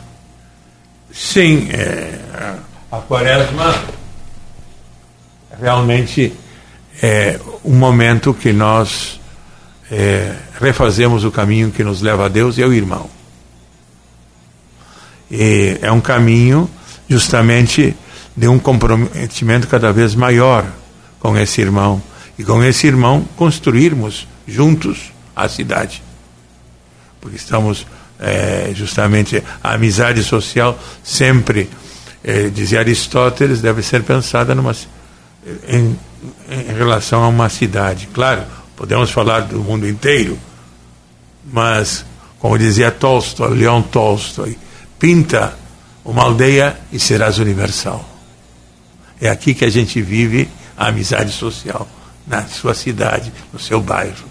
[1.11, 2.19] Sim, é,
[2.91, 3.75] a Quaresma
[5.59, 6.33] realmente
[7.01, 9.19] é um momento que nós
[9.91, 13.09] é, refazemos o caminho que nos leva a Deus e ao irmão.
[15.35, 16.69] E é um caminho
[17.09, 17.97] justamente
[18.37, 20.63] de um comprometimento cada vez maior
[21.19, 21.99] com esse irmão
[22.37, 26.03] e com esse irmão construirmos juntos a cidade.
[27.19, 27.87] Porque estamos
[28.19, 31.67] é, justamente a amizade social sempre
[32.23, 34.75] é, dizia Aristóteles deve ser pensada numa
[35.67, 35.99] em,
[36.47, 38.07] em relação a uma cidade.
[38.13, 38.43] Claro,
[38.75, 40.37] podemos falar do mundo inteiro,
[41.51, 42.05] mas
[42.37, 44.55] como dizia Tolstói, Leon Tolstói,
[45.03, 45.53] pinta
[46.05, 48.07] uma aldeia e serás universal.
[49.19, 51.85] É aqui que a gente vive a amizade social,
[52.25, 54.23] na sua cidade, no seu bairro,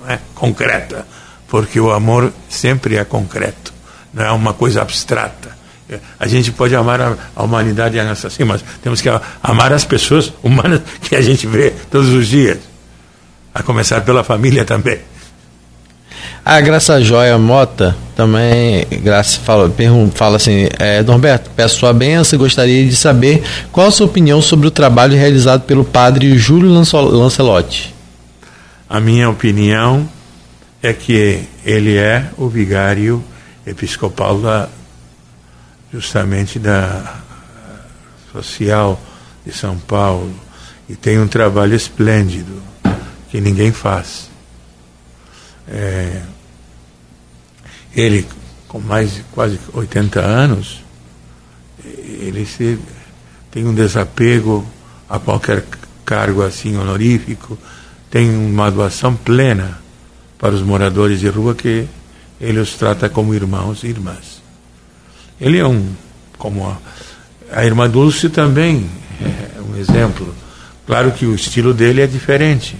[0.00, 0.20] não é?
[0.32, 1.04] Concreta,
[1.48, 3.74] porque o amor sempre é concreto,
[4.14, 5.58] não é uma coisa abstrata.
[6.20, 7.00] A gente pode amar
[7.34, 9.08] a, humanidade assim, mas temos que
[9.42, 12.58] amar as pessoas humanas que a gente vê todos os dias,
[13.52, 15.00] a começar pela família também.
[16.44, 19.72] A Graça Joia Mota também, Graça fala,
[20.14, 23.42] fala assim, é, Norberto, peço sua benção e gostaria de saber
[23.72, 27.92] qual a sua opinião sobre o trabalho realizado pelo padre Júlio Lancelotti.
[28.88, 30.08] A minha opinião
[30.80, 33.24] é que ele é o vigário
[33.66, 34.68] episcopal da,
[35.92, 37.16] justamente da
[38.32, 39.00] social
[39.44, 40.32] de São Paulo
[40.88, 42.62] e tem um trabalho esplêndido
[43.30, 44.30] que ninguém faz.
[45.66, 46.22] É,
[47.94, 48.26] ele,
[48.68, 50.82] com mais de quase 80 anos,
[51.84, 52.78] ele se,
[53.50, 54.66] tem um desapego
[55.08, 55.64] a qualquer
[56.04, 57.58] cargo assim honorífico,
[58.10, 59.78] tem uma doação plena
[60.38, 61.86] para os moradores de rua que
[62.40, 64.42] ele os trata como irmãos e irmãs.
[65.40, 65.92] Ele é um,
[66.38, 66.78] como a,
[67.52, 68.90] a irmã Dulce também
[69.20, 70.34] é um exemplo.
[70.86, 72.76] Claro que o estilo dele é diferente,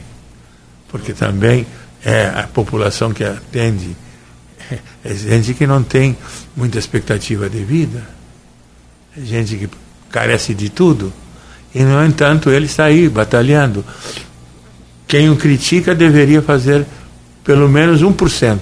[0.88, 1.66] porque também
[2.04, 3.96] é a população que atende
[5.04, 6.16] é gente que não tem
[6.56, 8.06] muita expectativa de vida,
[9.16, 9.68] é gente que
[10.10, 11.12] carece de tudo,
[11.74, 13.84] e no entanto ele está aí batalhando.
[15.06, 16.86] Quem o critica deveria fazer
[17.44, 18.60] pelo menos 1%.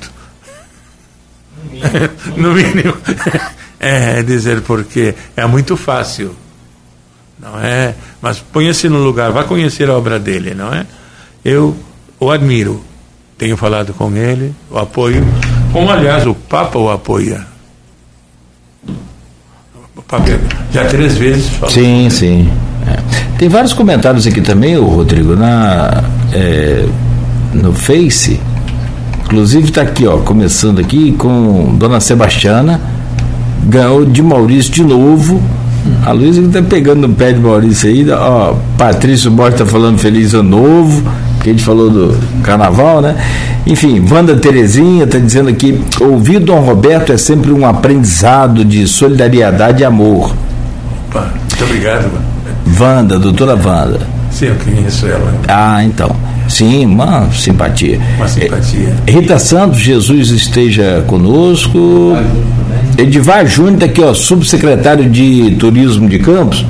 [2.37, 2.75] No mínimo.
[2.75, 2.97] mínimo.
[3.79, 6.37] É dizer porque é muito fácil.
[7.39, 7.95] Não é?
[8.21, 10.87] Mas ponha-se no lugar, vá conhecer a obra dele, não é?
[11.45, 11.77] Eu
[12.19, 12.85] o admiro.
[13.39, 15.25] Tenho falado com ele, o apoio
[15.73, 17.47] como, aliás, o Papa o apoia.
[19.97, 20.25] O Papa
[20.73, 21.75] já três vezes falou.
[21.75, 22.51] Sim, sim.
[22.87, 22.99] É.
[23.39, 26.03] Tem vários comentários aqui também, o Rodrigo, na,
[26.33, 26.87] é,
[27.55, 28.41] no Face.
[29.25, 32.81] Inclusive está aqui, ó, começando aqui com Dona Sebastiana.
[33.65, 35.41] Ganhou de Maurício de novo.
[36.05, 38.11] A Luísa está pegando no pé de Maurício aí.
[38.11, 41.03] Ó, Patrício Borges está falando feliz ano novo
[41.43, 43.17] que a gente falou do carnaval, né?
[43.67, 49.83] Enfim, Wanda Terezinha está dizendo aqui: ouvir Dom Roberto é sempre um aprendizado de solidariedade
[49.83, 50.35] e amor.
[51.13, 52.11] Muito obrigado.
[52.79, 54.01] Wanda, doutora Wanda.
[54.31, 55.35] Sim, eu conheço ela.
[55.49, 56.15] Ah, então.
[56.49, 58.01] Sim, uma simpatia.
[58.17, 58.95] Uma simpatia.
[59.07, 62.17] É, Rita Santos, Jesus esteja conosco.
[62.99, 66.67] Edivar Júnior, tá aqui, ó, subsecretário de Turismo de Campos.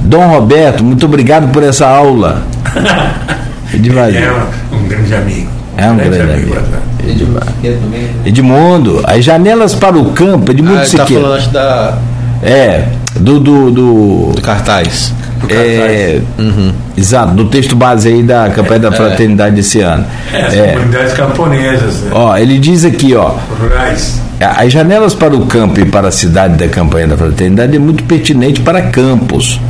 [0.00, 2.42] Dom Roberto, muito obrigado por essa aula.
[3.72, 4.08] Edivar.
[4.14, 5.50] É um, um grande amigo.
[5.76, 6.56] É um grande, grande amigo.
[6.56, 8.20] amigo.
[8.24, 11.22] Edmundo, as janelas para o campo, Edmundo ah, Siqueira.
[11.22, 11.98] Tá falando da.
[12.42, 13.38] É, do.
[13.38, 15.12] Do, do, do cartaz.
[15.40, 16.72] Do é, uhum.
[16.96, 18.92] Exato, do texto base aí da campanha da é.
[18.92, 20.04] fraternidade desse ano.
[20.32, 20.72] É, as é.
[20.72, 22.00] comunidades camponesas.
[22.00, 22.10] Né?
[22.12, 23.34] Ó, ele diz aqui, ó.
[23.60, 24.20] Rurais.
[24.40, 28.02] As janelas para o campo e para a cidade da campanha da fraternidade é muito
[28.04, 29.60] pertinente para campos.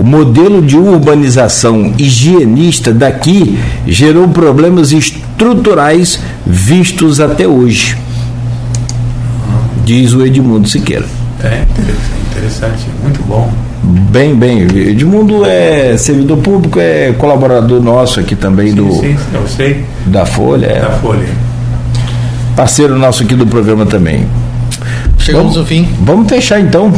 [0.00, 7.98] O modelo de urbanização higienista daqui gerou problemas estruturais vistos até hoje,
[9.84, 11.04] diz o Edmundo Siqueira.
[11.44, 11.66] É
[12.30, 13.52] interessante, muito bom.
[14.10, 14.62] Bem, bem.
[14.62, 18.90] Edmundo é servidor público, é colaborador nosso aqui também sim, do.
[18.92, 19.84] Sim, eu sei.
[20.06, 20.66] Da Folha.
[20.66, 20.80] É.
[20.80, 21.28] Da Folha.
[22.56, 24.26] Parceiro nosso aqui do programa também.
[25.18, 25.86] Chegamos vamos, ao fim.
[26.00, 26.90] Vamos fechar então.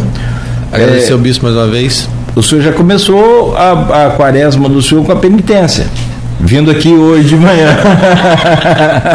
[0.70, 2.08] Agradecer é, o bispo mais uma vez.
[2.34, 5.86] O senhor já começou a, a quaresma do senhor com a penitência
[6.42, 7.68] vindo aqui hoje de manhã.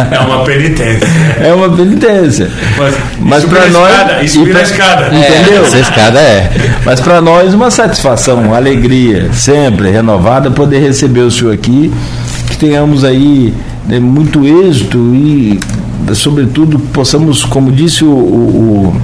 [0.09, 1.07] É uma penitência.
[1.41, 2.49] É uma penitência.
[2.77, 4.23] Mas, Mas para nós.
[4.23, 5.07] Escada, pra, escada.
[5.07, 5.63] Entendeu?
[5.63, 6.51] É, essa escada é.
[6.85, 11.91] Mas para nós, uma satisfação, uma alegria, sempre renovada, poder receber o senhor aqui.
[12.47, 13.53] Que tenhamos aí
[13.87, 15.59] né, muito êxito e,
[16.13, 19.01] sobretudo, possamos, como disse o, o, o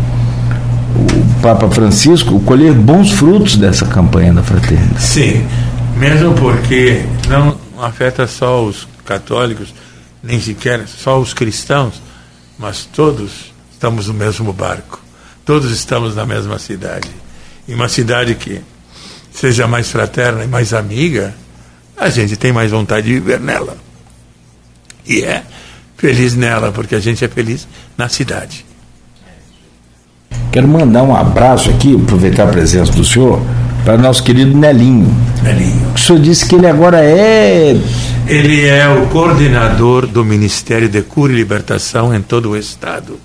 [1.43, 5.03] Papa Francisco, colher bons frutos dessa campanha da fraternidade.
[5.03, 5.45] Sim,
[5.97, 9.75] mesmo porque não afeta só os católicos,
[10.23, 12.01] nem sequer só os cristãos,
[12.57, 15.01] mas todos estamos no mesmo barco.
[15.43, 17.09] Todos estamos na mesma cidade.
[17.67, 18.61] E uma cidade que
[19.33, 21.35] seja mais fraterna e mais amiga,
[21.97, 23.75] a gente tem mais vontade de viver nela.
[25.05, 25.43] E é
[25.97, 27.67] feliz nela, porque a gente é feliz
[27.97, 28.65] na cidade.
[30.53, 33.41] Quero mandar um abraço aqui, aproveitar a presença do senhor,
[33.84, 35.11] para nosso querido Nelinho.
[35.41, 35.93] Nelinho.
[35.95, 37.75] O senhor disse que ele agora é.
[38.27, 43.19] Ele é o coordenador do Ministério de Cura e Libertação em todo o Estado.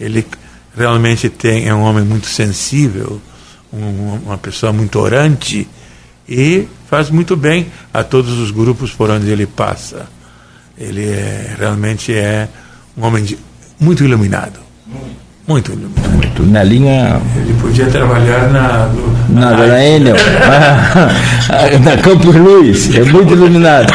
[0.00, 0.26] Ele
[0.74, 3.20] realmente tem, é um homem muito sensível,
[3.70, 5.68] um, uma pessoa muito orante
[6.26, 10.06] e faz muito bem a todos os grupos por onde ele passa.
[10.78, 12.48] Ele é, realmente é
[12.96, 13.38] um homem de,
[13.78, 14.58] muito iluminado.
[14.86, 15.74] Muito iluminado.
[16.12, 16.42] Muito.
[16.46, 17.20] Na linha.
[17.36, 18.88] Ele podia trabalhar na.
[19.28, 20.16] Na, na, na Enel.
[21.82, 22.94] na Campos Luiz.
[22.96, 23.92] É muito iluminado.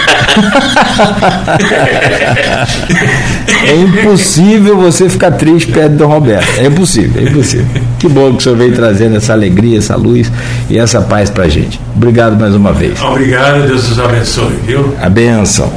[3.65, 6.47] é impossível você ficar triste perto do Roberto.
[6.59, 7.81] É impossível, é impossível.
[7.97, 10.31] Que bom que o senhor veio trazendo essa alegria, essa luz
[10.69, 11.79] e essa paz pra gente.
[11.95, 13.01] Obrigado mais uma vez.
[13.01, 14.93] Obrigado, Deus os abençoe, viu?
[15.01, 15.71] A benção.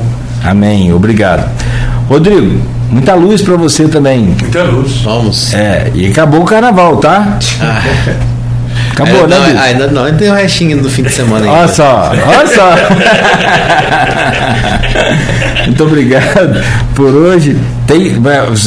[0.44, 0.92] Amém.
[0.92, 1.48] Obrigado.
[2.08, 2.60] Rodrigo,
[2.92, 4.36] muita luz para você também.
[4.40, 4.98] Muita luz.
[5.02, 5.52] Vamos.
[5.54, 7.38] É, e acabou o carnaval, tá?
[7.60, 7.82] Ah.
[8.92, 9.38] Acabou, é, né?
[9.38, 11.58] Não, ainda não, ainda tem um restinho no fim de semana ainda.
[11.58, 12.74] Olha só, olha só.
[15.66, 16.62] Muito obrigado
[16.94, 17.56] por hoje.
[17.86, 18.12] Tem,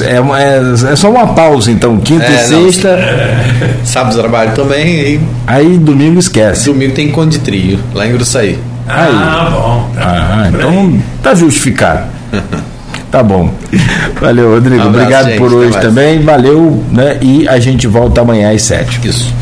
[0.03, 1.97] é, é, é só uma pausa, então.
[1.97, 2.97] Quinta é, e sexta.
[2.97, 4.87] Não, sábado trabalho também.
[4.87, 5.21] E...
[5.45, 6.65] Aí domingo esquece.
[6.65, 8.59] Domingo tem conde de trio, lá em Gruçaí.
[8.87, 9.51] Ah, Aí.
[9.51, 9.89] bom.
[9.95, 12.03] Tá ah, então tá justificado.
[13.15, 13.49] Tá bom.
[14.19, 14.83] Valeu, Rodrigo.
[14.83, 16.19] Um abraço, Obrigado gente, por hoje também.
[16.19, 17.17] Valeu, né?
[17.21, 18.99] E a gente volta amanhã às sete.
[19.07, 19.33] Isso.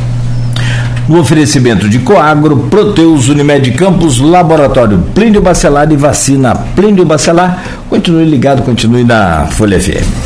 [1.09, 7.63] No oferecimento de Coagro, Proteus, Unimed Campos, Laboratório Plínio Bacelar e Vacina Plínio Bacelar.
[7.89, 10.23] Continue ligado, continue na Folha FM.